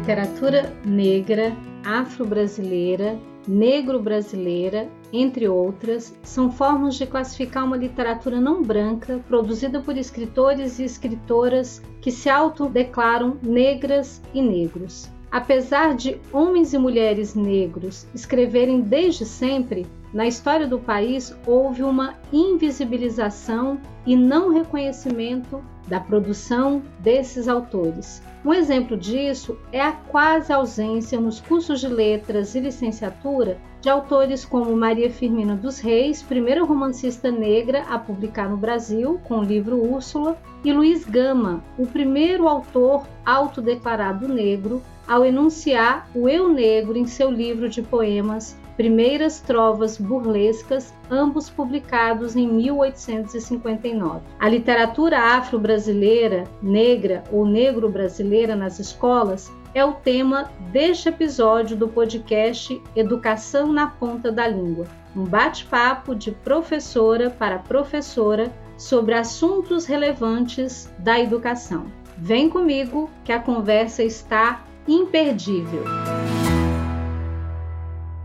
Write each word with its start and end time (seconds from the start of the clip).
literatura 0.00 0.72
negra, 0.82 1.54
afro-brasileira, 1.84 3.18
negro-brasileira, 3.46 4.88
entre 5.12 5.46
outras, 5.46 6.18
são 6.22 6.50
formas 6.50 6.94
de 6.94 7.04
classificar 7.04 7.66
uma 7.66 7.76
literatura 7.76 8.40
não 8.40 8.62
branca 8.62 9.20
produzida 9.28 9.78
por 9.82 9.98
escritores 9.98 10.78
e 10.78 10.84
escritoras 10.84 11.82
que 12.00 12.10
se 12.10 12.30
autodeclaram 12.30 13.36
negras 13.42 14.22
e 14.32 14.40
negros. 14.40 15.10
Apesar 15.30 15.94
de 15.94 16.18
homens 16.32 16.72
e 16.72 16.78
mulheres 16.78 17.34
negros 17.34 18.06
escreverem 18.14 18.80
desde 18.80 19.26
sempre, 19.26 19.86
na 20.14 20.26
história 20.26 20.66
do 20.66 20.78
país 20.78 21.36
houve 21.46 21.82
uma 21.82 22.14
invisibilização 22.32 23.78
e 24.06 24.16
não 24.16 24.48
reconhecimento 24.48 25.62
da 25.86 26.00
produção 26.00 26.82
desses 26.98 27.48
autores. 27.48 28.22
Um 28.44 28.54
exemplo 28.54 28.96
disso 28.96 29.58
é 29.70 29.80
a 29.80 29.92
quase 29.92 30.52
ausência 30.52 31.20
nos 31.20 31.40
cursos 31.40 31.80
de 31.80 31.88
letras 31.88 32.54
e 32.54 32.60
licenciatura 32.60 33.58
de 33.80 33.88
autores 33.88 34.44
como 34.44 34.76
Maria 34.76 35.10
Firmina 35.10 35.56
dos 35.56 35.78
Reis, 35.78 36.22
primeira 36.22 36.64
romancista 36.64 37.30
negra 37.30 37.84
a 37.88 37.98
publicar 37.98 38.48
no 38.48 38.56
Brasil 38.56 39.20
com 39.24 39.38
o 39.38 39.44
livro 39.44 39.82
Úrsula, 39.82 40.38
e 40.62 40.72
Luiz 40.72 41.04
Gama, 41.04 41.64
o 41.78 41.86
primeiro 41.86 42.46
autor 42.46 43.06
autodeclarado 43.24 44.28
negro 44.28 44.82
ao 45.08 45.24
enunciar 45.24 46.08
o 46.14 46.28
eu 46.28 46.48
negro 46.48 46.96
em 46.96 47.06
seu 47.06 47.30
livro 47.30 47.68
de 47.68 47.82
poemas 47.82 48.56
Primeiras 48.80 49.40
Trovas 49.40 49.98
Burlescas, 49.98 50.94
ambos 51.10 51.50
publicados 51.50 52.34
em 52.34 52.48
1859. 52.48 54.22
A 54.38 54.48
literatura 54.48 55.18
afro-brasileira, 55.36 56.44
negra 56.62 57.22
ou 57.30 57.44
negro-brasileira 57.44 58.56
nas 58.56 58.78
escolas 58.78 59.52
é 59.74 59.84
o 59.84 59.92
tema 59.92 60.50
deste 60.72 61.10
episódio 61.10 61.76
do 61.76 61.88
podcast 61.88 62.80
Educação 62.96 63.70
na 63.70 63.86
Ponta 63.86 64.32
da 64.32 64.48
Língua, 64.48 64.86
um 65.14 65.24
bate-papo 65.24 66.14
de 66.14 66.30
professora 66.30 67.28
para 67.28 67.58
professora 67.58 68.50
sobre 68.78 69.12
assuntos 69.12 69.84
relevantes 69.84 70.90
da 71.00 71.20
educação. 71.20 71.84
Vem 72.16 72.48
comigo 72.48 73.10
que 73.26 73.32
a 73.32 73.40
conversa 73.40 74.02
está 74.02 74.64
imperdível. 74.88 75.84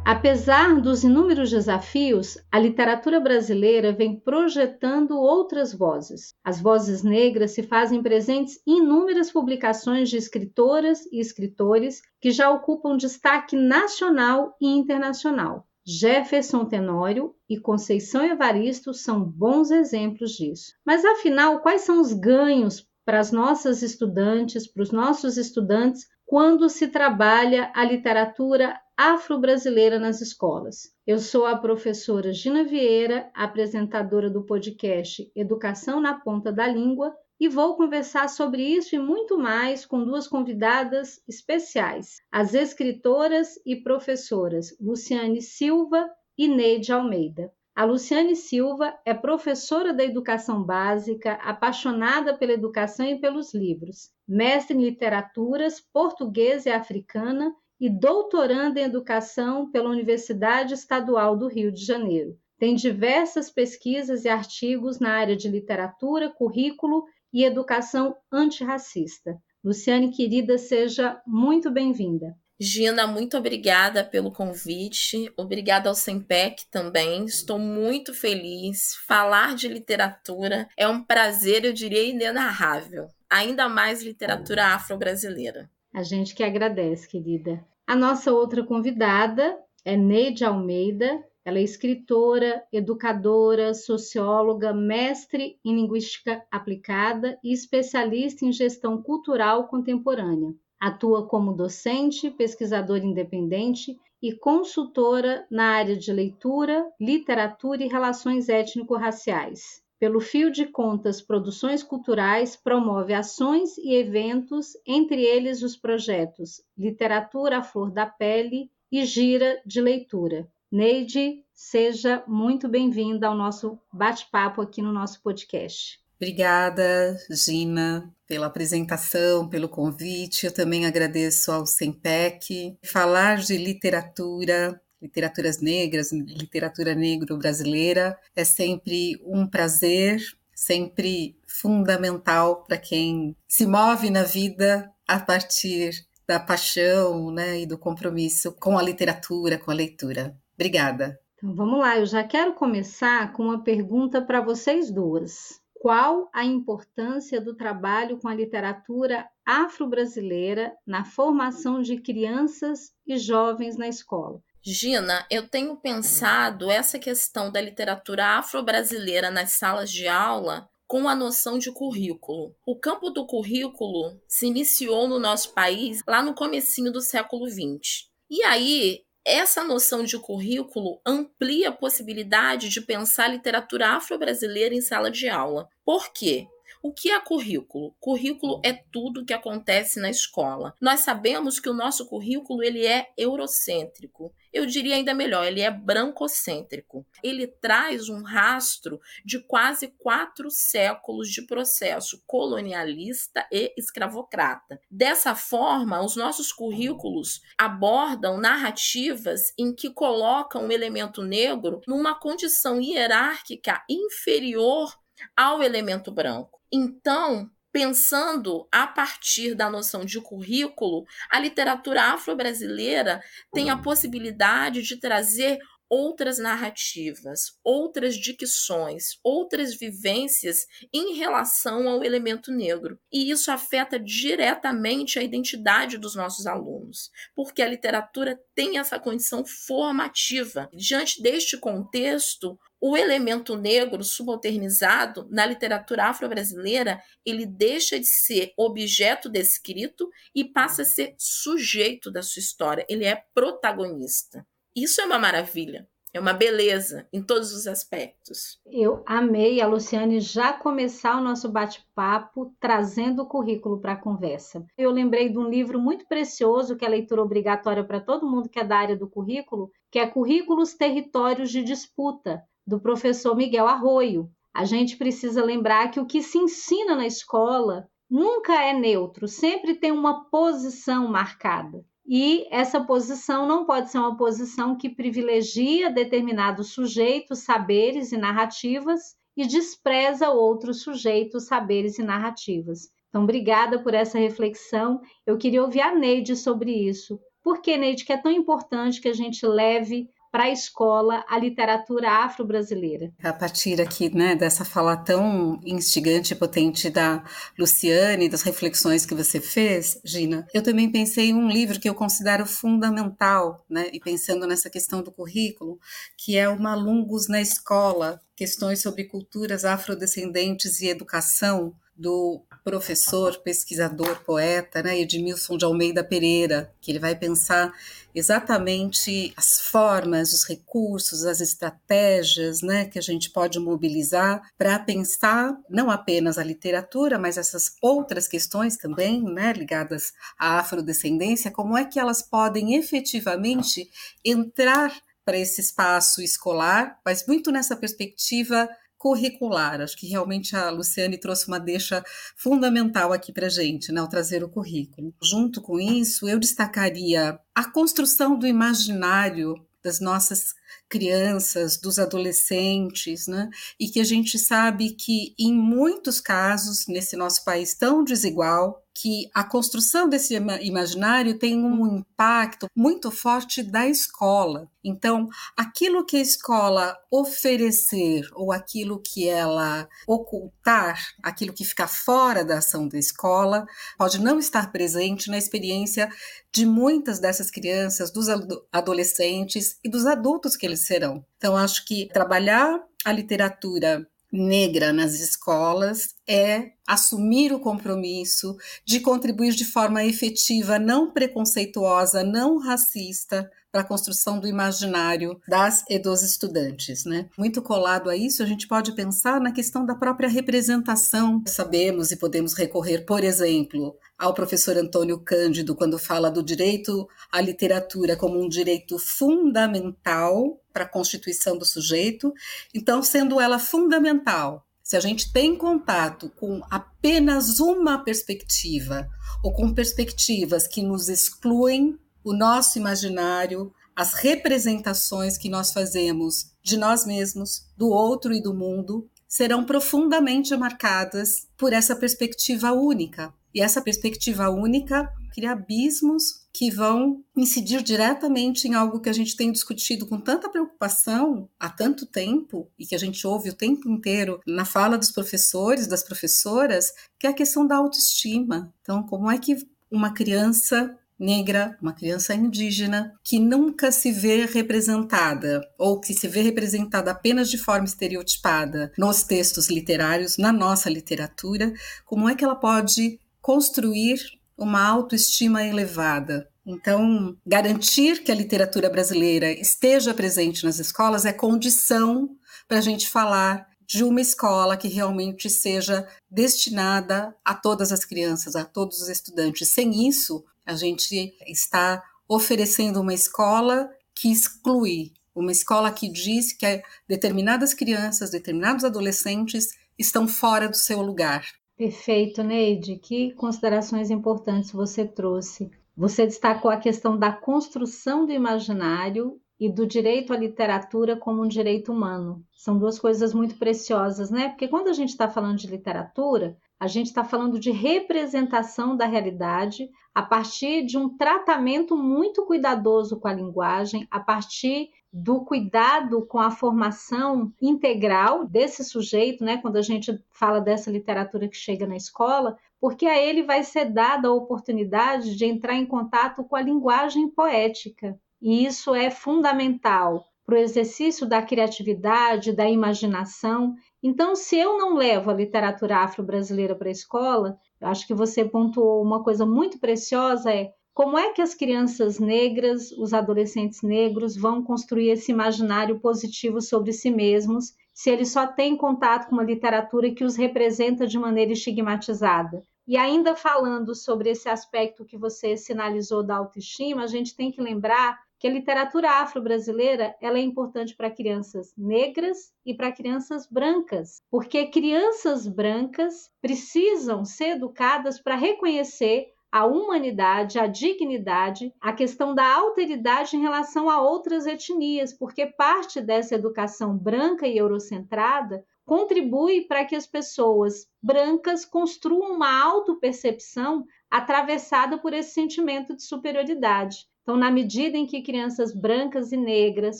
Apesar 0.06 0.80
dos 0.80 1.03
inúmeros 1.03 1.50
desafios, 1.50 2.38
a 2.52 2.59
literatura 2.59 3.20
brasileira 3.20 3.92
vem 3.92 4.20
projetando 4.20 5.17
outras 5.17 5.73
vozes. 5.73 6.36
As 6.44 6.61
vozes 6.61 7.02
negras 7.02 7.56
se 7.56 7.64
fazem 7.64 8.03
presentes 8.03 8.61
em 8.67 8.83
inúmeras 8.83 9.31
publicações 9.31 10.08
de 10.08 10.17
escritoras 10.17 11.08
e 11.11 11.20
escritores 11.20 12.03
que 12.22 12.30
já 12.30 12.52
ocupam 12.52 12.95
destaque 12.95 13.56
nacional 13.56 14.56
e 14.61 14.67
internacional. 14.67 15.66
Jefferson 15.83 16.66
Tenório 16.66 17.33
e 17.50 17.59
Conceição 17.59 18.23
Evaristo 18.23 18.94
são 18.94 19.23
bons 19.23 19.72
exemplos 19.72 20.33
disso. 20.33 20.72
Mas 20.86 21.03
afinal, 21.03 21.61
quais 21.61 21.81
são 21.81 22.00
os 22.00 22.14
ganhos 22.14 22.88
para 23.03 23.20
as 23.20 23.31
nossas 23.31 23.81
estudantes, 23.81 24.72
para 24.72 24.83
os 24.83 24.92
nossos 24.92 25.36
estudantes, 25.36 26.06
quando 26.28 26.70
se 26.70 26.89
trabalha 26.89 27.72
a 27.73 27.83
literatura 27.83 28.80
afro-brasileira 28.98 30.00
nas 30.00 30.22
escolas. 30.22 30.94
Eu 31.06 31.20
sou 31.20 31.46
a 31.46 31.58
professora 31.58 32.32
Gina 32.32 32.64
Vieira, 32.64 33.30
apresentadora 33.34 34.30
do 34.30 34.46
podcast 34.46 35.30
Educação 35.36 36.00
na 36.00 36.14
Ponta 36.14 36.50
da 36.50 36.66
Língua, 36.66 37.14
e 37.38 37.50
vou 37.50 37.76
conversar 37.76 38.30
sobre 38.30 38.64
isso 38.64 38.96
e 38.96 39.00
muito 39.00 39.38
mais 39.38 39.86
com 39.86 40.02
duas 40.02 40.30
convidadas 40.30 41.22
especiais, 41.28 42.22
as 42.32 42.54
escritoras 42.54 43.60
e 43.66 43.76
professoras 43.76 44.73
Luciane 44.80 45.42
Silva 45.42 46.10
e 46.38 46.48
Neide 46.48 46.94
Almeida. 46.94 47.52
A 47.76 47.84
Luciane 47.84 48.38
Silva 48.38 48.98
é 49.05 49.14
professora 49.14 49.94
da 49.94 50.05
educação 50.05 50.64
básica, 50.64 51.34
apaixonada 51.34 52.34
pela 52.38 52.54
educação 52.54 53.05
e 53.05 53.20
pelos 53.20 53.54
livros, 53.54 54.10
mestre 54.26 54.78
em 54.78 54.82
literaturas 54.82 55.82
portuguesa 55.82 56.70
e 56.70 56.72
africana 56.72 57.54
e 57.80 57.89
doutoranda 57.89 58.80
em 58.80 58.83
educação 58.83 59.69
pela 59.71 59.89
Universidade 59.89 60.73
Estadual 60.73 61.37
do 61.37 61.47
Rio 61.47 61.71
de 61.71 61.86
Janeiro. 61.86 62.37
Tem 62.58 62.73
diversas 62.75 63.49
pesquisas 63.49 64.23
e 64.23 64.30
artigos 64.30 64.99
na 64.99 65.11
área 65.11 65.36
de 65.36 65.49
literatura, 65.49 66.30
currículo 66.30 67.03
e 67.33 67.43
educação 67.43 68.15
antirracista. 68.31 69.37
Luciane, 69.63 70.11
querida, 70.11 70.58
seja 70.58 71.21
muito 71.27 71.69
bem-vinda. 71.69 72.36
Gina, 72.58 73.05
muito 73.05 73.37
obrigada 73.37 74.02
pelo 74.02 74.31
convite. 74.31 75.30
Obrigada 75.36 75.89
ao 75.89 75.95
Sempec 75.95 76.65
também. 76.71 77.25
Estou 77.25 77.59
muito 77.59 78.13
feliz. 78.13 78.95
Falar 79.05 79.55
de 79.55 79.67
literatura 79.67 80.69
é 80.77 80.87
um 80.87 81.03
prazer, 81.03 81.65
eu 81.65 81.73
diria, 81.73 82.03
inenarrável. 82.03 83.09
Ainda 83.30 83.67
mais 83.67 84.02
literatura 84.02 84.67
afro-brasileira. 84.67 85.69
A 85.95 86.04
gente 86.04 86.36
que 86.36 86.44
agradece, 86.44 87.08
querida. 87.08 87.66
A 87.88 87.95
nossa 87.95 88.33
outra 88.33 88.61
convidada 88.61 89.58
é 89.86 89.95
Neide 89.95 90.44
Almeida. 90.44 91.23
Ela 91.45 91.60
é 91.60 91.61
escritora, 91.61 92.61
educadora, 92.70 93.73
socióloga, 93.73 94.73
mestre 94.73 95.58
em 95.64 95.73
linguística 95.73 96.45
aplicada 96.52 97.39
e 97.42 97.54
especialista 97.54 98.44
em 98.44 98.52
gestão 98.52 99.02
cultural 99.02 99.70
contemporânea. 99.70 100.54
Atua 100.78 101.30
como 101.30 101.54
docente, 101.54 102.30
pesquisadora 102.30 103.05
independente 103.05 103.98
e 104.22 104.34
consultora 104.34 105.48
na 105.50 105.76
área 105.78 105.95
de 105.95 106.11
leitura, 106.11 106.86
literatura 107.00 107.86
e 107.86 107.88
relações 107.88 108.50
étnico-raciais. 108.50 109.85
Pelo 109.98 110.20
fio 110.20 110.52
de 110.52 110.66
contas 110.66 111.22
Produções 111.22 111.82
Culturais, 111.82 112.56
promove 112.56 113.14
ações 113.14 113.78
e 113.78 113.95
eventos, 113.95 114.73
entre 114.86 115.22
eles 115.22 115.61
os 115.61 115.78
projetos 115.78 116.61
Literatura 116.78 117.60
à 117.60 117.64
Flor 117.64 117.92
da 117.92 118.05
Pele 118.05 118.70
e 118.92 119.05
Gira 119.05 119.61
de 119.66 119.80
Leitura. 119.80 120.48
Neide, 120.70 121.44
seja 121.54 122.23
muito 122.28 122.67
bem-vinda 122.67 123.28
ao 123.28 123.36
nosso 123.36 123.80
bate-papo 123.92 124.61
aqui 124.61 124.82
no 124.82 124.92
nosso 124.92 125.22
podcast. 125.22 126.04
Obrigada, 126.17 127.17
Gina, 127.30 128.13
pela 128.28 128.48
apresentação, 128.48 129.48
pelo 129.48 129.69
convite. 129.69 130.45
Eu 130.45 130.54
também 130.54 130.86
agradeço 130.86 131.51
ao 131.51 131.66
SEMPEC. 131.66 132.78
Falar 132.84 133.38
de 133.38 133.57
literatura 133.57 134.81
literaturas 135.01 135.62
negras, 135.62 136.12
literatura 136.12 136.95
negro-brasileira. 136.95 138.18
É 138.36 138.44
sempre 138.44 139.19
um 139.24 139.48
prazer, 139.48 140.22
sempre 140.54 141.38
fundamental 141.48 142.63
para 142.63 142.78
quem 142.78 143.36
se 143.48 143.66
move 143.66 144.10
na 144.10 144.24
vida 144.24 144.92
a 145.07 145.19
partir 145.19 146.06
da 146.28 146.39
paixão 146.39 147.31
né, 147.31 147.62
e 147.62 147.66
do 147.66 147.78
compromisso 147.78 148.51
com 148.54 148.78
a 148.78 148.81
literatura, 148.81 149.57
com 149.57 149.72
a 149.72 149.75
leitura. 149.75 150.36
Obrigada. 150.56 151.19
Então 151.36 151.54
vamos 151.54 151.80
lá, 151.80 152.00
eu 152.00 152.06
já 152.06 152.24
quero 152.24 152.54
começar 152.54 153.31
com 153.34 153.44
uma 153.44 153.63
pergunta 153.63 154.22
para 154.22 154.42
vocês 154.42 154.89
duas. 154.89 155.62
Qual 155.74 156.30
a 156.34 156.44
importância 156.44 157.39
do 157.39 157.54
trabalho 157.54 158.18
com 158.18 158.28
a 158.28 158.34
literatura 158.34 159.28
afro-brasileira 159.45 160.74
na 160.88 161.06
formação 161.06 161.81
de 161.81 161.98
crianças 161.98 162.92
e 163.06 163.18
jovens 163.18 163.78
na 163.78 163.88
escola? 163.88 164.42
Gina, 164.68 165.27
eu 165.30 165.48
tenho 165.48 165.75
pensado 165.75 166.71
essa 166.71 166.98
questão 166.98 167.51
da 167.51 167.62
literatura 167.62 168.39
afro-brasileira 168.39 169.30
nas 169.30 169.51
salas 169.51 169.92
de 169.92 170.07
aula 170.07 170.68
com 170.88 171.07
a 171.07 171.16
noção 171.16 171.60
de 171.60 171.72
currículo. 171.72 172.56
O 172.66 172.75
campo 172.75 173.12
do 173.12 173.28
currículo 173.28 174.19
se 174.28 174.48
iniciou 174.48 175.07
no 175.07 175.19
nosso 175.19 175.54
país 175.54 176.01
lá 176.07 176.24
no 176.24 176.34
comecinho 176.34 176.92
do 176.92 177.00
século 177.00 177.48
XX. 177.48 178.10
E 178.28 178.44
aí, 178.44 179.04
essa 179.24 179.63
noção 179.63 180.04
de 180.04 180.18
currículo 180.18 181.00
amplia 181.06 181.69
a 181.69 181.72
possibilidade 181.72 182.69
de 182.69 182.81
pensar 182.81 183.28
literatura 183.28 183.90
afro-brasileira 183.90 184.74
em 184.74 184.81
sala 184.81 185.12
de 185.12 185.30
aula. 185.30 185.69
Por 185.84 186.12
quê? 186.12 186.48
O 186.86 186.94
que 186.94 187.10
é 187.10 187.20
currículo? 187.20 187.96
Currículo 188.00 188.62
é 188.64 188.72
tudo 188.72 189.26
que 189.26 189.34
acontece 189.34 190.00
na 190.00 190.08
escola. 190.08 190.76
Nós 190.80 191.00
sabemos 191.00 191.60
que 191.60 191.68
o 191.68 191.74
nosso 191.74 192.06
currículo 192.06 192.62
ele 192.62 192.86
é 192.86 193.12
eurocêntrico. 193.18 194.32
Eu 194.54 194.68
diria 194.68 194.94
ainda 194.94 195.12
melhor, 195.12 195.48
ele 195.48 195.62
é 195.62 195.72
brancocêntrico. 195.72 197.04
Ele 197.24 197.48
traz 197.48 198.08
um 198.08 198.22
rastro 198.22 199.00
de 199.26 199.40
quase 199.40 199.88
quatro 199.98 200.52
séculos 200.52 201.30
de 201.30 201.42
processo 201.48 202.22
colonialista 202.28 203.48
e 203.52 203.74
escravocrata. 203.76 204.80
Dessa 204.88 205.34
forma, 205.34 206.06
os 206.06 206.16
nossos 206.16 206.52
currículos 206.52 207.42
abordam 207.58 208.38
narrativas 208.38 209.52
em 209.58 209.74
que 209.74 209.90
colocam 209.90 210.68
o 210.68 210.72
elemento 210.72 211.24
negro 211.24 211.81
numa 211.88 212.14
condição 212.14 212.80
hierárquica 212.80 213.84
inferior 213.90 214.94
ao 215.36 215.62
elemento 215.62 216.12
branco. 216.12 216.60
Então, 216.72 217.50
pensando 217.72 218.68
a 218.72 218.88
partir 218.88 219.54
da 219.54 219.70
noção 219.70 220.06
de 220.06 220.22
currículo, 220.22 221.06
a 221.30 221.40
literatura 221.40 222.14
afro-brasileira 222.14 223.22
tem 223.54 223.70
a 223.70 223.78
possibilidade 223.78 224.82
de 224.82 224.98
trazer 224.98 225.60
outras 225.95 226.38
narrativas, 226.38 227.57
outras 227.63 228.18
dicções, 228.18 229.18
outras 229.24 229.74
vivências 229.74 230.68
em 230.92 231.13
relação 231.13 231.88
ao 231.88 232.03
elemento 232.03 232.51
negro. 232.51 233.00
E 233.09 233.31
isso 233.31 233.50
afeta 233.50 233.97
diretamente 233.97 235.18
a 235.18 235.24
identidade 235.24 235.97
dos 235.97 236.13
nossos 236.13 236.45
alunos, 236.47 237.09
porque 237.33 237.62
a 237.62 237.68
literatura 237.69 238.38
tem 238.53 238.77
essa 238.77 239.00
condição 239.00 239.45
formativa. 239.45 240.69
Diante 240.74 241.24
deste 241.24 241.57
contexto, 241.57 242.59
o 242.81 242.97
elemento 242.97 243.56
negro 243.56 244.03
subalternizado 244.03 245.25
na 245.31 245.45
literatura 245.45 246.07
afro-brasileira, 246.07 247.01
ele 247.25 247.45
deixa 247.45 247.97
de 247.97 248.06
ser 248.06 248.51
objeto 248.57 249.30
descrito 249.30 250.09
e 250.36 250.44
passa 250.44 250.81
a 250.81 250.86
ser 250.86 251.15
sujeito 251.18 252.12
da 252.12 252.21
sua 252.21 252.42
história, 252.42 252.86
ele 252.89 253.06
é 253.06 253.24
protagonista. 253.33 254.45
Isso 254.75 255.00
é 255.00 255.06
uma 255.06 255.18
maravilha. 255.18 255.88
É 256.13 256.19
uma 256.19 256.33
beleza 256.33 257.07
em 257.13 257.24
todos 257.24 257.54
os 257.54 257.66
aspectos. 257.66 258.60
Eu 258.66 259.04
amei 259.06 259.62
a 259.62 259.68
Luciane 259.68 260.19
já 260.19 260.51
começar 260.51 261.18
o 261.18 261.24
nosso 261.24 261.50
bate-papo 261.50 262.54
trazendo 262.60 263.22
o 263.22 263.25
currículo 263.25 263.80
para 263.80 263.94
a 263.94 264.01
conversa. 264.01 264.66
Eu 264.77 264.92
lembrei 264.92 265.30
de 265.30 265.38
um 265.38 265.48
livro 265.48 265.80
muito 265.80 266.06
precioso 266.07 266.75
que 266.75 266.83
é 266.83 266.89
leitura 266.89 267.22
obrigatória 267.22 267.86
para 267.86 268.01
todo 268.01 268.30
mundo 268.30 268.50
que 268.50 268.60
é 268.60 268.66
da 268.66 268.77
área 268.77 268.98
do 268.98 269.10
currículo, 269.10 269.72
que 269.89 269.98
é 269.98 270.06
Currículos 270.06 270.74
Territórios 270.74 271.51
de 271.51 271.63
Disputa, 271.63 272.44
do 272.68 272.78
professor 272.78 273.33
Miguel 273.33 273.68
Arroio. 273.68 274.30
A 274.54 274.66
gente 274.66 274.98
precisa 274.98 275.42
lembrar 275.42 275.89
que 275.89 276.01
o 276.01 276.06
que 276.06 276.21
se 276.21 276.38
ensina 276.38 276.95
na 276.95 277.07
escola 277.07 277.88
nunca 278.10 278.62
é 278.62 278.74
neutro, 278.74 279.25
sempre 279.25 279.75
tem 279.75 279.92
uma 279.92 280.30
posição 280.30 281.07
marcada 281.07 281.86
e 282.07 282.48
essa 282.52 282.80
posição 282.80 283.48
não 283.48 283.66
pode 283.66 283.90
ser 283.90 283.98
uma 283.98 284.16
posição 284.16 284.78
que 284.78 284.90
privilegia 284.90 285.90
determinados 285.90 286.72
sujeitos, 286.72 287.40
saberes 287.40 288.12
e 288.12 288.18
narrativas 288.18 289.16
e 289.36 289.46
despreza 289.46 290.30
outros 290.30 290.81
sujeitos, 290.84 291.48
saberes 291.48 291.98
e 291.98 292.04
narrativas. 292.04 292.90
Então, 293.10 293.24
obrigada 293.24 293.81
por 293.81 293.94
essa 293.94 294.19
reflexão. 294.19 295.02
Eu 295.25 295.38
queria 295.38 295.63
ouvir 295.63 295.81
a 295.81 295.96
Neide 295.96 296.36
sobre 296.36 296.72
isso. 296.72 297.19
Por 297.44 297.62
que, 297.62 297.78
Neide, 297.78 298.06
que 298.06 298.13
é 298.13 298.18
tão 298.18 298.31
importante 298.31 299.02
que 299.02 299.07
a 299.07 299.13
gente 299.13 299.46
leve 299.46 300.10
para 300.36 300.44
a 300.44 300.52
escola 300.52 301.24
a 301.30 301.40
literatura 301.40 302.12
afro-brasileira. 302.12 303.10
A 303.24 303.32
partir 303.32 303.80
aqui, 303.80 304.14
né, 304.14 304.36
dessa 304.36 304.66
fala 304.66 304.98
tão 304.98 305.62
instigante 305.64 306.34
e 306.34 306.36
potente 306.36 306.90
da 306.90 307.24
Luciane, 307.58 308.28
das 308.28 308.42
reflexões 308.42 309.06
que 309.06 309.16
você 309.16 309.40
fez, 309.40 309.98
Gina, 310.04 310.46
eu 310.54 310.62
também 310.62 310.92
pensei 310.92 311.30
em 311.30 311.34
um 311.34 311.48
livro 311.48 311.80
que 311.80 311.88
eu 311.88 311.96
considero 311.96 312.46
fundamental, 312.46 313.64
né, 313.70 313.90
e 313.94 314.00
pensando 314.02 314.46
nessa 314.46 314.70
questão 314.70 315.02
do 315.02 315.10
currículo, 315.10 315.80
que 316.18 316.36
é 316.36 316.50
o 316.50 316.60
Malungos 316.60 317.30
na 317.30 317.40
Escola, 317.40 318.20
questões 318.36 318.81
sobre 318.81 319.06
culturas 319.06 319.64
afrodescendentes 319.64 320.81
e 320.81 320.90
educação, 320.90 321.74
do 321.95 322.44
professor, 322.63 323.38
pesquisador, 323.39 324.21
poeta, 324.24 324.83
né, 324.83 325.00
Edmilson 325.00 325.57
de 325.57 325.63
Almeida 325.63 326.03
Pereira, 326.03 326.74
que 326.81 326.92
ele 326.92 327.00
vai 327.00 327.15
pensar 327.15 327.71
exatamente 328.13 329.33
as 329.38 329.62
formas, 329.62 330.33
os 330.33 330.45
recursos, 330.45 331.25
as 331.25 331.39
estratégias 331.39 332.62
né, 332.62 332.86
que 332.86 333.00
a 333.00 333.01
gente 333.01 333.30
pode 333.30 333.59
mobilizar 333.59 334.42
para 334.57 334.77
pensar 334.80 335.57
não 335.69 335.89
apenas 335.89 336.38
a 336.38 336.44
literatura, 336.44 337.18
mas 337.18 337.38
essas 337.38 337.75
outras 337.81 338.27
questões 338.27 338.77
também 338.77 339.24
né, 339.24 339.53
ligadas 339.53 340.12
à 340.38 340.59
afrodescendência, 340.59 341.51
como 341.51 341.77
é 341.77 341.86
que 341.86 342.00
elas 342.00 342.21
podem 342.21 342.75
efetivamente 342.75 343.89
entrar 344.24 344.94
para 345.25 345.39
esse 345.39 345.59
espaço 345.59 346.21
escolar, 346.21 347.00
mas 347.03 347.25
muito 347.27 347.51
nessa 347.51 347.75
perspectiva 347.75 348.69
curricular. 349.06 349.81
Acho 349.81 349.96
que 349.96 350.07
realmente 350.07 350.56
a 350.56 350.72
Luciane 350.72 351.19
trouxe 351.19 351.48
uma 351.48 351.60
deixa 351.60 352.04
fundamental 352.36 353.13
aqui 353.13 353.31
para 353.31 353.48
gente, 353.48 353.92
né, 353.92 354.02
ao 354.02 354.10
trazer 354.10 354.44
o 354.44 354.50
currículo. 354.50 355.13
Junto 355.22 355.62
com 355.62 355.80
isso, 355.80 356.28
eu 356.28 356.40
destacaria 356.40 357.40
a 357.54 357.66
construção 357.69 358.36
do 358.36 358.48
imaginário 358.48 359.63
das 359.84 360.00
nossas 360.00 360.56
crianças, 360.89 361.77
dos 361.77 362.00
adolescentes, 362.00 363.27
né? 363.27 363.50
E 363.80 363.88
que 363.89 364.00
a 364.00 364.04
gente 364.04 364.38
sabe 364.39 364.92
que 364.92 365.33
em 365.38 365.54
muitos 365.54 366.22
casos 366.22 366.86
nesse 366.88 367.16
nosso 367.16 367.44
país 367.44 367.74
tão 367.74 368.04
desigual, 368.04 368.86
que 368.98 369.30
a 369.33 369.44
construção 369.44 370.07
desse 370.07 370.36
imaginário 370.62 371.38
tem 371.38 371.62
um 371.62 371.98
impacto 371.98 372.68
muito 372.74 373.12
forte 373.12 373.62
da 373.62 373.86
escola. 373.86 374.72
Então, 374.81 375.27
aquilo 375.57 376.06
que 376.06 376.16
a 376.16 376.22
escola 376.22 376.98
oferecer 377.12 378.25
ou 378.33 378.54
aquilo 378.54 379.01
que 379.01 379.28
ela 379.28 379.89
ocultar, 380.07 380.98
aquilo 381.21 381.51
que 381.51 381.66
fica 381.66 381.88
fora 381.88 382.45
da 382.45 382.60
ação 382.60 382.88
da 382.88 382.98
escola, 382.98 383.66
pode 383.98 384.21
não 384.21 384.39
estar 384.39 384.71
presente 384.71 385.30
na 385.30 385.38
experiência 385.38 386.10
de 386.50 386.66
muitas 386.66 387.19
dessas 387.19 387.51
crianças, 387.51 388.12
dos 388.12 388.28
adolescentes 388.71 389.78
e 389.83 389.89
dos 389.89 390.06
adultos 390.06 390.56
que 390.56 390.65
eles 390.66 390.86
serão. 390.86 391.26
Então, 391.38 391.56
acho 391.56 391.86
que 391.86 392.10
trabalhar 392.12 392.80
a 393.04 393.12
literatura 393.12 394.08
negra 394.32 394.92
nas 394.92 395.14
escolas 395.14 396.16
é 396.28 396.72
assumir 396.86 397.54
o 397.54 397.60
compromisso 397.60 398.58
de 398.86 399.00
contribuir 399.00 399.54
de 399.54 399.64
forma 399.64 400.04
efetiva, 400.04 400.78
não 400.78 401.12
preconceituosa, 401.12 402.24
não 402.24 402.58
racista, 402.58 403.50
para 403.76 403.82
a 403.82 403.86
construção 403.86 404.40
do 404.40 404.48
imaginário 404.48 405.38
das 405.50 405.84
e 405.90 406.00
dos 406.00 406.24
estudantes. 406.24 407.04
Né? 407.04 407.28
Muito 407.38 407.62
colado 407.62 408.10
a 408.10 408.16
isso, 408.16 408.42
a 408.42 408.46
gente 408.46 408.70
pode 408.70 408.94
pensar 408.94 409.42
na 409.42 409.52
questão 409.52 409.86
da 409.86 409.94
própria 409.94 410.30
representação. 410.30 411.44
Sabemos 411.46 412.10
e 412.10 412.16
podemos 412.16 412.54
recorrer, 412.54 413.00
por 413.00 413.22
exemplo, 413.22 413.98
ao 414.18 414.34
professor 414.34 414.78
Antônio 414.78 415.20
Cândido, 415.20 415.76
quando 415.76 416.00
fala 416.00 416.32
do 416.32 416.44
direito 416.44 417.08
à 417.32 417.42
literatura 417.42 418.16
como 418.16 418.42
um 418.42 418.48
direito 418.48 418.98
fundamental 418.98 420.60
para 420.72 420.84
a 420.84 420.90
constituição 420.90 421.58
do 421.58 421.66
sujeito. 421.66 422.34
Então, 422.74 423.04
sendo 423.04 423.40
ela 423.40 423.60
fundamental, 423.60 424.66
se 424.82 424.96
a 424.96 425.00
gente 425.00 425.34
tem 425.34 425.58
contato 425.58 426.30
com 426.36 426.62
apenas 426.70 427.60
uma 427.60 427.98
perspectiva 427.98 429.10
ou 429.44 429.52
com 429.52 429.74
perspectivas 429.74 430.68
que 430.68 430.81
nos 430.84 431.10
excluem 431.10 431.98
o 432.24 432.34
nosso 432.34 432.78
imaginário, 432.78 433.74
as 433.95 434.14
representações 434.14 435.38
que 435.38 435.50
nós 435.50 435.72
fazemos 435.72 436.52
de 436.62 436.78
nós 436.78 437.06
mesmos, 437.06 437.68
do 437.78 437.90
outro 437.90 438.34
e 438.34 438.42
do 438.42 438.54
mundo, 438.54 439.10
serão 439.28 439.64
profundamente 439.64 440.56
marcadas 440.56 441.48
por 441.57 441.74
essa 441.74 441.95
perspectiva 441.95 442.72
única. 442.72 443.34
E 443.56 443.62
essa 443.62 443.81
perspectiva 443.81 444.50
única 444.50 445.09
cria 445.33 445.54
abismos 445.54 446.45
que 446.54 446.69
vão 446.69 447.24
incidir 447.35 447.81
diretamente 447.81 448.68
em 448.68 448.74
algo 448.74 449.00
que 449.00 449.09
a 449.09 449.14
gente 449.14 449.35
tem 449.35 449.50
discutido 449.50 450.06
com 450.06 450.19
tanta 450.19 450.50
preocupação 450.50 451.50
há 451.57 451.69
tanto 451.69 452.06
tempo 452.06 452.69
e 452.78 452.85
que 452.85 452.95
a 452.95 452.97
gente 452.97 453.26
ouve 453.26 453.50
o 453.50 453.56
tempo 453.56 453.90
inteiro 453.90 454.42
na 454.45 454.66
fala 454.66 454.97
dos 454.97 455.12
professores, 455.12 455.88
das 455.88 456.04
professoras, 456.04 456.92
que 457.18 457.28
é 457.28 457.30
a 457.30 457.33
questão 457.33 457.66
da 457.66 457.78
autoestima. 457.78 458.74
Então, 458.81 459.04
como 459.04 459.31
é 459.31 459.38
que 459.38 459.56
uma 459.90 460.14
criança 460.14 460.94
negra, 461.18 461.78
uma 461.81 461.94
criança 461.94 462.33
indígena, 462.33 463.14
que 463.24 463.40
nunca 463.40 463.90
se 463.90 464.12
vê 464.12 464.45
representada, 464.45 465.62
ou 465.78 466.00
que 466.00 466.14
se 466.14 466.28
vê 466.28 466.42
representada 466.42 467.12
apenas 467.12 467.50
de 467.50 467.57
forma 467.57 467.85
estereotipada 467.85 468.92
nos 468.97 469.24
textos 469.24 469.69
literários, 469.69 470.38
na 470.38 470.52
nossa 470.52 470.90
literatura, 470.90 471.74
como 472.06 472.28
é 472.28 472.35
que 472.35 472.44
ela 472.44 472.56
pode 472.56 473.18
construir 473.45 474.18
uma 474.57 474.83
autoestima 474.83 475.64
elevada? 475.64 476.49
Então, 476.66 477.37
garantir 477.45 478.23
que 478.23 478.31
a 478.31 478.35
literatura 478.35 478.90
brasileira 478.90 479.52
esteja 479.52 480.16
presente 480.16 480.66
nas 480.66 480.80
escolas 480.80 481.25
é 481.25 481.31
condição 481.31 482.35
para 482.68 482.80
a 482.80 482.81
gente 482.81 483.07
falar 483.07 483.69
de 483.85 484.04
uma 484.04 484.19
escola 484.19 484.75
que 484.75 484.87
realmente 484.87 485.47
seja 485.47 486.07
destinada 486.28 487.35
a 487.45 487.54
todas 487.54 487.92
as 487.92 488.04
crianças, 488.04 488.56
a 488.56 488.66
todos 488.66 488.99
os 488.99 489.09
estudantes. 489.09 489.69
Sem 489.69 490.07
isso, 490.07 490.44
a 490.66 490.73
gente 490.73 491.31
está 491.45 492.04
oferecendo 492.28 492.99
uma 492.99 493.14
escola 493.14 493.87
que 494.16 494.31
exclui, 494.31 495.14
uma 495.35 495.52
escola 495.52 495.92
que 495.92 496.11
diz 496.11 496.52
que 496.52 496.81
determinadas 497.07 497.75
crianças, 497.75 498.31
determinados 498.31 498.83
adolescentes 498.83 499.68
estão 499.99 500.28
fora 500.28 500.68
do 500.68 500.75
seu 500.75 500.99
lugar. 501.04 501.45
Perfeito, 501.78 502.44
Neide. 502.44 502.98
Que 502.98 503.34
considerações 503.34 504.10
importantes 504.10 504.72
você 504.72 505.06
trouxe. 505.06 505.70
Você 505.96 506.26
destacou 506.26 506.70
a 506.70 506.78
questão 506.78 507.18
da 507.18 507.32
construção 507.32 508.26
do 508.26 508.32
imaginário 508.32 509.40
e 509.60 509.70
do 509.72 509.86
direito 509.86 510.34
à 510.34 510.38
literatura 510.38 511.18
como 511.18 511.44
um 511.44 511.48
direito 511.48 511.92
humano. 511.92 512.44
São 512.51 512.77
duas 512.77 513.00
coisas 513.00 513.34
muito 513.34 513.58
preciosas, 513.58 514.29
né? 514.29 514.50
Porque 514.50 514.67
quando 514.67 514.88
a 514.89 514.94
gente 514.94 515.10
está 515.10 515.29
falando 515.29 515.58
de 515.58 515.67
literatura, 515.67 516.58
a 516.79 516.88
gente 516.88 517.08
está 517.08 517.24
falando 517.24 517.60
de 517.60 517.72
representação 517.72 518.96
da 518.96 519.05
realidade 519.05 519.89
a 520.13 520.22
partir 520.22 520.86
de 520.86 520.98
um 520.98 521.10
tratamento 521.17 521.98
muito 521.98 522.46
cuidadoso 522.46 523.20
com 523.20 523.27
a 523.27 523.34
linguagem, 523.34 524.08
a 524.12 524.20
partir 524.20 524.89
do 525.12 525.46
cuidado 525.46 526.25
com 526.25 526.39
a 526.39 526.51
formação 526.51 527.53
integral 527.62 528.46
desse 528.46 528.84
sujeito, 528.84 529.46
né? 529.46 529.58
Quando 529.58 529.77
a 529.77 529.82
gente 529.82 530.22
fala 530.29 530.60
dessa 530.60 530.91
literatura 530.91 531.48
que 531.48 531.55
chega 531.55 531.88
na 531.88 531.96
escola, 531.96 532.58
porque 532.82 533.05
a 533.05 533.17
ele 533.17 533.44
vai 533.44 533.63
ser 533.63 533.86
dada 533.86 534.27
a 534.27 534.34
oportunidade 534.34 535.36
de 535.36 535.46
entrar 535.46 535.75
em 535.75 535.86
contato 535.86 536.44
com 536.44 536.55
a 536.55 536.62
linguagem 536.62 537.29
poética. 537.29 538.20
E 538.41 538.65
isso 538.65 538.94
é 538.94 539.10
fundamental 539.10 540.25
para 540.46 540.55
o 540.55 540.60
exercício 540.60 541.25
da 541.25 541.41
criatividade, 541.41 542.53
da 542.53 542.70
imaginação. 542.70 543.74
Então, 544.07 544.35
se 544.35 544.55
eu 544.55 544.77
não 544.77 544.93
levo 544.93 545.31
a 545.31 545.33
literatura 545.33 545.97
afro-brasileira 545.97 546.75
para 546.75 546.89
a 546.89 546.91
escola, 546.91 547.57
acho 547.81 548.05
que 548.05 548.13
você 548.13 548.45
pontuou 548.45 549.01
uma 549.01 549.24
coisa 549.24 549.47
muito 549.47 549.79
preciosa 549.79 550.53
é 550.53 550.71
como 550.93 551.17
é 551.17 551.33
que 551.33 551.41
as 551.41 551.55
crianças 551.55 552.19
negras, 552.19 552.91
os 552.91 553.15
adolescentes 553.15 553.81
negros 553.81 554.38
vão 554.38 554.62
construir 554.62 555.09
esse 555.09 555.31
imaginário 555.31 556.00
positivo 556.00 556.62
sobre 556.62 556.93
si 556.93 557.09
mesmos 557.09 557.74
se 557.91 558.12
eles 558.12 558.31
só 558.31 558.45
têm 558.45 558.77
contato 558.77 559.27
com 559.27 559.38
uma 559.38 559.43
literatura 559.43 560.12
que 560.12 560.24
os 560.24 560.35
representa 560.35 561.07
de 561.07 561.17
maneira 561.17 561.53
estigmatizada? 561.53 562.62
E 562.88 562.97
ainda 562.97 563.35
falando 563.35 563.95
sobre 563.95 564.29
esse 564.29 564.47
aspecto 564.47 565.03
que 565.03 565.17
você 565.17 565.57
sinalizou 565.57 566.21
da 566.21 566.35
autoestima, 566.35 567.01
a 567.01 567.07
gente 567.07 567.35
tem 567.35 567.51
que 567.51 567.59
lembrar 567.59 568.19
que 568.39 568.47
a 568.47 568.51
literatura 568.51 569.09
afro-brasileira 569.21 570.15
ela 570.21 570.37
é 570.37 570.41
importante 570.41 570.95
para 570.95 571.11
crianças 571.11 571.73
negras 571.77 572.51
e 572.65 572.73
para 572.73 572.91
crianças 572.91 573.47
brancas, 573.47 574.21
porque 574.29 574.67
crianças 574.67 575.47
brancas 575.47 576.29
precisam 576.41 577.23
ser 577.23 577.55
educadas 577.55 578.19
para 578.19 578.35
reconhecer 578.35 579.27
a 579.51 579.65
humanidade, 579.65 580.59
a 580.59 580.67
dignidade, 580.67 581.73
a 581.79 581.93
questão 581.93 582.35
da 582.35 582.45
alteridade 582.45 583.37
em 583.37 583.41
relação 583.41 583.89
a 583.89 584.01
outras 584.01 584.45
etnias, 584.45 585.13
porque 585.13 585.45
parte 585.45 586.01
dessa 586.01 586.35
educação 586.35 586.97
branca 586.97 587.47
e 587.47 587.57
eurocentrada 587.57 588.65
contribui 588.85 589.61
para 589.61 589.85
que 589.85 589.95
as 589.95 590.05
pessoas 590.05 590.87
brancas 591.01 591.63
construam 591.63 592.35
uma 592.35 592.63
autopercepção 592.63 593.85
atravessada 594.11 594.97
por 594.97 595.13
esse 595.13 595.31
sentimento 595.31 595.95
de 595.95 596.03
superioridade. 596.03 597.07
Então, 597.25 597.36
na 597.36 597.50
medida 597.50 597.98
em 597.98 598.05
que 598.05 598.22
crianças 598.22 598.72
brancas 598.72 599.32
e 599.32 599.38
negras 599.38 600.00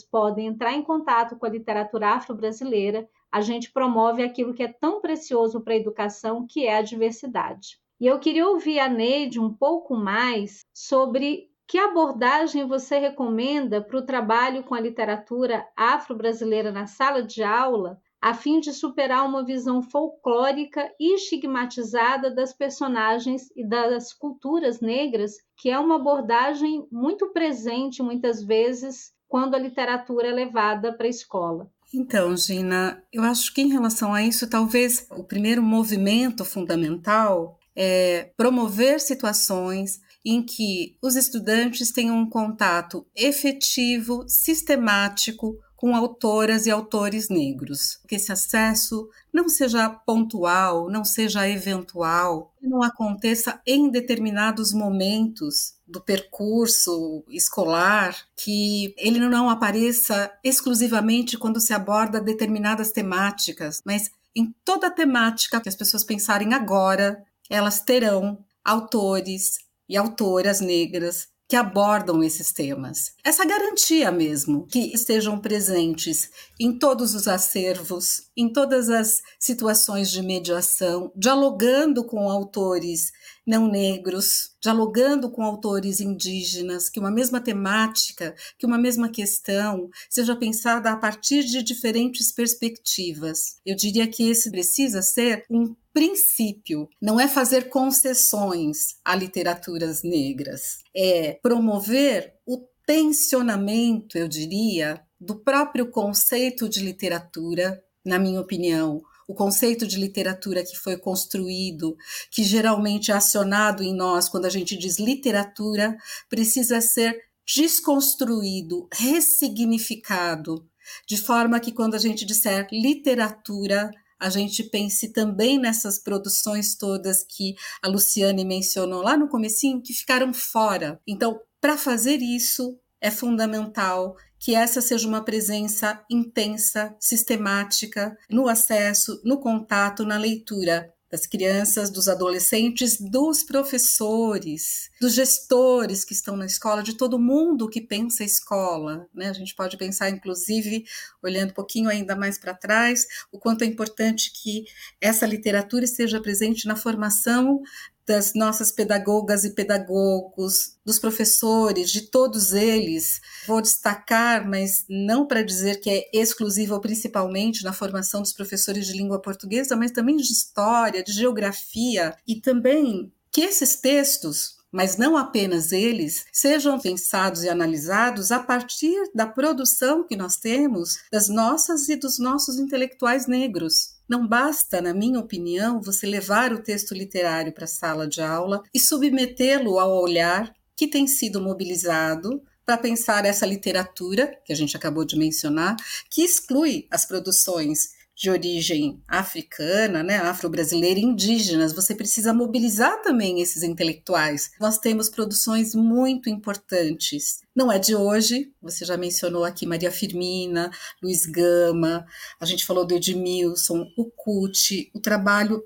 podem 0.00 0.46
entrar 0.46 0.74
em 0.74 0.82
contato 0.82 1.34
com 1.34 1.44
a 1.44 1.48
literatura 1.48 2.10
afro-brasileira, 2.10 3.08
a 3.32 3.40
gente 3.40 3.72
promove 3.72 4.22
aquilo 4.22 4.54
que 4.54 4.62
é 4.62 4.72
tão 4.72 5.00
precioso 5.00 5.60
para 5.60 5.74
a 5.74 5.76
educação, 5.76 6.46
que 6.48 6.64
é 6.64 6.76
a 6.76 6.82
diversidade. 6.82 7.80
E 7.98 8.06
eu 8.06 8.20
queria 8.20 8.46
ouvir 8.46 8.78
a 8.78 8.88
Neide 8.88 9.40
um 9.40 9.52
pouco 9.52 9.96
mais 9.96 10.60
sobre 10.72 11.50
que 11.66 11.78
abordagem 11.78 12.64
você 12.64 13.00
recomenda 13.00 13.82
para 13.82 13.98
o 13.98 14.06
trabalho 14.06 14.62
com 14.62 14.76
a 14.76 14.80
literatura 14.80 15.66
afro-brasileira 15.76 16.70
na 16.70 16.86
sala 16.86 17.24
de 17.24 17.42
aula, 17.42 18.00
a 18.20 18.34
fim 18.34 18.60
de 18.60 18.72
superar 18.72 19.26
uma 19.26 19.44
visão 19.44 19.82
folclórica 19.82 20.90
e 20.98 21.14
estigmatizada 21.14 22.30
das 22.30 22.52
personagens 22.52 23.50
e 23.56 23.66
das 23.66 24.12
culturas 24.12 24.80
negras, 24.80 25.34
que 25.56 25.70
é 25.70 25.78
uma 25.78 25.96
abordagem 25.96 26.86
muito 26.90 27.32
presente 27.32 28.02
muitas 28.02 28.42
vezes 28.42 29.12
quando 29.28 29.54
a 29.54 29.58
literatura 29.58 30.28
é 30.28 30.32
levada 30.32 30.92
para 30.96 31.06
a 31.06 31.10
escola. 31.10 31.70
Então, 31.94 32.36
Gina, 32.36 33.02
eu 33.12 33.22
acho 33.22 33.52
que 33.54 33.62
em 33.62 33.68
relação 33.68 34.12
a 34.12 34.22
isso, 34.22 34.48
talvez 34.50 35.06
o 35.10 35.22
primeiro 35.22 35.62
movimento 35.62 36.44
fundamental 36.44 37.58
é 37.74 38.32
promover 38.36 39.00
situações 39.00 40.00
em 40.24 40.42
que 40.42 40.96
os 41.00 41.14
estudantes 41.14 41.92
tenham 41.92 42.18
um 42.18 42.28
contato 42.28 43.06
efetivo, 43.14 44.24
sistemático 44.26 45.56
com 45.86 45.94
autoras 45.94 46.66
e 46.66 46.70
autores 46.72 47.28
negros. 47.28 48.00
Que 48.08 48.16
esse 48.16 48.32
acesso 48.32 49.08
não 49.32 49.48
seja 49.48 49.88
pontual, 49.88 50.90
não 50.90 51.04
seja 51.04 51.48
eventual, 51.48 52.52
não 52.60 52.82
aconteça 52.82 53.60
em 53.64 53.88
determinados 53.88 54.72
momentos 54.72 55.74
do 55.86 56.00
percurso 56.00 57.22
escolar, 57.28 58.16
que 58.36 58.96
ele 58.98 59.20
não 59.20 59.48
apareça 59.48 60.28
exclusivamente 60.42 61.38
quando 61.38 61.60
se 61.60 61.72
aborda 61.72 62.20
determinadas 62.20 62.90
temáticas, 62.90 63.80
mas 63.86 64.10
em 64.34 64.52
toda 64.64 64.88
a 64.88 64.90
temática 64.90 65.60
que 65.60 65.68
as 65.68 65.76
pessoas 65.76 66.02
pensarem 66.02 66.52
agora, 66.52 67.24
elas 67.48 67.80
terão 67.80 68.44
autores 68.64 69.58
e 69.88 69.96
autoras 69.96 70.60
negras 70.60 71.28
que 71.48 71.54
abordam 71.54 72.22
esses 72.22 72.52
temas. 72.52 73.12
Essa 73.22 73.44
garantia 73.44 74.10
mesmo 74.10 74.66
que 74.66 74.92
estejam 74.92 75.38
presentes 75.38 76.30
em 76.58 76.76
todos 76.76 77.14
os 77.14 77.28
acervos, 77.28 78.22
em 78.36 78.52
todas 78.52 78.88
as 78.88 79.22
situações 79.38 80.10
de 80.10 80.22
mediação, 80.22 81.12
dialogando 81.14 82.04
com 82.04 82.28
autores 82.28 83.12
não 83.46 83.68
negros, 83.68 84.50
dialogando 84.60 85.30
com 85.30 85.42
autores 85.42 86.00
indígenas, 86.00 86.88
que 86.88 86.98
uma 86.98 87.10
mesma 87.10 87.40
temática, 87.40 88.34
que 88.58 88.66
uma 88.66 88.76
mesma 88.76 89.08
questão 89.08 89.88
seja 90.10 90.34
pensada 90.34 90.90
a 90.90 90.96
partir 90.96 91.44
de 91.44 91.62
diferentes 91.62 92.32
perspectivas. 92.32 93.60
Eu 93.64 93.76
diria 93.76 94.08
que 94.08 94.28
esse 94.28 94.50
precisa 94.50 95.00
ser 95.00 95.44
um 95.48 95.74
princípio, 95.92 96.88
não 97.00 97.18
é 97.18 97.28
fazer 97.28 97.70
concessões 97.70 98.96
a 99.04 99.14
literaturas 99.14 100.02
negras, 100.02 100.78
é 100.94 101.38
promover 101.42 102.34
o 102.44 102.66
tensionamento, 102.84 104.18
eu 104.18 104.28
diria, 104.28 105.00
do 105.20 105.36
próprio 105.36 105.90
conceito 105.90 106.68
de 106.68 106.80
literatura, 106.80 107.82
na 108.04 108.18
minha 108.18 108.40
opinião, 108.40 109.02
o 109.28 109.34
conceito 109.34 109.86
de 109.86 109.96
literatura 109.96 110.64
que 110.64 110.76
foi 110.76 110.96
construído, 110.96 111.96
que 112.30 112.44
geralmente 112.44 113.10
é 113.10 113.14
acionado 113.14 113.82
em 113.82 113.94
nós 113.94 114.28
quando 114.28 114.44
a 114.44 114.50
gente 114.50 114.76
diz 114.76 114.98
literatura, 114.98 115.96
precisa 116.28 116.80
ser 116.80 117.20
desconstruído, 117.46 118.88
ressignificado, 118.92 120.68
de 121.06 121.16
forma 121.16 121.60
que 121.60 121.72
quando 121.72 121.94
a 121.94 121.98
gente 121.98 122.24
disser 122.24 122.66
literatura, 122.72 123.90
a 124.18 124.30
gente 124.30 124.62
pense 124.64 125.12
também 125.12 125.58
nessas 125.58 125.98
produções 125.98 126.74
todas 126.74 127.22
que 127.22 127.54
a 127.82 127.88
Luciane 127.88 128.44
mencionou 128.44 129.02
lá 129.02 129.16
no 129.16 129.28
comecinho, 129.28 129.82
que 129.82 129.92
ficaram 129.92 130.32
fora. 130.32 131.00
Então, 131.06 131.40
para 131.60 131.76
fazer 131.76 132.18
isso, 132.18 132.78
é 133.06 133.10
fundamental 133.10 134.16
que 134.36 134.54
essa 134.54 134.80
seja 134.80 135.06
uma 135.06 135.24
presença 135.24 136.04
intensa, 136.10 136.94
sistemática, 136.98 138.18
no 138.28 138.48
acesso, 138.48 139.20
no 139.24 139.38
contato, 139.38 140.04
na 140.04 140.18
leitura 140.18 140.92
das 141.08 141.24
crianças, 141.24 141.88
dos 141.88 142.08
adolescentes, 142.08 142.98
dos 143.00 143.44
professores, 143.44 144.90
dos 145.00 145.14
gestores 145.14 146.04
que 146.04 146.12
estão 146.12 146.36
na 146.36 146.46
escola, 146.46 146.82
de 146.82 146.94
todo 146.94 147.16
mundo 147.16 147.68
que 147.68 147.80
pensa 147.80 148.24
escola. 148.24 149.06
Né? 149.14 149.28
A 149.28 149.32
gente 149.32 149.54
pode 149.54 149.76
pensar, 149.76 150.10
inclusive, 150.10 150.84
olhando 151.22 151.50
um 151.50 151.54
pouquinho 151.54 151.88
ainda 151.88 152.16
mais 152.16 152.38
para 152.38 152.54
trás, 152.54 153.06
o 153.30 153.38
quanto 153.38 153.62
é 153.62 153.66
importante 153.68 154.32
que 154.32 154.64
essa 155.00 155.24
literatura 155.24 155.84
esteja 155.84 156.20
presente 156.20 156.66
na 156.66 156.74
formação 156.74 157.62
das 158.06 158.34
nossas 158.34 158.70
pedagogas 158.70 159.44
e 159.44 159.50
pedagogos, 159.50 160.76
dos 160.84 160.98
professores, 160.98 161.90
de 161.90 162.02
todos 162.02 162.52
eles. 162.52 163.20
Vou 163.46 163.60
destacar, 163.60 164.48
mas 164.48 164.84
não 164.88 165.26
para 165.26 165.42
dizer 165.42 165.80
que 165.80 165.90
é 165.90 166.10
exclusiva 166.12 166.74
ou 166.74 166.80
principalmente 166.80 167.64
na 167.64 167.72
formação 167.72 168.22
dos 168.22 168.32
professores 168.32 168.86
de 168.86 168.92
língua 168.92 169.20
portuguesa, 169.20 169.76
mas 169.76 169.90
também 169.90 170.16
de 170.16 170.22
história, 170.22 171.02
de 171.02 171.12
geografia 171.12 172.16
e 172.26 172.40
também 172.40 173.12
que 173.32 173.40
esses 173.42 173.76
textos 173.76 174.55
mas 174.72 174.96
não 174.96 175.16
apenas 175.16 175.72
eles, 175.72 176.24
sejam 176.32 176.78
pensados 176.78 177.42
e 177.42 177.48
analisados 177.48 178.32
a 178.32 178.40
partir 178.40 179.10
da 179.14 179.26
produção 179.26 180.06
que 180.06 180.16
nós 180.16 180.36
temos 180.36 180.98
das 181.10 181.28
nossas 181.28 181.88
e 181.88 181.96
dos 181.96 182.18
nossos 182.18 182.58
intelectuais 182.58 183.26
negros. 183.26 183.96
Não 184.08 184.26
basta, 184.26 184.80
na 184.80 184.94
minha 184.94 185.18
opinião, 185.18 185.80
você 185.80 186.06
levar 186.06 186.52
o 186.52 186.62
texto 186.62 186.94
literário 186.94 187.52
para 187.52 187.64
a 187.64 187.68
sala 187.68 188.06
de 188.06 188.20
aula 188.20 188.62
e 188.72 188.78
submetê-lo 188.78 189.78
ao 189.78 190.00
olhar 190.00 190.54
que 190.76 190.86
tem 190.86 191.06
sido 191.06 191.40
mobilizado 191.40 192.42
para 192.64 192.76
pensar 192.76 193.24
essa 193.24 193.46
literatura 193.46 194.38
que 194.44 194.52
a 194.52 194.56
gente 194.56 194.76
acabou 194.76 195.04
de 195.04 195.16
mencionar, 195.16 195.76
que 196.10 196.22
exclui 196.22 196.86
as 196.90 197.06
produções 197.06 197.95
de 198.16 198.30
origem 198.30 199.02
africana, 199.06 200.02
né, 200.02 200.16
afro-brasileira, 200.16 200.98
indígenas, 200.98 201.74
você 201.74 201.94
precisa 201.94 202.32
mobilizar 202.32 203.02
também 203.02 203.42
esses 203.42 203.62
intelectuais. 203.62 204.52
Nós 204.58 204.78
temos 204.78 205.10
produções 205.10 205.74
muito 205.74 206.30
importantes. 206.30 207.42
Não 207.54 207.70
é 207.70 207.78
de 207.78 207.94
hoje, 207.94 208.50
você 208.60 208.86
já 208.86 208.96
mencionou 208.96 209.44
aqui 209.44 209.66
Maria 209.66 209.92
Firmina, 209.92 210.70
Luiz 211.02 211.26
Gama, 211.26 212.06
a 212.40 212.46
gente 212.46 212.64
falou 212.64 212.86
do 212.86 212.94
Edmilson, 212.94 213.86
o 213.98 214.06
Cuti, 214.06 214.90
o 214.94 215.00
trabalho 215.00 215.62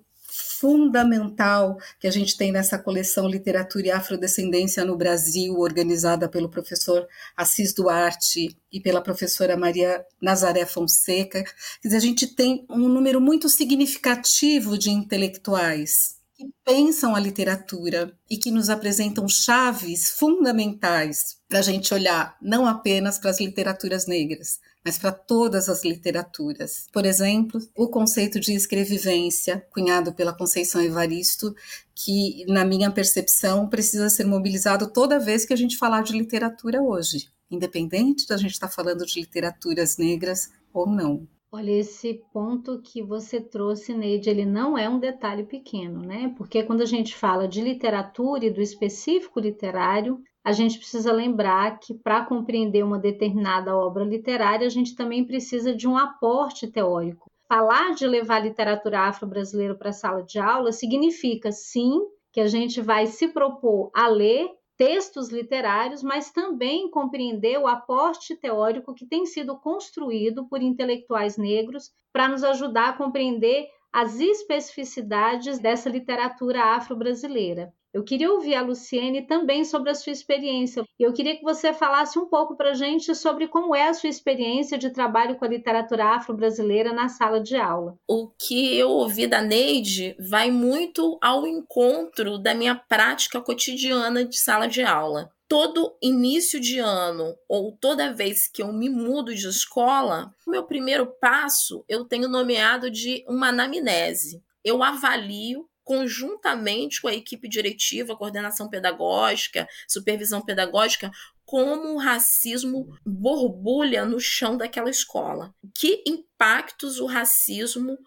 fundamental 0.60 1.78
que 1.98 2.06
a 2.06 2.10
gente 2.10 2.36
tem 2.36 2.52
nessa 2.52 2.78
coleção 2.78 3.26
Literatura 3.26 3.86
e 3.86 3.90
Afrodescendência 3.90 4.84
no 4.84 4.94
Brasil, 4.94 5.58
organizada 5.58 6.28
pelo 6.28 6.50
professor 6.50 7.08
Assis 7.34 7.72
Duarte 7.72 8.54
e 8.70 8.78
pela 8.78 9.00
professora 9.00 9.56
Maria 9.56 10.04
Nazaré 10.20 10.66
Fonseca. 10.66 11.42
Quer 11.42 11.88
dizer, 11.88 11.96
a 11.96 12.00
gente 12.00 12.26
tem 12.26 12.66
um 12.68 12.88
número 12.88 13.20
muito 13.20 13.48
significativo 13.48 14.76
de 14.76 14.90
intelectuais 14.90 16.20
que 16.36 16.52
pensam 16.64 17.14
a 17.14 17.20
literatura 17.20 18.12
e 18.28 18.36
que 18.36 18.50
nos 18.50 18.68
apresentam 18.68 19.26
chaves 19.28 20.10
fundamentais 20.10 21.38
para 21.48 21.60
a 21.60 21.62
gente 21.62 21.92
olhar 21.92 22.36
não 22.40 22.66
apenas 22.66 23.18
para 23.18 23.30
as 23.30 23.40
literaturas 23.40 24.06
negras, 24.06 24.60
mas 24.84 24.98
para 24.98 25.12
todas 25.12 25.68
as 25.68 25.84
literaturas. 25.84 26.86
Por 26.92 27.04
exemplo, 27.04 27.60
o 27.76 27.88
conceito 27.88 28.40
de 28.40 28.54
escrevivência, 28.54 29.66
cunhado 29.70 30.12
pela 30.12 30.36
Conceição 30.36 30.80
Evaristo, 30.80 31.54
que, 31.94 32.44
na 32.46 32.64
minha 32.64 32.90
percepção, 32.90 33.68
precisa 33.68 34.08
ser 34.08 34.24
mobilizado 34.24 34.90
toda 34.90 35.18
vez 35.18 35.44
que 35.44 35.52
a 35.52 35.56
gente 35.56 35.76
falar 35.76 36.02
de 36.02 36.16
literatura 36.16 36.82
hoje, 36.82 37.28
independente 37.50 38.26
da 38.26 38.36
gente 38.36 38.52
estar 38.52 38.68
tá 38.68 38.72
falando 38.72 39.04
de 39.04 39.20
literaturas 39.20 39.98
negras 39.98 40.48
ou 40.72 40.86
não. 40.86 41.28
Olha, 41.52 41.72
esse 41.72 42.22
ponto 42.32 42.80
que 42.80 43.02
você 43.02 43.40
trouxe, 43.40 43.92
Neide, 43.92 44.30
ele 44.30 44.46
não 44.46 44.78
é 44.78 44.88
um 44.88 45.00
detalhe 45.00 45.42
pequeno, 45.42 46.00
né? 46.00 46.32
Porque 46.38 46.62
quando 46.62 46.80
a 46.80 46.86
gente 46.86 47.16
fala 47.16 47.48
de 47.48 47.60
literatura 47.60 48.46
e 48.46 48.52
do 48.52 48.62
específico 48.62 49.40
literário, 49.40 50.22
a 50.42 50.52
gente 50.52 50.78
precisa 50.78 51.12
lembrar 51.12 51.78
que 51.78 51.94
para 51.94 52.24
compreender 52.24 52.82
uma 52.82 52.98
determinada 52.98 53.76
obra 53.76 54.04
literária, 54.04 54.66
a 54.66 54.70
gente 54.70 54.96
também 54.96 55.24
precisa 55.24 55.74
de 55.74 55.86
um 55.86 55.96
aporte 55.96 56.66
teórico. 56.66 57.30
Falar 57.46 57.94
de 57.94 58.06
levar 58.06 58.36
a 58.36 58.44
literatura 58.44 59.00
afro-brasileira 59.00 59.74
para 59.74 59.90
a 59.90 59.92
sala 59.92 60.22
de 60.22 60.38
aula 60.38 60.72
significa, 60.72 61.52
sim, 61.52 62.00
que 62.32 62.40
a 62.40 62.46
gente 62.46 62.80
vai 62.80 63.06
se 63.06 63.28
propor 63.28 63.90
a 63.94 64.06
ler 64.06 64.48
textos 64.76 65.28
literários, 65.28 66.02
mas 66.02 66.30
também 66.30 66.90
compreender 66.90 67.58
o 67.58 67.66
aporte 67.66 68.34
teórico 68.34 68.94
que 68.94 69.04
tem 69.04 69.26
sido 69.26 69.58
construído 69.58 70.48
por 70.48 70.62
intelectuais 70.62 71.36
negros 71.36 71.90
para 72.10 72.28
nos 72.28 72.42
ajudar 72.42 72.88
a 72.88 72.92
compreender 72.96 73.66
as 73.92 74.18
especificidades 74.18 75.58
dessa 75.58 75.90
literatura 75.90 76.76
afro-brasileira. 76.76 77.74
Eu 77.92 78.04
queria 78.04 78.30
ouvir 78.32 78.54
a 78.54 78.62
Luciene 78.62 79.26
também 79.26 79.64
sobre 79.64 79.90
a 79.90 79.94
sua 79.94 80.12
experiência. 80.12 80.84
Eu 80.98 81.12
queria 81.12 81.36
que 81.36 81.42
você 81.42 81.72
falasse 81.72 82.18
um 82.18 82.26
pouco 82.26 82.56
para 82.56 82.70
a 82.70 82.74
gente 82.74 83.14
sobre 83.16 83.48
como 83.48 83.74
é 83.74 83.88
a 83.88 83.94
sua 83.94 84.08
experiência 84.08 84.78
de 84.78 84.90
trabalho 84.90 85.36
com 85.36 85.44
a 85.44 85.48
literatura 85.48 86.14
afro-brasileira 86.14 86.92
na 86.92 87.08
sala 87.08 87.40
de 87.40 87.56
aula. 87.56 87.96
O 88.08 88.28
que 88.28 88.76
eu 88.76 88.90
ouvi 88.90 89.26
da 89.26 89.42
Neide 89.42 90.14
vai 90.20 90.52
muito 90.52 91.18
ao 91.20 91.44
encontro 91.46 92.38
da 92.38 92.54
minha 92.54 92.76
prática 92.76 93.40
cotidiana 93.40 94.24
de 94.24 94.38
sala 94.38 94.68
de 94.68 94.82
aula. 94.82 95.28
Todo 95.48 95.96
início 96.00 96.60
de 96.60 96.78
ano 96.78 97.34
ou 97.48 97.72
toda 97.72 98.12
vez 98.12 98.46
que 98.46 98.62
eu 98.62 98.72
me 98.72 98.88
mudo 98.88 99.34
de 99.34 99.48
escola, 99.48 100.32
o 100.46 100.50
meu 100.50 100.62
primeiro 100.62 101.06
passo 101.20 101.84
eu 101.88 102.04
tenho 102.04 102.28
nomeado 102.28 102.88
de 102.88 103.24
uma 103.26 103.48
anamnese. 103.48 104.40
Eu 104.64 104.80
avalio 104.80 105.66
conjuntamente 105.90 107.02
com 107.02 107.08
a 107.08 107.14
equipe 107.14 107.48
diretiva, 107.48 108.16
coordenação 108.16 108.70
pedagógica, 108.70 109.66
supervisão 109.88 110.40
pedagógica, 110.40 111.10
como 111.44 111.94
o 111.94 111.98
racismo 111.98 112.96
borbulha 113.04 114.04
no 114.04 114.20
chão 114.20 114.56
daquela 114.56 114.88
escola. 114.88 115.52
Que 115.74 116.00
impactos 116.06 117.00
o 117.00 117.06
racismo 117.06 117.98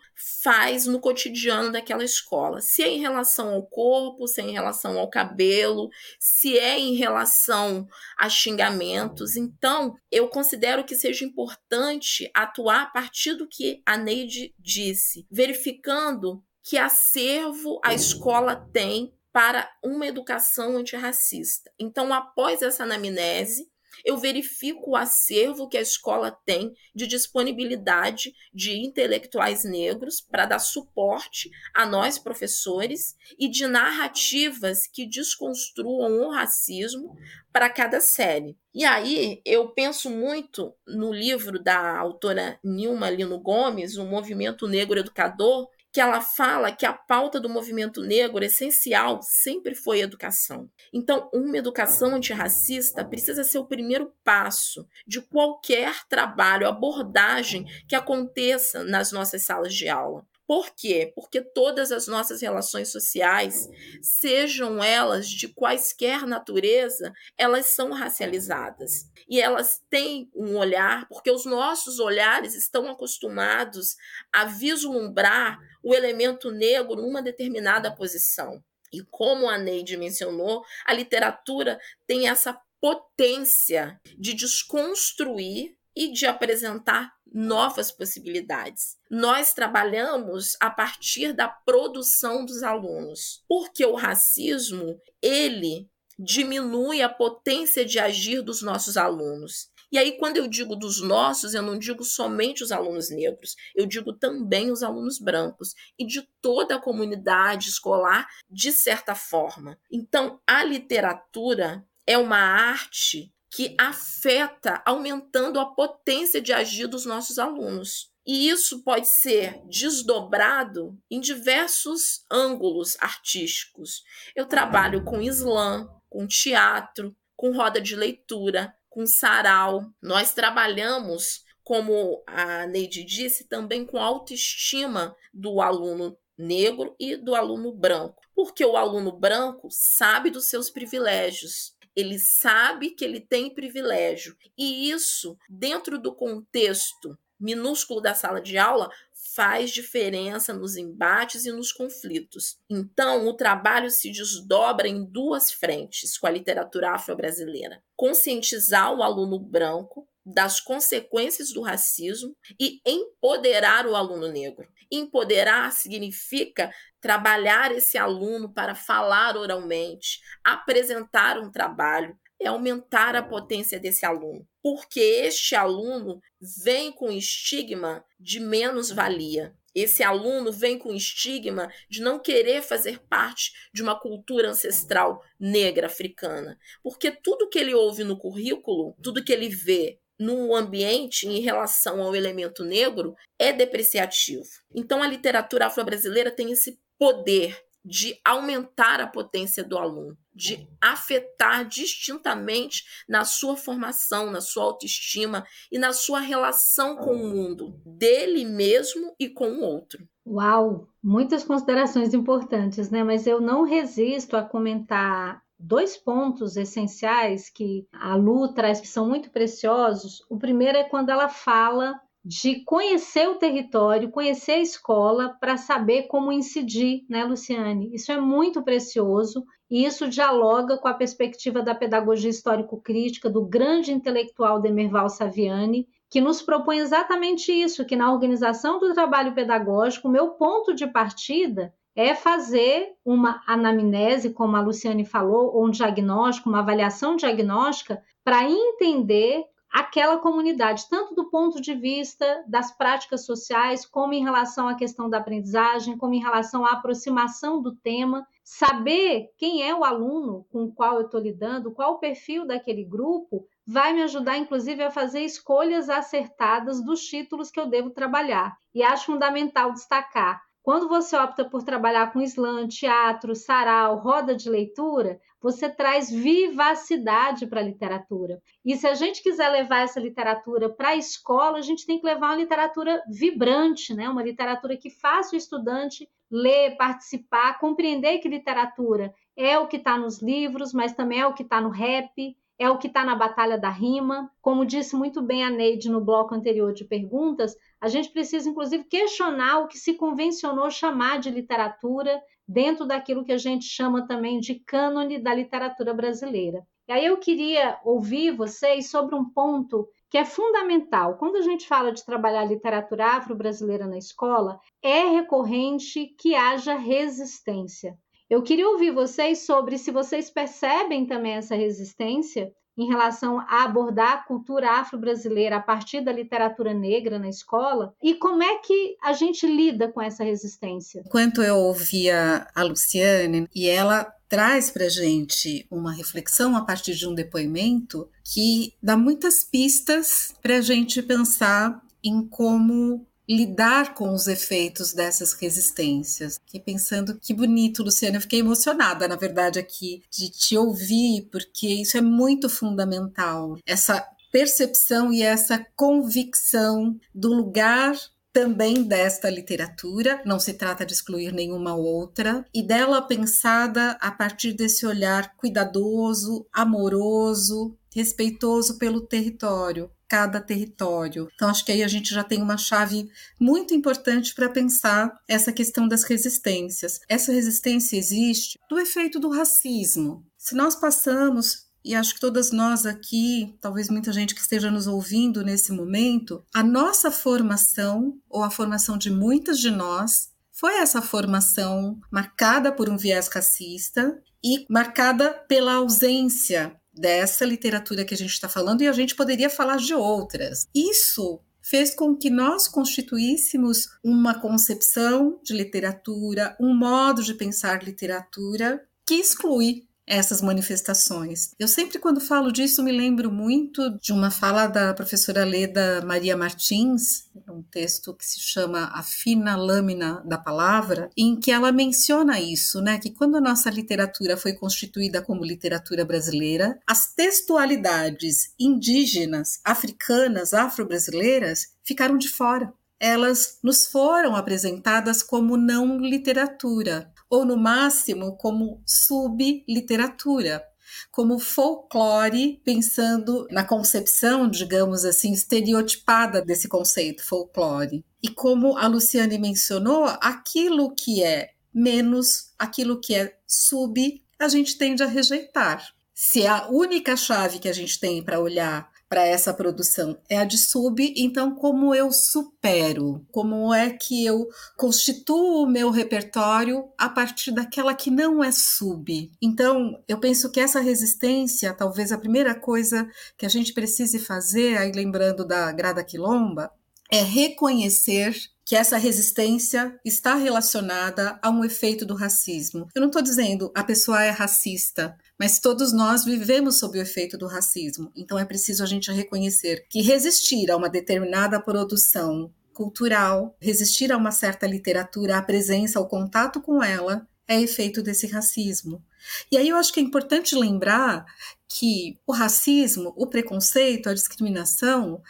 faz 0.41 0.85
no 0.85 0.97
cotidiano 0.97 1.73
daquela 1.73 2.05
escola? 2.05 2.61
Se 2.61 2.81
é 2.81 2.87
em 2.87 3.01
relação 3.01 3.49
ao 3.53 3.67
corpo, 3.67 4.29
se 4.29 4.39
é 4.39 4.45
em 4.45 4.53
relação 4.53 4.97
ao 4.97 5.09
cabelo, 5.09 5.89
se 6.17 6.57
é 6.57 6.79
em 6.79 6.95
relação 6.95 7.85
a 8.17 8.29
xingamentos. 8.29 9.35
Então, 9.35 9.93
eu 10.09 10.29
considero 10.29 10.85
que 10.85 10.95
seja 10.95 11.25
importante 11.25 12.31
atuar 12.33 12.83
a 12.83 12.85
partir 12.85 13.33
do 13.33 13.45
que 13.45 13.81
a 13.85 13.97
Neide 13.97 14.55
disse, 14.57 15.27
verificando 15.29 16.41
que 16.63 16.77
acervo 16.77 17.79
a 17.83 17.93
escola 17.93 18.55
tem 18.71 19.13
para 19.31 19.69
uma 19.83 20.07
educação 20.07 20.77
antirracista. 20.77 21.71
Então, 21.77 22.13
após 22.13 22.61
essa 22.61 22.83
anamnese, 22.83 23.67
eu 24.03 24.17
verifico 24.17 24.91
o 24.91 24.95
acervo 24.95 25.67
que 25.67 25.77
a 25.77 25.81
escola 25.81 26.31
tem 26.45 26.73
de 26.95 27.05
disponibilidade 27.05 28.33
de 28.53 28.77
intelectuais 28.79 29.63
negros 29.63 30.21
para 30.21 30.45
dar 30.45 30.59
suporte 30.59 31.51
a 31.73 31.85
nós, 31.85 32.17
professores, 32.17 33.15
e 33.37 33.47
de 33.47 33.67
narrativas 33.67 34.87
que 34.87 35.05
desconstruam 35.05 36.21
o 36.21 36.31
racismo 36.31 37.15
para 37.51 37.69
cada 37.69 37.99
série. 37.99 38.57
E 38.73 38.83
aí 38.83 39.41
eu 39.45 39.69
penso 39.69 40.09
muito 40.09 40.73
no 40.87 41.13
livro 41.13 41.61
da 41.61 41.97
autora 41.99 42.59
Nilma 42.63 43.09
Lino 43.09 43.39
Gomes, 43.39 43.97
O 43.97 44.05
Movimento 44.05 44.67
Negro 44.67 44.99
Educador, 44.99 45.69
que 45.93 46.01
ela 46.01 46.21
fala 46.21 46.71
que 46.71 46.87
a 46.87 46.91
pauta 46.91 47.39
do 47.39 47.47
movimento 47.47 48.01
negro 48.01 48.43
essencial 48.43 49.19
sempre 49.21 49.75
foi 49.75 50.01
educação. 50.01 50.67
Então, 50.91 51.29
uma 51.31 51.55
educação 51.55 52.15
antirracista 52.15 53.05
precisa 53.05 53.43
ser 53.43 53.59
o 53.59 53.67
primeiro 53.67 54.11
passo 54.23 54.87
de 55.05 55.21
qualquer 55.21 56.03
trabalho, 56.09 56.67
abordagem 56.67 57.65
que 57.87 57.95
aconteça 57.95 58.83
nas 58.83 59.11
nossas 59.11 59.43
salas 59.43 59.75
de 59.75 59.87
aula. 59.87 60.25
Por 60.45 60.71
quê? 60.75 61.11
Porque 61.15 61.41
todas 61.41 61.91
as 61.91 62.07
nossas 62.07 62.41
relações 62.41 62.91
sociais, 62.91 63.69
sejam 64.01 64.83
elas 64.83 65.29
de 65.29 65.47
quaisquer 65.47 66.27
natureza, 66.27 67.13
elas 67.37 67.67
são 67.67 67.91
racializadas. 67.91 69.09
E 69.27 69.39
elas 69.39 69.81
têm 69.89 70.29
um 70.35 70.57
olhar, 70.57 71.07
porque 71.07 71.31
os 71.31 71.45
nossos 71.45 71.99
olhares 71.99 72.55
estão 72.55 72.89
acostumados 72.89 73.95
a 74.33 74.45
vislumbrar 74.45 75.59
o 75.81 75.95
elemento 75.95 76.51
negro 76.51 76.95
numa 76.95 77.21
determinada 77.21 77.93
posição. 77.95 78.61
E 78.91 79.01
como 79.09 79.49
a 79.49 79.57
Neide 79.57 79.97
mencionou, 79.97 80.63
a 80.85 80.93
literatura 80.93 81.79
tem 82.05 82.27
essa 82.27 82.59
potência 82.79 83.99
de 84.17 84.33
desconstruir 84.33 85.75
e 85.95 86.11
de 86.11 86.25
apresentar 86.25 87.13
novas 87.33 87.91
possibilidades. 87.91 88.97
Nós 89.09 89.53
trabalhamos 89.53 90.55
a 90.59 90.69
partir 90.69 91.33
da 91.33 91.47
produção 91.47 92.45
dos 92.45 92.61
alunos, 92.61 93.43
porque 93.47 93.85
o 93.85 93.95
racismo, 93.95 94.99
ele 95.21 95.89
diminui 96.17 97.01
a 97.01 97.09
potência 97.09 97.83
de 97.83 97.99
agir 97.99 98.41
dos 98.41 98.61
nossos 98.61 98.97
alunos. 98.97 99.71
E 99.91 99.97
aí, 99.97 100.17
quando 100.17 100.37
eu 100.37 100.47
digo 100.47 100.75
dos 100.75 101.01
nossos, 101.01 101.53
eu 101.53 101.61
não 101.61 101.77
digo 101.77 102.03
somente 102.03 102.63
os 102.63 102.71
alunos 102.71 103.11
negros, 103.11 103.55
eu 103.75 103.85
digo 103.85 104.13
também 104.13 104.71
os 104.71 104.81
alunos 104.81 105.19
brancos 105.19 105.73
e 105.99 106.05
de 106.05 106.27
toda 106.41 106.75
a 106.75 106.81
comunidade 106.81 107.69
escolar, 107.69 108.27
de 108.49 108.71
certa 108.71 109.13
forma. 109.13 109.77
Então, 109.91 110.39
a 110.47 110.63
literatura 110.63 111.85
é 112.07 112.17
uma 112.17 112.39
arte 112.39 113.31
que 113.55 113.75
afeta, 113.79 114.81
aumentando 114.83 115.59
a 115.59 115.65
potência 115.65 116.41
de 116.41 116.51
agir 116.51 116.87
dos 116.87 117.05
nossos 117.05 117.37
alunos. 117.37 118.11
E 118.25 118.49
isso 118.49 118.83
pode 118.83 119.07
ser 119.07 119.61
desdobrado 119.67 120.97
em 121.11 121.19
diversos 121.19 122.25
ângulos 122.31 122.97
artísticos. 122.99 124.03
Eu 124.35 124.47
trabalho 124.47 125.03
com 125.03 125.21
slam, 125.21 125.87
com 126.09 126.25
teatro, 126.25 127.15
com 127.35 127.51
roda 127.51 127.79
de 127.79 127.95
leitura, 127.95 128.73
com 128.89 129.05
sarau. 129.05 129.85
Nós 130.01 130.33
trabalhamos, 130.33 131.43
como 131.63 132.23
a 132.25 132.65
Neide 132.65 133.03
disse, 133.03 133.47
também 133.47 133.85
com 133.85 133.99
autoestima 133.99 135.15
do 135.31 135.61
aluno 135.61 136.17
negro 136.35 136.95
e 136.99 137.15
do 137.15 137.35
aluno 137.35 137.71
branco. 137.71 138.23
Porque 138.33 138.65
o 138.65 138.75
aluno 138.75 139.11
branco 139.11 139.67
sabe 139.69 140.31
dos 140.31 140.49
seus 140.49 140.69
privilégios, 140.69 141.72
ele 141.95 142.19
sabe 142.19 142.91
que 142.91 143.03
ele 143.03 143.19
tem 143.19 143.53
privilégio. 143.53 144.35
E 144.57 144.89
isso, 144.89 145.37
dentro 145.49 145.99
do 145.99 146.13
contexto 146.13 147.17
minúsculo 147.39 147.99
da 147.99 148.13
sala 148.13 148.39
de 148.39 148.57
aula, 148.57 148.89
faz 149.35 149.71
diferença 149.71 150.53
nos 150.53 150.77
embates 150.77 151.45
e 151.45 151.51
nos 151.51 151.71
conflitos. 151.71 152.57
Então, 152.69 153.27
o 153.27 153.33
trabalho 153.33 153.89
se 153.89 154.11
desdobra 154.11 154.87
em 154.87 155.03
duas 155.03 155.51
frentes 155.51 156.17
com 156.17 156.27
a 156.27 156.31
literatura 156.31 156.91
afro-brasileira: 156.91 157.83
conscientizar 157.95 158.93
o 158.93 159.03
aluno 159.03 159.39
branco 159.39 160.07
das 160.25 160.59
consequências 160.59 161.51
do 161.51 161.61
racismo 161.61 162.35
e 162.59 162.79
empoderar 162.85 163.85
o 163.85 163.95
aluno 163.95 164.27
negro. 164.27 164.67
Empoderar 164.91 165.71
significa 165.71 166.73
trabalhar 167.01 167.71
esse 167.71 167.97
aluno 167.97 168.53
para 168.53 168.75
falar 168.75 169.35
oralmente, 169.35 170.21
apresentar 170.43 171.37
um 171.37 171.51
trabalho, 171.51 172.17
é 172.39 172.47
aumentar 172.47 173.15
a 173.15 173.23
potência 173.23 173.79
desse 173.79 174.05
aluno, 174.05 174.47
porque 174.61 174.99
este 174.99 175.55
aluno 175.55 176.21
vem 176.63 176.91
com 176.91 177.11
estigma 177.11 178.03
de 178.19 178.39
menos-valia. 178.39 179.55
Esse 179.73 180.03
aluno 180.03 180.51
vem 180.51 180.77
com 180.77 180.93
estigma 180.93 181.71
de 181.89 182.01
não 182.01 182.19
querer 182.19 182.61
fazer 182.61 182.99
parte 183.09 183.51
de 183.73 183.81
uma 183.81 183.99
cultura 183.99 184.49
ancestral 184.49 185.23
negra 185.39 185.87
africana, 185.87 186.59
porque 186.83 187.09
tudo 187.09 187.49
que 187.49 187.57
ele 187.57 187.73
ouve 187.73 188.03
no 188.03 188.17
currículo, 188.17 188.95
tudo 189.01 189.23
que 189.23 189.33
ele 189.33 189.49
vê 189.49 189.99
no 190.19 190.55
ambiente 190.55 191.27
em 191.27 191.39
relação 191.39 192.01
ao 192.01 192.15
elemento 192.15 192.63
negro 192.63 193.15
é 193.39 193.51
depreciativo. 193.51 194.47
Então 194.73 195.01
a 195.01 195.07
literatura 195.07 195.67
afro-brasileira 195.67 196.31
tem 196.31 196.51
esse 196.51 196.79
poder 196.97 197.61
de 197.85 198.17
aumentar 198.23 199.01
a 199.01 199.07
potência 199.07 199.63
do 199.63 199.77
aluno, 199.77 200.17
de 200.33 200.65
afetar 200.79 201.67
distintamente 201.67 202.83
na 203.09 203.25
sua 203.25 203.57
formação, 203.57 204.31
na 204.31 204.39
sua 204.39 204.63
autoestima 204.63 205.45
e 205.69 205.77
na 205.77 205.91
sua 205.91 206.21
relação 206.21 206.95
com 206.95 207.13
o 207.13 207.27
mundo, 207.27 207.75
dele 207.85 208.45
mesmo 208.45 209.13
e 209.19 209.27
com 209.27 209.49
o 209.49 209.61
outro. 209.61 210.07
Uau, 210.25 210.87
muitas 211.03 211.43
considerações 211.43 212.13
importantes, 212.13 212.89
né? 212.89 213.03
Mas 213.03 213.27
eu 213.27 213.41
não 213.41 213.63
resisto 213.63 214.37
a 214.37 214.43
comentar 214.43 215.42
dois 215.63 215.95
pontos 215.95 216.57
essenciais 216.57 217.49
que 217.49 217.87
a 217.93 218.15
Lu 218.15 218.53
traz 218.53 218.81
que 218.81 218.87
são 218.87 219.07
muito 219.07 219.31
preciosos. 219.31 220.21
O 220.29 220.37
primeiro 220.37 220.77
é 220.77 220.83
quando 220.83 221.09
ela 221.09 221.29
fala 221.29 221.99
de 222.25 222.63
conhecer 222.63 223.27
o 223.29 223.35
território, 223.35 224.11
conhecer 224.11 224.53
a 224.53 224.61
escola 224.61 225.37
para 225.39 225.57
saber 225.57 226.03
como 226.03 226.31
incidir, 226.31 227.05
né, 227.09 227.23
Luciane? 227.23 227.93
Isso 227.93 228.11
é 228.11 228.19
muito 228.19 228.61
precioso 228.61 229.45
e 229.69 229.85
isso 229.85 230.07
dialoga 230.07 230.77
com 230.77 230.87
a 230.87 230.93
perspectiva 230.93 231.61
da 231.61 231.73
pedagogia 231.73 232.29
histórico-crítica 232.29 233.29
do 233.29 233.45
grande 233.45 233.91
intelectual 233.91 234.61
Demerval 234.61 235.09
Saviani, 235.09 235.87
que 236.09 236.21
nos 236.21 236.41
propõe 236.41 236.77
exatamente 236.77 237.51
isso, 237.51 237.85
que 237.85 237.95
na 237.95 238.11
organização 238.11 238.79
do 238.79 238.93
trabalho 238.93 239.33
pedagógico, 239.33 240.07
o 240.07 240.11
meu 240.11 240.31
ponto 240.31 240.73
de 240.73 240.87
partida 240.87 241.73
é 241.95 242.15
fazer 242.15 242.93
uma 243.05 243.43
anamnese, 243.47 244.31
como 244.31 244.55
a 244.55 244.61
Luciane 244.61 245.05
falou, 245.05 245.55
ou 245.55 245.67
um 245.67 245.71
diagnóstico, 245.71 246.49
uma 246.49 246.59
avaliação 246.59 247.15
diagnóstica, 247.15 248.01
para 248.23 248.43
entender 248.49 249.45
aquela 249.73 250.19
comunidade, 250.19 250.87
tanto 250.87 251.15
do 251.15 251.31
ponto 251.31 251.59
de 251.59 251.73
vista 251.73 252.43
das 252.47 252.71
práticas 252.77 253.25
sociais, 253.25 253.85
como 253.85 254.13
em 254.13 254.23
relação 254.23 254.67
à 254.67 254.75
questão 254.75 255.09
da 255.09 255.17
aprendizagem, 255.17 255.97
como 255.97 256.13
em 256.13 256.21
relação 256.21 256.63
à 256.63 256.73
aproximação 256.73 257.59
do 257.59 257.75
tema, 257.75 258.25
saber 258.43 259.31
quem 259.35 259.67
é 259.67 259.73
o 259.73 259.83
aluno 259.83 260.45
com 260.51 260.65
o 260.65 260.71
qual 260.71 260.99
eu 260.99 261.05
estou 261.05 261.19
lidando, 261.19 261.71
qual 261.71 261.93
o 261.93 261.99
perfil 261.99 262.45
daquele 262.45 262.83
grupo, 262.83 263.47
vai 263.65 263.93
me 263.93 264.03
ajudar, 264.03 264.37
inclusive, 264.37 264.83
a 264.83 264.91
fazer 264.91 265.21
escolhas 265.21 265.89
acertadas 265.89 266.83
dos 266.83 267.01
títulos 267.01 267.49
que 267.49 267.59
eu 267.59 267.65
devo 267.65 267.89
trabalhar. 267.89 268.55
E 268.75 268.83
acho 268.83 269.07
fundamental 269.07 269.71
destacar 269.71 270.41
quando 270.63 270.87
você 270.87 271.17
opta 271.17 271.43
por 271.43 271.61
trabalhar 271.61 272.13
com 272.13 272.21
slam, 272.21 272.69
teatro, 272.69 273.35
sarau, 273.35 273.97
roda 273.97 274.33
de 274.33 274.49
leitura, 274.49 275.19
você 275.41 275.69
traz 275.69 276.09
vivacidade 276.09 277.45
para 277.45 277.59
a 277.59 277.63
literatura. 277.63 278.41
E 278.63 278.77
se 278.77 278.87
a 278.87 278.93
gente 278.93 279.21
quiser 279.21 279.49
levar 279.49 279.81
essa 279.81 279.99
literatura 279.99 280.69
para 280.69 280.89
a 280.89 280.95
escola, 280.95 281.57
a 281.57 281.61
gente 281.61 281.85
tem 281.85 281.99
que 281.99 282.05
levar 282.05 282.27
uma 282.29 282.37
literatura 282.37 283.03
vibrante, 283.09 283.93
né? 283.93 284.07
uma 284.07 284.23
literatura 284.23 284.77
que 284.77 284.89
faça 284.89 285.35
o 285.35 285.37
estudante 285.37 286.07
ler, 286.31 286.77
participar, 286.77 287.59
compreender 287.59 288.19
que 288.19 288.29
literatura 288.29 289.13
é 289.35 289.59
o 289.59 289.67
que 289.67 289.77
está 289.77 289.97
nos 289.97 290.21
livros, 290.21 290.73
mas 290.73 290.93
também 290.93 291.19
é 291.19 291.27
o 291.27 291.33
que 291.33 291.43
está 291.43 291.59
no 291.59 291.69
rap, 291.69 292.37
é 292.59 292.69
o 292.69 292.77
que 292.77 292.87
está 292.87 293.03
na 293.03 293.15
batalha 293.15 293.57
da 293.57 293.69
rima. 293.69 294.31
Como 294.41 294.65
disse 294.65 294.95
muito 294.95 295.21
bem 295.21 295.43
a 295.43 295.49
Neide 295.49 295.89
no 295.89 296.03
bloco 296.03 296.35
anterior 296.35 296.73
de 296.73 296.85
perguntas, 296.85 297.55
a 297.81 297.87
gente 297.87 298.09
precisa, 298.09 298.49
inclusive, 298.49 298.83
questionar 298.85 299.59
o 299.59 299.67
que 299.67 299.77
se 299.77 299.95
convencionou 299.95 300.69
chamar 300.71 301.19
de 301.19 301.29
literatura 301.29 302.21
dentro 302.47 302.85
daquilo 302.85 303.23
que 303.23 303.31
a 303.31 303.37
gente 303.37 303.65
chama 303.65 304.07
também 304.07 304.39
de 304.39 304.55
cânone 304.55 305.19
da 305.19 305.33
literatura 305.33 305.93
brasileira. 305.93 306.65
E 306.87 306.91
aí 306.91 307.05
eu 307.05 307.17
queria 307.17 307.79
ouvir 307.83 308.31
vocês 308.31 308.89
sobre 308.89 309.15
um 309.15 309.23
ponto 309.23 309.87
que 310.09 310.17
é 310.17 310.25
fundamental. 310.25 311.17
Quando 311.17 311.37
a 311.37 311.41
gente 311.41 311.65
fala 311.65 311.91
de 311.91 312.05
trabalhar 312.05 312.43
literatura 312.43 313.05
afro-brasileira 313.15 313.87
na 313.87 313.97
escola, 313.97 314.59
é 314.81 315.05
recorrente 315.05 316.07
que 316.19 316.35
haja 316.35 316.75
resistência. 316.75 317.97
Eu 318.33 318.41
queria 318.41 318.67
ouvir 318.67 318.89
vocês 318.89 319.45
sobre 319.45 319.77
se 319.77 319.91
vocês 319.91 320.27
percebem 320.27 321.05
também 321.05 321.33
essa 321.33 321.53
resistência 321.53 322.51
em 322.75 322.87
relação 322.87 323.39
a 323.41 323.63
abordar 323.63 324.13
a 324.13 324.23
cultura 324.23 324.71
afro-brasileira 324.71 325.57
a 325.57 325.61
partir 325.61 326.01
da 326.01 326.11
literatura 326.11 326.73
negra 326.73 327.19
na 327.19 327.29
escola 327.29 327.93
e 328.01 328.15
como 328.15 328.41
é 328.41 328.57
que 328.57 328.97
a 329.03 329.13
gente 329.13 329.45
lida 329.45 329.87
com 329.87 330.01
essa 330.01 330.23
resistência. 330.23 331.03
Enquanto 331.05 331.43
eu 331.43 331.57
ouvia 331.57 332.47
a 332.55 332.63
Luciane 332.63 333.47
e 333.53 333.69
ela 333.69 334.11
traz 334.27 334.71
para 334.71 334.89
gente 334.89 335.67
uma 335.69 335.93
reflexão 335.93 336.55
a 336.55 336.65
partir 336.65 336.95
de 336.95 337.07
um 337.07 337.13
depoimento 337.13 338.09
que 338.23 338.73
dá 338.81 338.97
muitas 338.97 339.43
pistas 339.43 340.33
para 340.41 340.57
a 340.57 340.61
gente 340.61 341.03
pensar 341.03 341.79
em 342.03 342.27
como 342.27 343.05
lidar 343.27 343.93
com 343.93 344.13
os 344.13 344.27
efeitos 344.27 344.93
dessas 344.93 345.33
resistências. 345.33 346.39
Fiquei 346.45 346.59
pensando 346.59 347.17
que 347.19 347.33
bonito, 347.33 347.83
Luciana. 347.83 348.17
Eu 348.17 348.21
fiquei 348.21 348.39
emocionada, 348.39 349.07
na 349.07 349.15
verdade, 349.15 349.59
aqui 349.59 350.03
de 350.09 350.29
te 350.29 350.57
ouvir, 350.57 351.29
porque 351.31 351.67
isso 351.67 351.97
é 351.97 352.01
muito 352.01 352.49
fundamental. 352.49 353.57
Essa 353.65 354.05
percepção 354.31 355.13
e 355.13 355.21
essa 355.21 355.65
convicção 355.75 356.99
do 357.13 357.31
lugar 357.31 357.95
também 358.33 358.81
desta 358.81 359.29
literatura, 359.29 360.19
não 360.25 360.39
se 360.39 360.53
trata 360.53 360.83
de 360.83 360.91
excluir 360.91 361.31
nenhuma 361.31 361.75
outra, 361.75 362.43
e 362.51 362.63
dela 362.63 362.99
pensada 362.99 363.91
a 364.01 364.11
partir 364.11 364.53
desse 364.53 364.87
olhar 364.87 365.35
cuidadoso, 365.37 366.47
amoroso, 366.51 367.77
respeitoso 367.93 368.79
pelo 368.79 369.01
território, 369.01 369.91
cada 370.13 370.39
território. 370.39 371.27
Então, 371.33 371.49
acho 371.49 371.65
que 371.65 371.71
aí 371.71 371.81
a 371.81 371.87
gente 371.87 372.13
já 372.13 372.23
tem 372.23 372.39
uma 372.39 372.55
chave 372.55 373.09
muito 373.39 373.73
importante 373.73 374.35
para 374.35 374.47
pensar 374.47 375.11
essa 375.27 375.51
questão 375.51 375.87
das 375.87 376.03
resistências. 376.03 376.99
Essa 377.09 377.31
resistência 377.31 377.97
existe 377.97 378.59
do 378.69 378.79
efeito 378.79 379.19
do 379.19 379.31
racismo. 379.31 380.23
Se 380.37 380.53
nós 380.53 380.75
passamos 380.75 381.65
e 381.83 381.95
acho 381.95 382.13
que 382.13 382.21
todas 382.21 382.51
nós 382.51 382.85
aqui, 382.85 383.57
talvez 383.59 383.89
muita 383.89 384.13
gente 384.13 384.35
que 384.35 384.41
esteja 384.41 384.69
nos 384.69 384.85
ouvindo 384.85 385.43
nesse 385.43 385.71
momento, 385.71 386.45
a 386.53 386.61
nossa 386.61 387.09
formação, 387.09 388.15
ou 388.29 388.43
a 388.43 388.51
formação 388.51 388.99
de 388.99 389.09
muitas 389.09 389.57
de 389.57 389.71
nós, 389.71 390.29
foi 390.51 390.75
essa 390.75 391.01
formação 391.01 391.99
marcada 392.11 392.71
por 392.71 392.87
um 392.87 392.97
viés 392.97 393.27
racista 393.29 394.15
e 394.43 394.63
marcada 394.69 395.33
pela 395.47 395.73
ausência 395.73 396.79
dessa 396.93 397.45
literatura 397.45 398.05
que 398.05 398.13
a 398.13 398.17
gente 398.17 398.31
está 398.31 398.47
falando 398.47 398.81
e 398.81 398.87
a 398.87 398.93
gente 398.93 399.15
poderia 399.15 399.49
falar 399.49 399.77
de 399.77 399.93
outras. 399.93 400.67
Isso 400.73 401.39
fez 401.61 401.95
com 401.95 402.15
que 402.15 402.29
nós 402.29 402.67
constituíssemos 402.67 403.87
uma 404.03 404.39
concepção 404.39 405.39
de 405.43 405.53
literatura, 405.53 406.55
um 406.59 406.75
modo 406.75 407.23
de 407.23 407.33
pensar 407.33 407.83
literatura 407.83 408.85
que 409.05 409.15
exclui 409.15 409.87
essas 410.05 410.41
manifestações. 410.41 411.51
Eu 411.57 411.67
sempre, 411.67 411.99
quando 411.99 412.19
falo 412.19 412.51
disso, 412.51 412.83
me 412.83 412.91
lembro 412.91 413.31
muito 413.31 413.97
de 413.99 414.11
uma 414.11 414.29
fala 414.29 414.67
da 414.67 414.93
professora 414.93 415.45
Leda 415.45 416.01
Maria 416.05 416.35
Martins, 416.35 417.29
um 417.49 417.61
texto 417.63 418.13
que 418.13 418.25
se 418.25 418.39
chama 418.39 418.91
A 418.93 419.01
Fina 419.01 419.55
Lâmina 419.55 420.21
da 420.25 420.37
Palavra, 420.37 421.09
em 421.17 421.39
que 421.39 421.51
ela 421.51 421.71
menciona 421.71 422.39
isso, 422.39 422.81
né? 422.81 422.99
Que 422.99 423.11
quando 423.11 423.37
a 423.37 423.41
nossa 423.41 423.69
literatura 423.69 424.35
foi 424.35 424.53
constituída 424.53 425.21
como 425.21 425.45
literatura 425.45 426.03
brasileira, 426.03 426.79
as 426.87 427.13
textualidades 427.13 428.53
indígenas, 428.59 429.59
africanas, 429.63 430.53
afro-brasileiras 430.53 431.73
ficaram 431.83 432.17
de 432.17 432.29
fora 432.29 432.73
elas 433.03 433.59
nos 433.61 433.85
foram 433.85 434.33
apresentadas 434.33 435.21
como 435.21 435.57
não 435.57 435.99
literatura, 435.99 437.11
ou 437.33 437.43
no 437.43 437.57
máximo 437.57 438.37
como 438.37 438.79
subliteratura, 438.85 440.63
como 441.09 441.39
folclore, 441.39 442.61
pensando 442.63 443.47
na 443.49 443.63
concepção, 443.63 444.47
digamos 444.47 445.03
assim, 445.03 445.33
estereotipada 445.33 446.43
desse 446.43 446.67
conceito 446.67 447.25
folclore. 447.25 448.05
E 448.21 448.29
como 448.29 448.77
a 448.77 448.85
Luciane 448.85 449.39
mencionou, 449.39 450.05
aquilo 450.21 450.93
que 450.93 451.23
é 451.23 451.49
menos, 451.73 452.53
aquilo 452.59 453.01
que 453.01 453.15
é 453.15 453.35
sub, 453.47 454.23
a 454.39 454.47
gente 454.47 454.77
tende 454.77 455.01
a 455.01 455.07
rejeitar. 455.07 455.83
Se 456.13 456.45
a 456.45 456.67
única 456.69 457.17
chave 457.17 457.57
que 457.57 457.67
a 457.67 457.73
gente 457.73 457.99
tem 457.99 458.21
para 458.21 458.39
olhar 458.39 458.92
para 459.13 459.27
essa 459.27 459.53
produção 459.53 460.17
é 460.27 460.39
a 460.39 460.43
de 460.43 460.57
sub, 460.57 461.13
então 461.15 461.53
como 461.53 461.93
eu 461.93 462.11
supero? 462.11 463.23
Como 463.31 463.71
é 463.71 463.91
que 463.91 464.25
eu 464.25 464.49
constituo 464.75 465.61
o 465.61 465.69
meu 465.69 465.91
repertório 465.91 466.89
a 466.97 467.07
partir 467.07 467.51
daquela 467.51 467.93
que 467.93 468.09
não 468.09 468.43
é 468.43 468.51
sub? 468.51 469.31
Então, 469.39 470.01
eu 470.07 470.17
penso 470.17 470.49
que 470.49 470.59
essa 470.59 470.79
resistência, 470.79 471.75
talvez 471.75 472.11
a 472.11 472.17
primeira 472.17 472.55
coisa 472.55 473.07
que 473.37 473.45
a 473.45 473.49
gente 473.49 473.71
precise 473.71 474.17
fazer, 474.17 474.79
aí 474.79 474.91
lembrando 474.91 475.45
da 475.45 475.71
Grada 475.71 476.03
Quilomba, 476.03 476.71
é 477.11 477.21
reconhecer 477.21 478.35
que 478.65 478.75
essa 478.75 478.97
resistência 478.97 479.95
está 480.03 480.33
relacionada 480.33 481.37
a 481.43 481.51
um 481.51 481.63
efeito 481.63 482.03
do 482.03 482.15
racismo. 482.15 482.87
Eu 482.95 483.01
não 483.01 483.09
estou 483.09 483.21
dizendo 483.21 483.71
a 483.75 483.83
pessoa 483.83 484.23
é 484.23 484.31
racista, 484.31 485.15
mas 485.39 485.59
todos 485.59 485.91
nós 485.91 486.23
vivemos 486.23 486.79
sob 486.79 486.97
o 486.97 487.01
efeito 487.01 487.37
do 487.37 487.47
racismo. 487.47 488.11
Então 488.15 488.37
é 488.37 488.45
preciso 488.45 488.83
a 488.83 488.85
gente 488.85 489.11
reconhecer 489.11 489.85
que 489.89 490.01
resistir 490.01 490.69
a 490.71 490.77
uma 490.77 490.89
determinada 490.89 491.59
produção 491.59 492.51
cultural, 492.73 493.55
resistir 493.59 494.11
a 494.11 494.17
uma 494.17 494.31
certa 494.31 494.65
literatura, 494.65 495.37
a 495.37 495.41
presença, 495.41 495.99
o 495.99 496.07
contato 496.07 496.61
com 496.61 496.83
ela, 496.83 497.27
é 497.47 497.61
efeito 497.61 498.01
desse 498.01 498.27
racismo. 498.27 499.03
E 499.51 499.57
aí 499.57 499.69
eu 499.69 499.77
acho 499.77 499.93
que 499.93 499.99
é 499.99 500.03
importante 500.03 500.55
lembrar 500.55 501.25
que 501.67 502.19
o 502.25 502.31
racismo, 502.31 503.13
o 503.15 503.27
preconceito, 503.27 504.09
a 504.09 504.13
discriminação, 504.13 505.21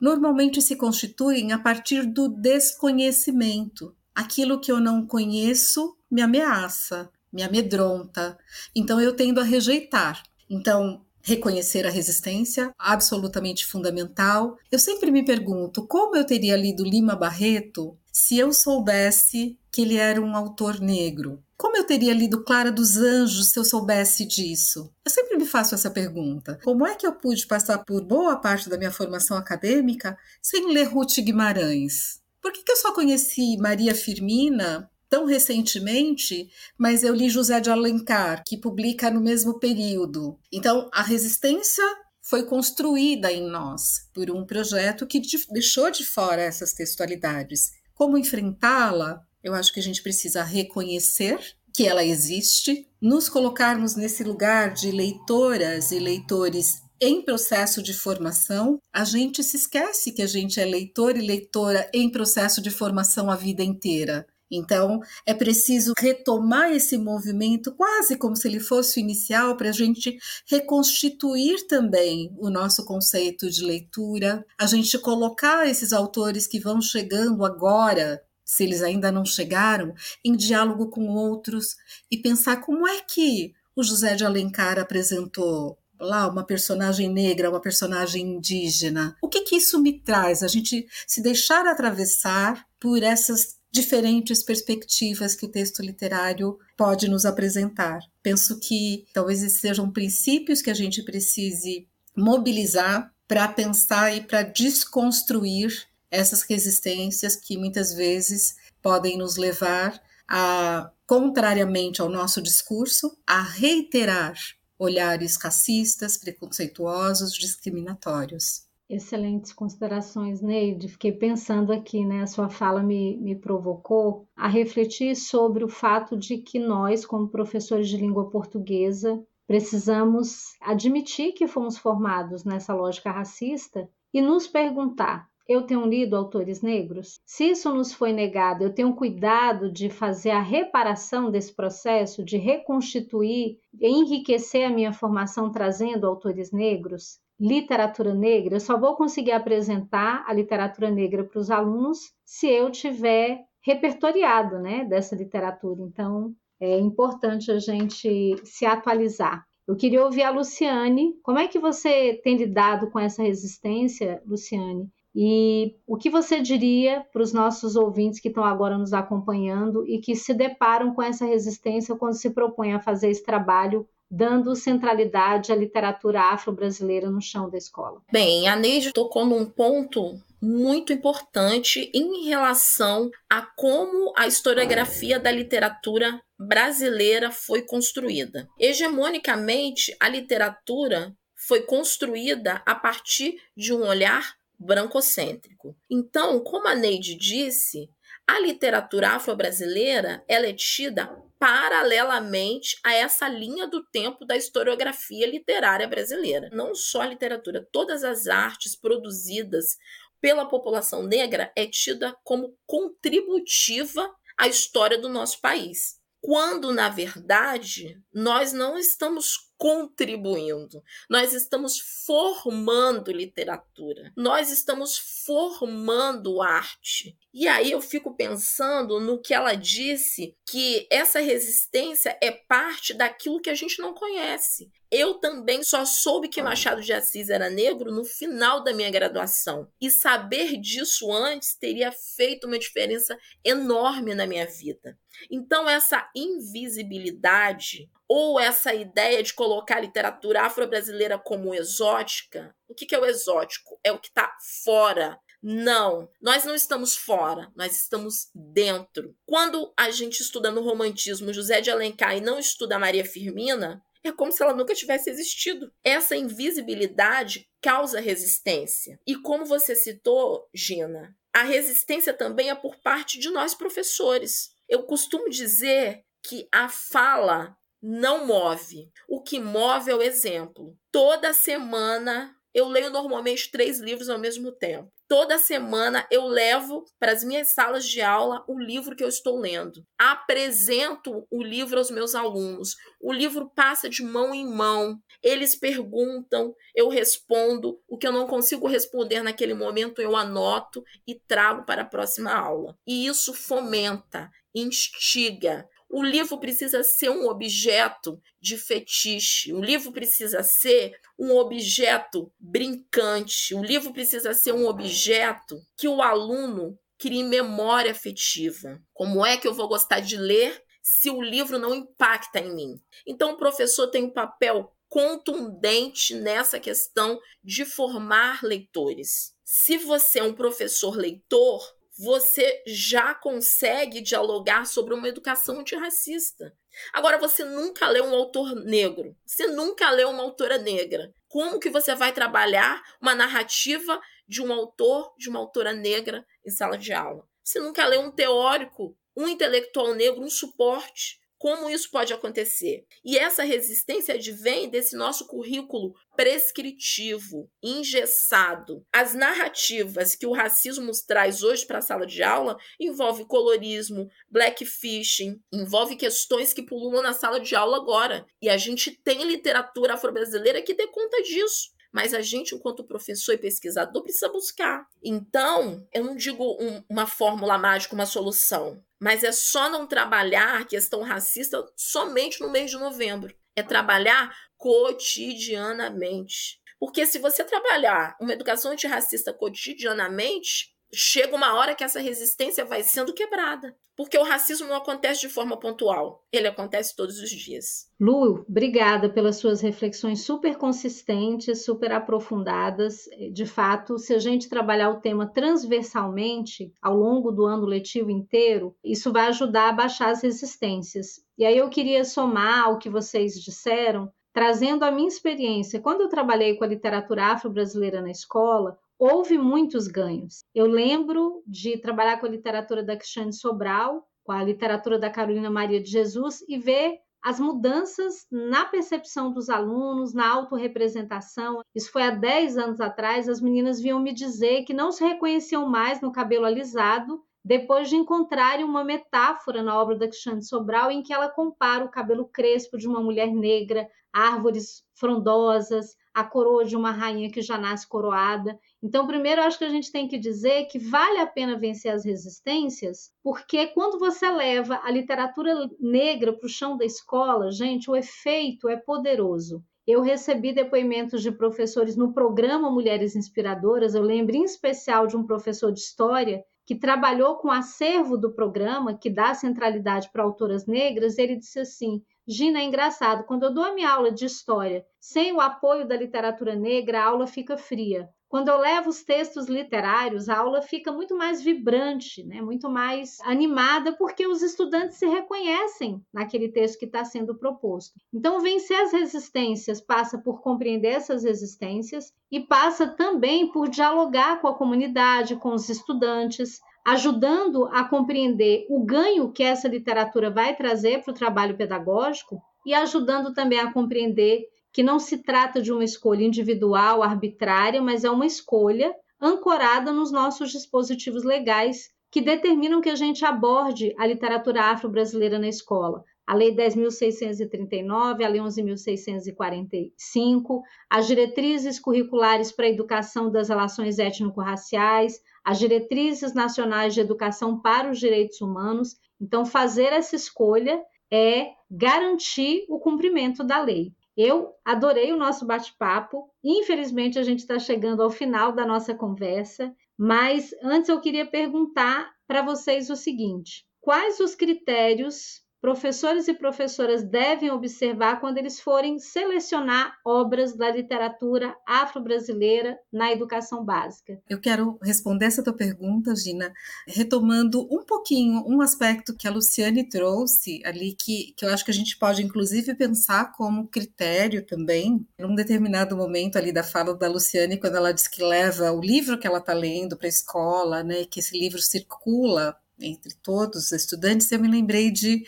normalmente 0.00 0.60
se 0.62 0.76
constituem 0.76 1.52
a 1.52 1.58
partir 1.58 2.06
do 2.06 2.28
desconhecimento. 2.28 3.94
Aquilo 4.14 4.60
que 4.60 4.72
eu 4.72 4.80
não 4.80 5.06
conheço 5.06 5.96
me 6.10 6.22
ameaça 6.22 7.10
me 7.32 7.42
amedronta. 7.42 8.36
Então 8.74 9.00
eu 9.00 9.14
tendo 9.14 9.40
a 9.40 9.44
rejeitar. 9.44 10.22
Então, 10.48 11.02
reconhecer 11.22 11.86
a 11.86 11.90
resistência, 11.90 12.72
absolutamente 12.78 13.66
fundamental. 13.66 14.56
Eu 14.70 14.78
sempre 14.78 15.10
me 15.10 15.24
pergunto 15.24 15.86
como 15.86 16.16
eu 16.16 16.24
teria 16.24 16.56
lido 16.56 16.84
Lima 16.84 17.14
Barreto 17.14 17.96
se 18.12 18.38
eu 18.38 18.52
soubesse 18.52 19.58
que 19.70 19.82
ele 19.82 19.96
era 19.96 20.20
um 20.20 20.34
autor 20.34 20.80
negro. 20.80 21.42
Como 21.56 21.76
eu 21.76 21.84
teria 21.84 22.14
lido 22.14 22.42
Clara 22.42 22.72
dos 22.72 22.96
Anjos 22.96 23.50
se 23.50 23.58
eu 23.58 23.64
soubesse 23.64 24.26
disso? 24.26 24.92
Eu 25.04 25.10
sempre 25.10 25.36
me 25.36 25.44
faço 25.44 25.74
essa 25.74 25.90
pergunta. 25.90 26.58
Como 26.64 26.86
é 26.86 26.94
que 26.94 27.06
eu 27.06 27.12
pude 27.12 27.46
passar 27.46 27.78
por 27.84 28.02
boa 28.02 28.36
parte 28.36 28.68
da 28.68 28.78
minha 28.78 28.90
formação 28.90 29.36
acadêmica 29.36 30.16
sem 30.42 30.72
ler 30.72 30.84
Ruth 30.84 31.18
Guimarães? 31.18 32.20
Por 32.40 32.52
que, 32.52 32.62
que 32.62 32.72
eu 32.72 32.76
só 32.76 32.94
conheci 32.94 33.58
Maria 33.58 33.94
Firmina 33.94 34.90
tão 35.10 35.26
recentemente, 35.26 36.48
mas 36.78 37.02
eu 37.02 37.12
li 37.12 37.28
José 37.28 37.60
de 37.60 37.68
Alencar, 37.68 38.44
que 38.46 38.56
publica 38.56 39.10
no 39.10 39.20
mesmo 39.20 39.58
período. 39.58 40.38
Então, 40.52 40.88
a 40.92 41.02
resistência 41.02 41.84
foi 42.22 42.44
construída 42.44 43.32
em 43.32 43.50
nós 43.50 44.08
por 44.14 44.30
um 44.30 44.46
projeto 44.46 45.06
que 45.06 45.20
deixou 45.50 45.90
de 45.90 46.04
fora 46.04 46.40
essas 46.40 46.72
textualidades. 46.72 47.72
Como 47.92 48.16
enfrentá-la? 48.16 49.20
Eu 49.42 49.52
acho 49.52 49.72
que 49.72 49.80
a 49.80 49.82
gente 49.82 50.02
precisa 50.02 50.44
reconhecer 50.44 51.38
que 51.74 51.86
ela 51.86 52.04
existe, 52.04 52.86
nos 53.00 53.28
colocarmos 53.28 53.96
nesse 53.96 54.22
lugar 54.22 54.72
de 54.72 54.90
leitoras 54.90 55.92
e 55.92 55.98
leitores 55.98 56.82
em 57.00 57.22
processo 57.22 57.82
de 57.82 57.94
formação, 57.94 58.78
a 58.92 59.04
gente 59.04 59.42
se 59.42 59.56
esquece 59.56 60.12
que 60.12 60.20
a 60.20 60.26
gente 60.26 60.60
é 60.60 60.64
leitor 60.66 61.16
e 61.16 61.26
leitora 61.26 61.88
em 61.94 62.10
processo 62.10 62.60
de 62.60 62.70
formação 62.70 63.30
a 63.30 63.36
vida 63.36 63.62
inteira. 63.62 64.26
Então, 64.50 65.00
é 65.24 65.32
preciso 65.32 65.92
retomar 65.96 66.72
esse 66.72 66.98
movimento 66.98 67.72
quase 67.72 68.16
como 68.16 68.34
se 68.34 68.48
ele 68.48 68.58
fosse 68.58 68.98
o 68.98 69.00
inicial 69.00 69.56
para 69.56 69.68
a 69.68 69.72
gente 69.72 70.18
reconstituir 70.46 71.66
também 71.66 72.34
o 72.38 72.50
nosso 72.50 72.84
conceito 72.84 73.48
de 73.48 73.62
leitura, 73.62 74.44
a 74.58 74.66
gente 74.66 74.98
colocar 74.98 75.68
esses 75.68 75.92
autores 75.92 76.46
que 76.46 76.58
vão 76.58 76.80
chegando 76.80 77.44
agora 77.44 78.22
se 78.44 78.64
eles 78.64 78.82
ainda 78.82 79.12
não 79.12 79.24
chegaram, 79.24 79.94
em 80.24 80.34
diálogo 80.34 80.90
com 80.90 81.06
outros 81.06 81.76
e 82.10 82.18
pensar 82.18 82.56
como 82.56 82.84
é 82.88 83.00
que 83.00 83.54
o 83.76 83.82
José 83.84 84.16
de 84.16 84.24
Alencar 84.24 84.76
apresentou 84.76 85.78
lá 86.00 86.26
uma 86.28 86.44
personagem 86.44 87.08
negra, 87.08 87.48
uma 87.48 87.60
personagem 87.60 88.22
indígena. 88.22 89.16
O 89.22 89.28
que 89.28 89.42
que 89.42 89.56
isso 89.56 89.80
me 89.80 90.00
traz? 90.00 90.42
A 90.42 90.48
gente 90.48 90.84
se 91.06 91.22
deixar 91.22 91.64
atravessar 91.66 92.66
por 92.80 93.02
essas 93.02 93.59
diferentes 93.70 94.42
perspectivas 94.42 95.34
que 95.34 95.46
o 95.46 95.50
texto 95.50 95.82
literário 95.82 96.58
pode 96.76 97.08
nos 97.08 97.24
apresentar. 97.24 98.00
Penso 98.22 98.58
que 98.58 99.06
talvez 99.12 99.42
esses 99.42 99.60
sejam 99.60 99.90
princípios 99.90 100.60
que 100.60 100.70
a 100.70 100.74
gente 100.74 101.02
precise 101.02 101.88
mobilizar 102.16 103.12
para 103.28 103.46
pensar 103.46 104.14
e 104.14 104.22
para 104.22 104.42
desconstruir 104.42 105.86
essas 106.10 106.42
resistências 106.42 107.36
que 107.36 107.56
muitas 107.56 107.94
vezes 107.94 108.56
podem 108.82 109.16
nos 109.16 109.36
levar 109.36 110.02
a, 110.28 110.90
contrariamente 111.06 112.00
ao 112.00 112.08
nosso 112.08 112.42
discurso, 112.42 113.16
a 113.26 113.42
reiterar 113.42 114.34
olhares 114.78 115.36
racistas, 115.36 116.16
preconceituosos, 116.16 117.34
discriminatórios. 117.34 118.62
Excelentes 118.90 119.52
considerações, 119.52 120.42
Neide. 120.42 120.88
Fiquei 120.88 121.12
pensando 121.12 121.72
aqui, 121.72 122.04
né? 122.04 122.22
A 122.22 122.26
sua 122.26 122.48
fala 122.48 122.82
me, 122.82 123.16
me 123.18 123.36
provocou 123.36 124.26
a 124.34 124.48
refletir 124.48 125.14
sobre 125.14 125.62
o 125.62 125.68
fato 125.68 126.16
de 126.16 126.38
que 126.38 126.58
nós, 126.58 127.06
como 127.06 127.28
professores 127.28 127.88
de 127.88 127.96
língua 127.96 128.28
portuguesa, 128.28 129.24
precisamos 129.46 130.56
admitir 130.60 131.34
que 131.34 131.46
fomos 131.46 131.78
formados 131.78 132.42
nessa 132.42 132.74
lógica 132.74 133.12
racista 133.12 133.88
e 134.12 134.20
nos 134.20 134.48
perguntar: 134.48 135.30
eu 135.48 135.62
tenho 135.62 135.86
lido 135.86 136.16
autores 136.16 136.60
negros? 136.60 137.20
Se 137.24 137.44
isso 137.44 137.72
nos 137.72 137.92
foi 137.92 138.12
negado, 138.12 138.64
eu 138.64 138.74
tenho 138.74 138.92
cuidado 138.96 139.70
de 139.70 139.88
fazer 139.88 140.30
a 140.30 140.42
reparação 140.42 141.30
desse 141.30 141.54
processo, 141.54 142.24
de 142.24 142.36
reconstituir, 142.36 143.56
enriquecer 143.80 144.66
a 144.66 144.74
minha 144.74 144.92
formação 144.92 145.48
trazendo 145.48 146.08
autores 146.08 146.50
negros? 146.50 147.20
Literatura 147.40 148.14
negra, 148.14 148.56
eu 148.56 148.60
só 148.60 148.78
vou 148.78 148.94
conseguir 148.94 149.32
apresentar 149.32 150.24
a 150.26 150.32
literatura 150.32 150.90
negra 150.90 151.24
para 151.24 151.38
os 151.38 151.50
alunos 151.50 152.12
se 152.24 152.46
eu 152.46 152.70
tiver 152.70 153.40
repertoriado 153.62 154.58
né, 154.58 154.84
dessa 154.84 155.16
literatura. 155.16 155.82
Então, 155.82 156.34
é 156.60 156.78
importante 156.78 157.50
a 157.50 157.58
gente 157.58 158.36
se 158.44 158.66
atualizar. 158.66 159.44
Eu 159.66 159.76
queria 159.76 160.04
ouvir 160.04 160.22
a 160.22 160.30
Luciane. 160.30 161.14
Como 161.22 161.38
é 161.38 161.48
que 161.48 161.58
você 161.58 162.20
tem 162.22 162.36
lidado 162.36 162.90
com 162.90 162.98
essa 162.98 163.22
resistência, 163.22 164.22
Luciane? 164.26 164.90
E 165.14 165.74
o 165.86 165.96
que 165.96 166.10
você 166.10 166.40
diria 166.40 167.04
para 167.12 167.22
os 167.22 167.32
nossos 167.32 167.74
ouvintes 167.74 168.20
que 168.20 168.28
estão 168.28 168.44
agora 168.44 168.78
nos 168.78 168.92
acompanhando 168.92 169.86
e 169.86 169.98
que 169.98 170.14
se 170.14 170.32
deparam 170.34 170.94
com 170.94 171.02
essa 171.02 171.24
resistência 171.24 171.96
quando 171.96 172.14
se 172.14 172.30
propõem 172.30 172.74
a 172.74 172.80
fazer 172.80 173.10
esse 173.10 173.24
trabalho 173.24 173.88
dando 174.10 174.56
centralidade 174.56 175.52
à 175.52 175.56
literatura 175.56 176.20
afro-brasileira 176.32 177.08
no 177.08 177.20
chão 177.20 177.48
da 177.48 177.56
escola. 177.56 178.02
Bem, 178.10 178.48
a 178.48 178.56
Neide 178.56 178.92
tocou 178.92 179.24
num 179.24 179.46
ponto 179.46 180.20
muito 180.42 180.92
importante 180.92 181.90
em 181.94 182.24
relação 182.24 183.10
a 183.28 183.42
como 183.42 184.12
a 184.16 184.26
historiografia 184.26 185.20
da 185.20 185.30
literatura 185.30 186.20
brasileira 186.38 187.30
foi 187.30 187.62
construída. 187.62 188.48
Hegemonicamente, 188.58 189.94
a 190.00 190.08
literatura 190.08 191.14
foi 191.36 191.62
construída 191.62 192.62
a 192.64 192.74
partir 192.74 193.38
de 193.56 193.72
um 193.72 193.86
olhar 193.86 194.34
brancocêntrico. 194.58 195.76
Então, 195.90 196.40
como 196.40 196.68
a 196.68 196.74
Neide 196.74 197.14
disse, 197.14 197.90
a 198.30 198.38
literatura 198.38 199.10
afro-brasileira 199.10 200.24
é 200.28 200.52
tida 200.52 201.20
paralelamente 201.36 202.78
a 202.84 202.94
essa 202.94 203.28
linha 203.28 203.66
do 203.66 203.84
tempo 203.86 204.24
da 204.24 204.36
historiografia 204.36 205.26
literária 205.26 205.88
brasileira. 205.88 206.48
Não 206.52 206.72
só 206.72 207.00
a 207.00 207.06
literatura, 207.06 207.66
todas 207.72 208.04
as 208.04 208.28
artes 208.28 208.76
produzidas 208.76 209.76
pela 210.20 210.46
população 210.46 211.02
negra 211.02 211.52
é 211.56 211.66
tida 211.66 212.16
como 212.22 212.56
contributiva 212.66 214.08
à 214.38 214.46
história 214.46 214.96
do 214.96 215.08
nosso 215.08 215.40
país. 215.40 215.98
Quando, 216.20 216.72
na 216.72 216.88
verdade, 216.88 218.00
nós 218.14 218.52
não 218.52 218.78
estamos 218.78 219.49
contribuindo, 219.60 220.82
nós 221.08 221.34
estamos 221.34 221.78
formando 222.06 223.12
literatura, 223.12 224.10
nós 224.16 224.50
estamos 224.50 224.96
formando 225.26 226.40
arte. 226.40 227.14
E 227.30 227.46
aí 227.46 227.70
eu 227.70 227.82
fico 227.82 228.16
pensando 228.16 228.98
no 228.98 229.20
que 229.20 229.34
ela 229.34 229.54
disse, 229.54 230.34
que 230.46 230.88
essa 230.90 231.20
resistência 231.20 232.16
é 232.22 232.30
parte 232.30 232.94
daquilo 232.94 233.38
que 233.38 233.50
a 233.50 233.54
gente 233.54 233.78
não 233.80 233.92
conhece, 233.92 234.72
Eu 234.90 235.14
também 235.14 235.62
só 235.62 235.84
soube 235.84 236.28
que 236.28 236.42
Machado 236.42 236.82
de 236.82 236.92
Assis 236.92 237.30
era 237.30 237.48
negro 237.48 237.92
no 237.92 238.04
final 238.04 238.64
da 238.64 238.72
minha 238.72 238.90
graduação. 238.90 239.70
E 239.80 239.88
saber 239.88 240.56
disso 240.56 241.12
antes 241.12 241.54
teria 241.54 241.92
feito 241.92 242.46
uma 242.46 242.58
diferença 242.58 243.16
enorme 243.44 244.14
na 244.14 244.26
minha 244.26 244.46
vida. 244.46 244.98
Então, 245.30 245.68
essa 245.68 246.10
invisibilidade 246.14 247.88
ou 248.08 248.40
essa 248.40 248.74
ideia 248.74 249.22
de 249.22 249.32
colocar 249.32 249.76
a 249.76 249.80
literatura 249.80 250.42
afro-brasileira 250.42 251.16
como 251.18 251.54
exótica, 251.54 252.54
o 252.68 252.74
que 252.74 252.92
é 252.92 252.98
o 252.98 253.06
exótico? 253.06 253.78
É 253.84 253.92
o 253.92 253.98
que 253.98 254.08
está 254.08 254.36
fora, 254.64 255.16
não, 255.42 256.10
nós 256.20 256.44
não 256.44 256.54
estamos 256.54 256.94
fora, 256.94 257.50
nós 257.56 257.74
estamos 257.74 258.28
dentro. 258.34 259.16
Quando 259.24 259.72
a 259.74 259.90
gente 259.90 260.20
estuda 260.20 260.50
no 260.50 260.62
romantismo 260.62 261.32
José 261.32 261.62
de 261.62 261.70
Alencar 261.70 262.14
e 262.16 262.20
não 262.20 262.38
estuda 262.38 262.78
Maria 262.78 263.04
Firmina, 263.04 263.82
é 264.02 264.12
como 264.12 264.32
se 264.32 264.42
ela 264.42 264.54
nunca 264.54 264.74
tivesse 264.74 265.10
existido. 265.10 265.72
Essa 265.84 266.16
invisibilidade 266.16 267.48
causa 267.60 268.00
resistência. 268.00 268.98
E 269.06 269.16
como 269.16 269.44
você 269.44 269.74
citou, 269.74 270.48
Gina, 270.54 271.14
a 271.32 271.42
resistência 271.42 272.12
também 272.12 272.50
é 272.50 272.54
por 272.54 272.76
parte 272.76 273.18
de 273.18 273.30
nós 273.30 273.54
professores. 273.54 274.50
Eu 274.68 274.84
costumo 274.84 275.28
dizer 275.28 276.04
que 276.22 276.48
a 276.52 276.68
fala 276.68 277.56
não 277.82 278.26
move. 278.26 278.90
O 279.08 279.22
que 279.22 279.38
move 279.38 279.90
é 279.90 279.94
o 279.94 280.02
exemplo. 280.02 280.76
Toda 280.92 281.32
semana 281.32 282.36
eu 282.54 282.68
leio 282.68 282.90
normalmente 282.90 283.50
três 283.50 283.80
livros 283.80 284.08
ao 284.08 284.18
mesmo 284.18 284.52
tempo. 284.52 284.90
Toda 285.08 285.38
semana 285.38 286.06
eu 286.08 286.26
levo 286.26 286.84
para 286.98 287.10
as 287.10 287.24
minhas 287.24 287.48
salas 287.48 287.84
de 287.84 288.00
aula 288.00 288.44
o 288.46 288.58
livro 288.58 288.94
que 288.94 289.02
eu 289.02 289.08
estou 289.08 289.40
lendo. 289.40 289.84
Apresento 289.98 291.26
o 291.28 291.42
livro 291.42 291.78
aos 291.78 291.90
meus 291.90 292.14
alunos. 292.14 292.76
O 293.00 293.12
livro 293.12 293.50
passa 293.54 293.88
de 293.88 294.04
mão 294.04 294.32
em 294.32 294.46
mão. 294.46 295.00
Eles 295.20 295.58
perguntam, 295.58 296.54
eu 296.76 296.88
respondo. 296.88 297.80
O 297.88 297.98
que 297.98 298.06
eu 298.06 298.12
não 298.12 298.26
consigo 298.26 298.68
responder 298.68 299.20
naquele 299.22 299.54
momento, 299.54 300.00
eu 300.00 300.14
anoto 300.14 300.84
e 301.06 301.16
trago 301.26 301.64
para 301.64 301.82
a 301.82 301.86
próxima 301.86 302.32
aula. 302.32 302.76
E 302.86 303.06
isso 303.06 303.34
fomenta, 303.34 304.30
instiga, 304.54 305.68
o 305.90 306.02
livro 306.04 306.38
precisa 306.38 306.84
ser 306.84 307.10
um 307.10 307.26
objeto 307.26 308.22
de 308.40 308.56
fetiche, 308.56 309.52
o 309.52 309.60
livro 309.60 309.90
precisa 309.90 310.42
ser 310.42 310.96
um 311.18 311.36
objeto 311.36 312.32
brincante, 312.38 313.54
o 313.54 313.62
livro 313.62 313.92
precisa 313.92 314.32
ser 314.32 314.52
um 314.52 314.66
objeto 314.66 315.60
que 315.76 315.88
o 315.88 316.00
aluno 316.00 316.78
crie 316.96 317.24
memória 317.24 317.90
afetiva. 317.90 318.80
Como 318.94 319.26
é 319.26 319.36
que 319.36 319.48
eu 319.48 319.54
vou 319.54 319.66
gostar 319.66 320.00
de 320.00 320.16
ler 320.16 320.62
se 320.80 321.10
o 321.10 321.20
livro 321.20 321.58
não 321.58 321.74
impacta 321.74 322.38
em 322.38 322.54
mim? 322.54 322.80
Então, 323.04 323.32
o 323.32 323.36
professor 323.36 323.88
tem 323.88 324.04
um 324.04 324.10
papel 324.10 324.72
contundente 324.88 326.14
nessa 326.14 326.60
questão 326.60 327.20
de 327.42 327.64
formar 327.64 328.42
leitores. 328.42 329.34
Se 329.44 329.76
você 329.76 330.20
é 330.20 330.24
um 330.24 330.34
professor 330.34 330.96
leitor, 330.96 331.62
você 332.02 332.62
já 332.66 333.14
consegue 333.14 334.00
dialogar 334.00 334.64
sobre 334.64 334.94
uma 334.94 335.06
educação 335.06 335.60
antirracista. 335.60 336.56
Agora, 336.94 337.18
você 337.18 337.44
nunca 337.44 337.86
leu 337.88 338.06
um 338.06 338.14
autor 338.14 338.54
negro, 338.54 339.14
você 339.26 339.46
nunca 339.46 339.90
leu 339.90 340.08
uma 340.08 340.22
autora 340.22 340.56
negra. 340.56 341.12
Como 341.28 341.60
que 341.60 341.68
você 341.68 341.94
vai 341.94 342.10
trabalhar 342.12 342.82
uma 343.02 343.14
narrativa 343.14 344.00
de 344.26 344.40
um 344.40 344.50
autor, 344.50 345.12
de 345.18 345.28
uma 345.28 345.38
autora 345.38 345.74
negra 345.74 346.26
em 346.42 346.50
sala 346.50 346.78
de 346.78 346.90
aula? 346.90 347.28
Você 347.44 347.60
nunca 347.60 347.86
leu 347.86 348.00
um 348.00 348.10
teórico, 348.10 348.96
um 349.14 349.28
intelectual 349.28 349.94
negro, 349.94 350.22
um 350.22 350.30
suporte. 350.30 351.19
Como 351.40 351.70
isso 351.70 351.90
pode 351.90 352.12
acontecer? 352.12 352.84
E 353.02 353.16
essa 353.16 353.42
resistência 353.42 354.14
advém 354.14 354.68
desse 354.68 354.94
nosso 354.94 355.26
currículo 355.26 355.94
prescritivo, 356.14 357.50
engessado. 357.62 358.84
As 358.92 359.14
narrativas 359.14 360.14
que 360.14 360.26
o 360.26 360.34
racismo 360.34 360.92
traz 361.08 361.42
hoje 361.42 361.64
para 361.64 361.78
a 361.78 361.82
sala 361.82 362.06
de 362.06 362.22
aula 362.22 362.58
envolve 362.78 363.24
colorismo, 363.24 364.10
blackfishing, 364.30 365.40
envolve 365.50 365.96
questões 365.96 366.52
que 366.52 366.62
pululam 366.62 367.02
na 367.02 367.14
sala 367.14 367.40
de 367.40 367.56
aula 367.56 367.78
agora. 367.78 368.26
E 368.42 368.50
a 368.50 368.58
gente 368.58 368.90
tem 368.90 369.24
literatura 369.24 369.94
afro-brasileira 369.94 370.60
que 370.60 370.74
dê 370.74 370.88
conta 370.88 371.22
disso 371.22 371.70
mas 371.92 372.14
a 372.14 372.20
gente, 372.20 372.54
enquanto 372.54 372.84
professor 372.84 373.32
e 373.32 373.38
pesquisador, 373.38 374.02
precisa 374.02 374.28
buscar. 374.28 374.86
Então, 375.02 375.86
eu 375.92 376.04
não 376.04 376.14
digo 376.14 376.56
um, 376.60 376.82
uma 376.88 377.06
fórmula 377.06 377.58
mágica, 377.58 377.94
uma 377.94 378.06
solução, 378.06 378.82
mas 379.00 379.24
é 379.24 379.32
só 379.32 379.68
não 379.68 379.86
trabalhar 379.86 380.66
questão 380.66 381.02
racista 381.02 381.64
somente 381.76 382.40
no 382.40 382.50
mês 382.50 382.70
de 382.70 382.78
novembro. 382.78 383.34
É 383.56 383.62
trabalhar 383.62 384.34
cotidianamente. 384.56 386.60
Porque 386.78 387.04
se 387.04 387.18
você 387.18 387.44
trabalhar 387.44 388.16
uma 388.20 388.32
educação 388.32 388.72
antirracista 388.72 389.34
cotidianamente, 389.34 390.74
chega 390.92 391.36
uma 391.36 391.54
hora 391.54 391.74
que 391.74 391.84
essa 391.84 392.00
resistência 392.00 392.64
vai 392.64 392.82
sendo 392.82 393.14
quebrada. 393.14 393.74
Porque 393.96 394.16
o 394.16 394.24
racismo 394.24 394.66
não 394.66 394.76
acontece 394.76 395.20
de 395.20 395.28
forma 395.28 395.58
pontual, 395.58 396.24
ele 396.32 396.48
acontece 396.48 396.96
todos 396.96 397.18
os 397.18 397.28
dias. 397.28 397.86
Lu, 398.00 398.46
obrigada 398.48 399.10
pelas 399.10 399.36
suas 399.36 399.60
reflexões 399.60 400.22
super 400.22 400.56
consistentes, 400.56 401.66
super 401.66 401.92
aprofundadas. 401.92 403.04
De 403.30 403.44
fato, 403.44 403.98
se 403.98 404.14
a 404.14 404.18
gente 404.18 404.48
trabalhar 404.48 404.88
o 404.88 405.00
tema 405.02 405.26
transversalmente 405.26 406.72
ao 406.80 406.96
longo 406.96 407.30
do 407.30 407.44
ano 407.44 407.66
letivo 407.66 408.10
inteiro, 408.10 408.74
isso 408.82 409.12
vai 409.12 409.26
ajudar 409.26 409.68
a 409.68 409.74
baixar 409.74 410.08
as 410.08 410.22
resistências. 410.22 411.22
E 411.36 411.44
aí 411.44 411.58
eu 411.58 411.68
queria 411.68 412.02
somar 412.02 412.64
ao 412.64 412.78
que 412.78 412.88
vocês 412.88 413.34
disseram, 413.34 414.10
trazendo 414.32 414.82
a 414.82 414.90
minha 414.90 415.08
experiência. 415.08 415.78
Quando 415.78 416.00
eu 416.00 416.08
trabalhei 416.08 416.56
com 416.56 416.64
a 416.64 416.68
literatura 416.68 417.26
afro-brasileira 417.26 418.00
na 418.00 418.10
escola, 418.10 418.78
houve 419.00 419.38
muitos 419.38 419.88
ganhos. 419.88 420.44
Eu 420.54 420.66
lembro 420.66 421.42
de 421.46 421.78
trabalhar 421.78 422.20
com 422.20 422.26
a 422.26 422.28
literatura 422.28 422.82
da 422.82 422.94
Cristiane 422.94 423.32
Sobral, 423.32 424.06
com 424.22 424.30
a 424.30 424.44
literatura 424.44 424.98
da 424.98 425.08
Carolina 425.08 425.50
Maria 425.50 425.82
de 425.82 425.90
Jesus 425.90 426.44
e 426.46 426.58
ver 426.58 426.98
as 427.22 427.40
mudanças 427.40 428.26
na 428.30 428.66
percepção 428.66 429.32
dos 429.32 429.48
alunos, 429.48 430.12
na 430.12 430.28
autorrepresentação. 430.28 431.62
Isso 431.74 431.90
foi 431.90 432.02
há 432.02 432.10
10 432.10 432.58
anos 432.58 432.80
atrás, 432.80 433.26
as 433.26 433.40
meninas 433.40 433.80
vinham 433.80 434.00
me 434.00 434.12
dizer 434.12 434.64
que 434.64 434.74
não 434.74 434.92
se 434.92 435.02
reconheciam 435.02 435.66
mais 435.66 436.02
no 436.02 436.12
cabelo 436.12 436.44
alisado, 436.44 437.22
depois 437.44 437.88
de 437.88 437.96
encontrarem 437.96 438.64
uma 438.64 438.84
metáfora 438.84 439.62
na 439.62 439.80
obra 439.80 439.96
da 439.96 440.06
Cristiane 440.06 440.44
Sobral 440.44 440.90
em 440.90 441.02
que 441.02 441.12
ela 441.12 441.28
compara 441.28 441.84
o 441.84 441.90
cabelo 441.90 442.26
crespo 442.26 442.76
de 442.76 442.86
uma 442.86 443.00
mulher 443.02 443.28
negra, 443.28 443.88
árvores 444.12 444.84
frondosas, 444.94 445.96
a 446.12 446.24
coroa 446.24 446.64
de 446.64 446.76
uma 446.76 446.90
rainha 446.90 447.30
que 447.30 447.40
já 447.40 447.56
nasce 447.56 447.88
coroada. 447.88 448.58
Então, 448.82 449.06
primeiro, 449.06 449.42
acho 449.42 449.58
que 449.58 449.64
a 449.64 449.70
gente 449.70 449.90
tem 449.90 450.08
que 450.08 450.18
dizer 450.18 450.66
que 450.66 450.78
vale 450.78 451.18
a 451.18 451.26
pena 451.26 451.58
vencer 451.58 451.92
as 451.92 452.04
resistências, 452.04 453.10
porque 453.22 453.68
quando 453.68 453.98
você 453.98 454.30
leva 454.30 454.80
a 454.82 454.90
literatura 454.90 455.54
negra 455.78 456.32
para 456.32 456.46
o 456.46 456.50
chão 456.50 456.76
da 456.76 456.84
escola, 456.84 457.50
gente, 457.50 457.90
o 457.90 457.96
efeito 457.96 458.68
é 458.68 458.76
poderoso. 458.76 459.64
Eu 459.86 460.02
recebi 460.02 460.52
depoimentos 460.52 461.22
de 461.22 461.32
professores 461.32 461.96
no 461.96 462.12
programa 462.12 462.70
Mulheres 462.70 463.16
Inspiradoras. 463.16 463.94
Eu 463.94 464.02
lembro 464.02 464.36
em 464.36 464.44
especial 464.44 465.06
de 465.06 465.16
um 465.16 465.24
professor 465.24 465.72
de 465.72 465.80
história 465.80 466.44
que 466.70 466.76
trabalhou 466.76 467.34
com 467.34 467.48
o 467.48 467.50
acervo 467.50 468.16
do 468.16 468.32
programa, 468.32 468.96
que 468.96 469.10
dá 469.10 469.34
centralidade 469.34 470.08
para 470.12 470.22
autoras 470.22 470.66
negras. 470.66 471.18
Ele 471.18 471.34
disse 471.34 471.58
assim: 471.58 472.00
Gina, 472.32 472.60
é 472.60 472.62
engraçado, 472.62 473.24
quando 473.24 473.42
eu 473.42 473.52
dou 473.52 473.64
a 473.64 473.74
minha 473.74 473.90
aula 473.90 474.12
de 474.12 474.24
história 474.24 474.86
sem 475.00 475.32
o 475.32 475.40
apoio 475.40 475.84
da 475.84 475.96
literatura 475.96 476.54
negra, 476.54 477.00
a 477.00 477.06
aula 477.06 477.26
fica 477.26 477.58
fria. 477.58 478.08
Quando 478.28 478.46
eu 478.46 478.58
levo 478.58 478.88
os 478.88 479.02
textos 479.02 479.48
literários, 479.48 480.28
a 480.28 480.38
aula 480.38 480.62
fica 480.62 480.92
muito 480.92 481.16
mais 481.16 481.42
vibrante, 481.42 482.22
né? 482.22 482.40
muito 482.40 482.70
mais 482.70 483.18
animada, 483.22 483.96
porque 483.96 484.28
os 484.28 484.42
estudantes 484.42 484.96
se 484.98 485.06
reconhecem 485.08 486.00
naquele 486.12 486.48
texto 486.48 486.78
que 486.78 486.84
está 486.84 487.04
sendo 487.04 487.34
proposto. 487.34 487.98
Então, 488.14 488.38
vencer 488.38 488.80
as 488.80 488.92
resistências 488.92 489.80
passa 489.80 490.16
por 490.16 490.40
compreender 490.40 490.90
essas 490.90 491.24
resistências 491.24 492.14
e 492.30 492.38
passa 492.38 492.86
também 492.86 493.50
por 493.50 493.68
dialogar 493.68 494.40
com 494.40 494.46
a 494.46 494.54
comunidade, 494.54 495.34
com 495.34 495.52
os 495.52 495.68
estudantes, 495.68 496.60
ajudando 496.84 497.66
a 497.66 497.84
compreender 497.84 498.66
o 498.68 498.84
ganho 498.84 499.30
que 499.30 499.42
essa 499.42 499.68
literatura 499.68 500.30
vai 500.30 500.56
trazer 500.56 501.02
para 501.02 501.12
o 501.12 501.14
trabalho 501.14 501.56
pedagógico 501.56 502.40
e 502.64 502.74
ajudando 502.74 503.32
também 503.32 503.58
a 503.58 503.72
compreender 503.72 504.46
que 504.72 504.82
não 504.82 504.98
se 504.98 505.18
trata 505.18 505.60
de 505.60 505.72
uma 505.72 505.84
escolha 505.84 506.24
individual, 506.24 507.02
arbitrária, 507.02 507.82
mas 507.82 508.04
é 508.04 508.10
uma 508.10 508.26
escolha 508.26 508.94
ancorada 509.20 509.92
nos 509.92 510.10
nossos 510.10 510.50
dispositivos 510.50 511.24
legais 511.24 511.90
que 512.10 512.20
determinam 512.20 512.80
que 512.80 512.88
a 512.88 512.94
gente 512.94 513.24
aborde 513.24 513.94
a 513.98 514.06
literatura 514.06 514.64
afro-brasileira 514.64 515.38
na 515.38 515.48
escola. 515.48 516.04
A 516.30 516.34
Lei 516.34 516.54
10.639, 516.54 518.24
a 518.24 518.28
Lei 518.28 518.40
11.645, 518.40 520.62
as 520.88 521.08
diretrizes 521.08 521.80
curriculares 521.80 522.52
para 522.52 522.66
a 522.66 522.68
educação 522.68 523.32
das 523.32 523.48
relações 523.48 523.98
étnico-raciais, 523.98 525.20
as 525.44 525.58
diretrizes 525.58 526.32
nacionais 526.32 526.94
de 526.94 527.00
educação 527.00 527.60
para 527.60 527.90
os 527.90 527.98
direitos 527.98 528.40
humanos. 528.40 528.94
Então, 529.20 529.44
fazer 529.44 529.92
essa 529.92 530.14
escolha 530.14 530.80
é 531.10 531.48
garantir 531.68 532.64
o 532.68 532.78
cumprimento 532.78 533.42
da 533.42 533.60
lei. 533.60 533.92
Eu 534.16 534.54
adorei 534.64 535.12
o 535.12 535.18
nosso 535.18 535.44
bate-papo. 535.44 536.30
Infelizmente, 536.44 537.18
a 537.18 537.24
gente 537.24 537.40
está 537.40 537.58
chegando 537.58 538.04
ao 538.04 538.10
final 538.10 538.52
da 538.52 538.64
nossa 538.64 538.94
conversa, 538.94 539.74
mas 539.98 540.54
antes 540.62 540.90
eu 540.90 541.00
queria 541.00 541.26
perguntar 541.26 542.08
para 542.28 542.40
vocês 542.40 542.88
o 542.88 542.94
seguinte: 542.94 543.66
quais 543.80 544.20
os 544.20 544.36
critérios 544.36 545.42
professores 545.60 546.26
e 546.26 546.34
professoras 546.34 547.02
devem 547.02 547.50
observar 547.50 548.20
quando 548.20 548.38
eles 548.38 548.60
forem 548.60 548.98
selecionar 548.98 549.94
obras 550.04 550.56
da 550.56 550.70
literatura 550.70 551.54
afro-brasileira 551.66 552.78
na 552.92 553.12
educação 553.12 553.64
básica? 553.64 554.20
Eu 554.28 554.40
quero 554.40 554.78
responder 554.82 555.26
essa 555.26 555.44
tua 555.44 555.52
pergunta, 555.52 556.14
Gina, 556.16 556.52
retomando 556.86 557.66
um 557.70 557.84
pouquinho 557.84 558.42
um 558.46 558.60
aspecto 558.60 559.16
que 559.16 559.28
a 559.28 559.30
Luciane 559.30 559.88
trouxe 559.88 560.62
ali, 560.64 560.96
que, 560.98 561.34
que 561.36 561.44
eu 561.44 561.50
acho 561.50 561.64
que 561.64 561.70
a 561.70 561.74
gente 561.74 561.98
pode, 561.98 562.22
inclusive, 562.22 562.74
pensar 562.74 563.32
como 563.32 563.68
critério 563.68 564.44
também, 564.44 565.06
num 565.18 565.34
determinado 565.34 565.96
momento 565.96 566.36
ali 566.36 566.52
da 566.52 566.62
fala 566.62 566.94
da 566.94 567.08
Luciane, 567.08 567.58
quando 567.58 567.76
ela 567.76 567.92
diz 567.92 568.08
que 568.08 568.22
leva 568.22 568.72
o 568.72 568.80
livro 568.80 569.18
que 569.18 569.26
ela 569.26 569.38
está 569.38 569.52
lendo 569.52 569.96
para 569.96 570.06
a 570.06 570.08
escola, 570.08 570.82
né, 570.82 571.04
que 571.04 571.20
esse 571.20 571.38
livro 571.38 571.60
circula 571.60 572.56
entre 572.82 573.14
todos 573.22 573.66
os 573.66 573.72
estudantes, 573.72 574.30
eu 574.30 574.40
me 574.40 574.48
lembrei 574.48 574.90
de 574.90 575.24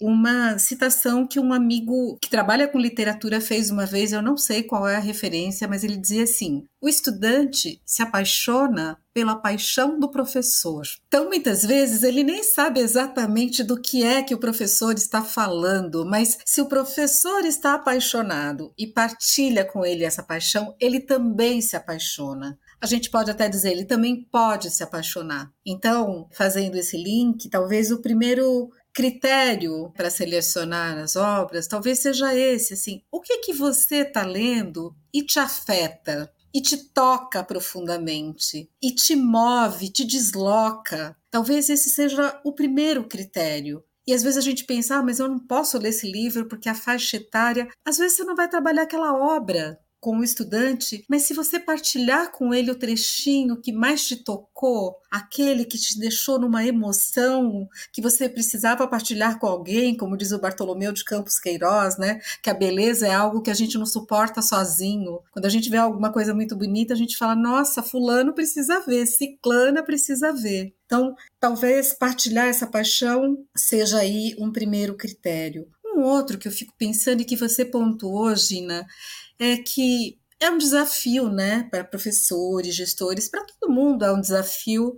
uma 0.00 0.58
citação 0.58 1.26
que 1.26 1.40
um 1.40 1.52
amigo 1.52 2.16
que 2.20 2.30
trabalha 2.30 2.68
com 2.68 2.78
literatura 2.78 3.40
fez 3.40 3.70
uma 3.70 3.84
vez, 3.84 4.12
eu 4.12 4.22
não 4.22 4.36
sei 4.36 4.62
qual 4.62 4.86
é 4.86 4.96
a 4.96 5.00
referência, 5.00 5.66
mas 5.66 5.82
ele 5.82 5.96
dizia 5.96 6.22
assim: 6.22 6.64
o 6.80 6.88
estudante 6.88 7.80
se 7.84 8.02
apaixona 8.02 8.96
pela 9.12 9.34
paixão 9.34 9.98
do 9.98 10.08
professor. 10.08 10.84
Então, 11.08 11.26
muitas 11.26 11.64
vezes, 11.64 12.04
ele 12.04 12.22
nem 12.22 12.44
sabe 12.44 12.78
exatamente 12.78 13.64
do 13.64 13.80
que 13.80 14.04
é 14.04 14.22
que 14.22 14.34
o 14.34 14.38
professor 14.38 14.94
está 14.94 15.22
falando, 15.22 16.06
mas 16.06 16.38
se 16.44 16.60
o 16.60 16.66
professor 16.66 17.44
está 17.44 17.74
apaixonado 17.74 18.72
e 18.78 18.86
partilha 18.86 19.64
com 19.64 19.84
ele 19.84 20.04
essa 20.04 20.22
paixão, 20.22 20.74
ele 20.78 21.00
também 21.00 21.60
se 21.60 21.74
apaixona 21.74 22.56
a 22.80 22.86
gente 22.86 23.10
pode 23.10 23.30
até 23.30 23.48
dizer, 23.48 23.72
ele 23.72 23.84
também 23.84 24.22
pode 24.30 24.70
se 24.70 24.82
apaixonar. 24.82 25.52
Então, 25.66 26.28
fazendo 26.32 26.76
esse 26.76 26.96
link, 26.96 27.48
talvez 27.48 27.90
o 27.90 28.00
primeiro 28.00 28.70
critério 28.92 29.92
para 29.96 30.10
selecionar 30.10 30.98
as 30.98 31.14
obras 31.14 31.68
talvez 31.68 32.00
seja 32.00 32.34
esse, 32.34 32.74
assim, 32.74 33.02
o 33.12 33.20
que 33.20 33.38
que 33.38 33.52
você 33.52 33.98
está 33.98 34.24
lendo 34.24 34.92
e 35.12 35.22
te 35.22 35.38
afeta? 35.38 36.32
E 36.52 36.62
te 36.62 36.78
toca 36.78 37.44
profundamente, 37.44 38.70
e 38.82 38.92
te 38.94 39.14
move, 39.14 39.90
te 39.90 40.02
desloca. 40.02 41.14
Talvez 41.30 41.68
esse 41.68 41.90
seja 41.90 42.40
o 42.42 42.54
primeiro 42.54 43.04
critério. 43.04 43.84
E 44.06 44.14
às 44.14 44.22
vezes 44.22 44.38
a 44.38 44.40
gente 44.40 44.64
pensa, 44.64 44.96
ah, 44.96 45.02
mas 45.02 45.18
eu 45.18 45.28
não 45.28 45.38
posso 45.38 45.76
ler 45.76 45.90
esse 45.90 46.10
livro 46.10 46.46
porque 46.48 46.70
a 46.70 46.74
faixa 46.74 47.18
etária. 47.18 47.68
Às 47.84 47.98
vezes 47.98 48.16
você 48.16 48.24
não 48.24 48.34
vai 48.34 48.48
trabalhar 48.48 48.84
aquela 48.84 49.12
obra 49.12 49.78
com 50.00 50.18
o 50.18 50.24
estudante, 50.24 51.04
mas 51.08 51.22
se 51.22 51.34
você 51.34 51.58
partilhar 51.58 52.30
com 52.30 52.54
ele 52.54 52.70
o 52.70 52.78
trechinho 52.78 53.60
que 53.60 53.72
mais 53.72 54.06
te 54.06 54.16
tocou, 54.16 54.96
aquele 55.10 55.64
que 55.64 55.78
te 55.78 55.98
deixou 55.98 56.38
numa 56.38 56.64
emoção 56.64 57.68
que 57.92 58.00
você 58.00 58.28
precisava 58.28 58.86
partilhar 58.86 59.38
com 59.38 59.46
alguém, 59.46 59.96
como 59.96 60.16
diz 60.16 60.30
o 60.32 60.38
Bartolomeu 60.38 60.92
de 60.92 61.04
Campos 61.04 61.38
Queiroz, 61.38 61.98
né? 61.98 62.20
Que 62.42 62.50
a 62.50 62.54
beleza 62.54 63.06
é 63.06 63.14
algo 63.14 63.42
que 63.42 63.50
a 63.50 63.54
gente 63.54 63.76
não 63.76 63.86
suporta 63.86 64.40
sozinho. 64.40 65.20
Quando 65.32 65.46
a 65.46 65.50
gente 65.50 65.68
vê 65.68 65.76
alguma 65.76 66.12
coisa 66.12 66.34
muito 66.34 66.56
bonita, 66.56 66.94
a 66.94 66.96
gente 66.96 67.16
fala: 67.16 67.34
"Nossa, 67.34 67.82
fulano 67.82 68.34
precisa 68.34 68.80
ver, 68.80 69.06
ciclana 69.06 69.82
precisa 69.82 70.32
ver". 70.32 70.74
Então, 70.86 71.14
talvez 71.38 71.92
partilhar 71.92 72.46
essa 72.46 72.66
paixão 72.66 73.36
seja 73.56 73.98
aí 73.98 74.34
um 74.38 74.50
primeiro 74.50 74.96
critério. 74.96 75.68
Um 75.94 76.02
outro 76.02 76.38
que 76.38 76.46
eu 76.46 76.52
fico 76.52 76.72
pensando 76.78 77.20
e 77.20 77.24
que 77.24 77.36
você 77.36 77.64
pontuou, 77.64 78.34
Gina, 78.36 78.86
é 79.38 79.56
que 79.56 80.18
é 80.40 80.50
um 80.50 80.58
desafio, 80.58 81.28
né, 81.28 81.64
para 81.64 81.84
professores, 81.84 82.74
gestores, 82.74 83.28
para 83.28 83.44
todo 83.44 83.72
mundo 83.72 84.04
é 84.04 84.12
um 84.12 84.20
desafio 84.20 84.94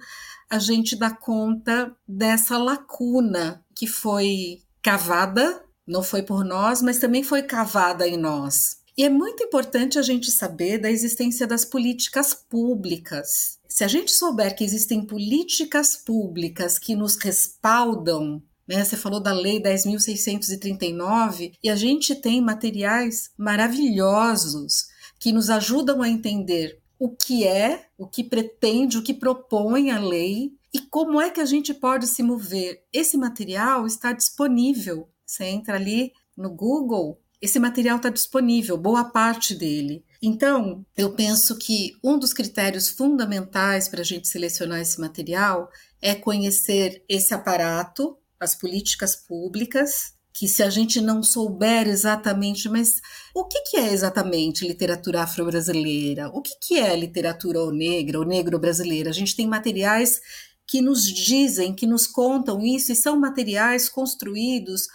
a 0.51 0.59
gente 0.59 0.97
dar 0.97 1.18
conta 1.18 1.95
dessa 2.07 2.59
lacuna 2.59 3.64
que 3.74 3.86
foi 3.86 4.62
cavada, 4.82 5.64
não 5.86 6.03
foi 6.03 6.22
por 6.22 6.45
nós, 6.45 6.82
mas 6.82 6.99
também 6.99 7.22
foi 7.22 7.43
cavada 7.43 8.07
em 8.07 8.16
nós. 8.16 8.80
E 8.99 9.05
é 9.05 9.09
muito 9.09 9.45
importante 9.45 9.99
a 9.99 10.03
gente 10.03 10.30
saber 10.30 10.78
da 10.78 10.91
existência 10.91 11.47
das 11.47 11.64
políticas 11.64 12.34
públicas. 12.34 13.59
Se 13.68 13.84
a 13.84 13.88
gente 13.88 14.11
souber 14.11 14.55
que 14.57 14.64
existem 14.64 15.07
políticas 15.07 15.97
públicas 15.97 16.78
que 16.78 16.97
nos 16.97 17.16
respaldam 17.16 18.43
né? 18.71 18.85
Você 18.85 18.97
falou 18.97 19.18
da 19.18 19.33
Lei 19.33 19.61
10.639 19.61 21.55
e 21.61 21.68
a 21.68 21.75
gente 21.75 22.14
tem 22.14 22.41
materiais 22.41 23.33
maravilhosos 23.37 24.87
que 25.18 25.33
nos 25.33 25.51
ajudam 25.51 26.01
a 26.03 26.09
entender 26.09 26.79
o 26.97 27.11
que 27.11 27.45
é, 27.45 27.89
o 27.99 28.07
que 28.07 28.23
pretende, 28.23 28.97
o 28.97 29.03
que 29.03 29.12
propõe 29.12 29.91
a 29.91 29.99
lei 29.99 30.53
e 30.73 30.79
como 30.79 31.21
é 31.21 31.31
que 31.31 31.41
a 31.41 31.45
gente 31.45 31.75
pode 31.75 32.07
se 32.07 32.23
mover. 32.23 32.85
Esse 32.93 33.16
material 33.16 33.89
está 33.89 34.12
disponível. 34.12 35.09
Você 35.27 35.47
entra 35.47 35.75
ali 35.75 36.12
no 36.37 36.51
Google, 36.51 37.21
esse 37.43 37.59
material 37.59 37.97
está 37.97 38.09
disponível, 38.09 38.77
boa 38.77 39.03
parte 39.03 39.53
dele. 39.53 40.05
Então, 40.23 40.87
eu 40.97 41.12
penso 41.14 41.59
que 41.59 41.97
um 42.05 42.16
dos 42.16 42.33
critérios 42.33 42.89
fundamentais 42.89 43.89
para 43.89 44.03
a 44.03 44.05
gente 44.05 44.29
selecionar 44.29 44.81
esse 44.81 45.01
material 45.01 45.68
é 46.01 46.14
conhecer 46.14 47.03
esse 47.09 47.35
aparato 47.35 48.20
as 48.41 48.55
políticas 48.55 49.14
públicas, 49.14 50.14
que 50.32 50.49
se 50.49 50.62
a 50.62 50.70
gente 50.70 51.01
não 51.01 51.22
souber 51.22 51.86
exatamente, 51.86 52.68
mas 52.68 53.01
o 53.34 53.45
que, 53.45 53.61
que 53.62 53.76
é 53.76 53.93
exatamente 53.93 54.66
literatura 54.66 55.22
afro-brasileira? 55.22 56.28
O 56.28 56.41
que, 56.41 56.53
que 56.61 56.78
é 56.78 56.97
literatura 56.97 57.61
ou 57.61 57.72
negra 57.72 58.18
ou 58.18 58.24
negro-brasileira? 58.24 59.11
A 59.11 59.12
gente 59.12 59.36
tem 59.36 59.47
materiais 59.47 60.20
que 60.66 60.80
nos 60.80 61.05
dizem, 61.05 61.74
que 61.74 61.86
nos 61.86 62.07
contam 62.07 62.62
isso, 62.62 62.93
e 62.93 62.97
são 62.97 63.18
materiais 63.18 63.88
construídos 63.88 64.86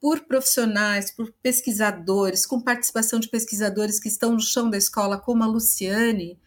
por 0.00 0.20
profissionais, 0.20 1.10
por 1.10 1.32
pesquisadores, 1.42 2.46
com 2.46 2.60
participação 2.60 3.20
de 3.20 3.28
pesquisadores 3.28 4.00
que 4.00 4.08
estão 4.08 4.32
no 4.32 4.40
chão 4.40 4.70
da 4.70 4.78
escola, 4.78 5.18
como 5.18 5.42
a 5.42 5.46
Luciane, 5.46 6.38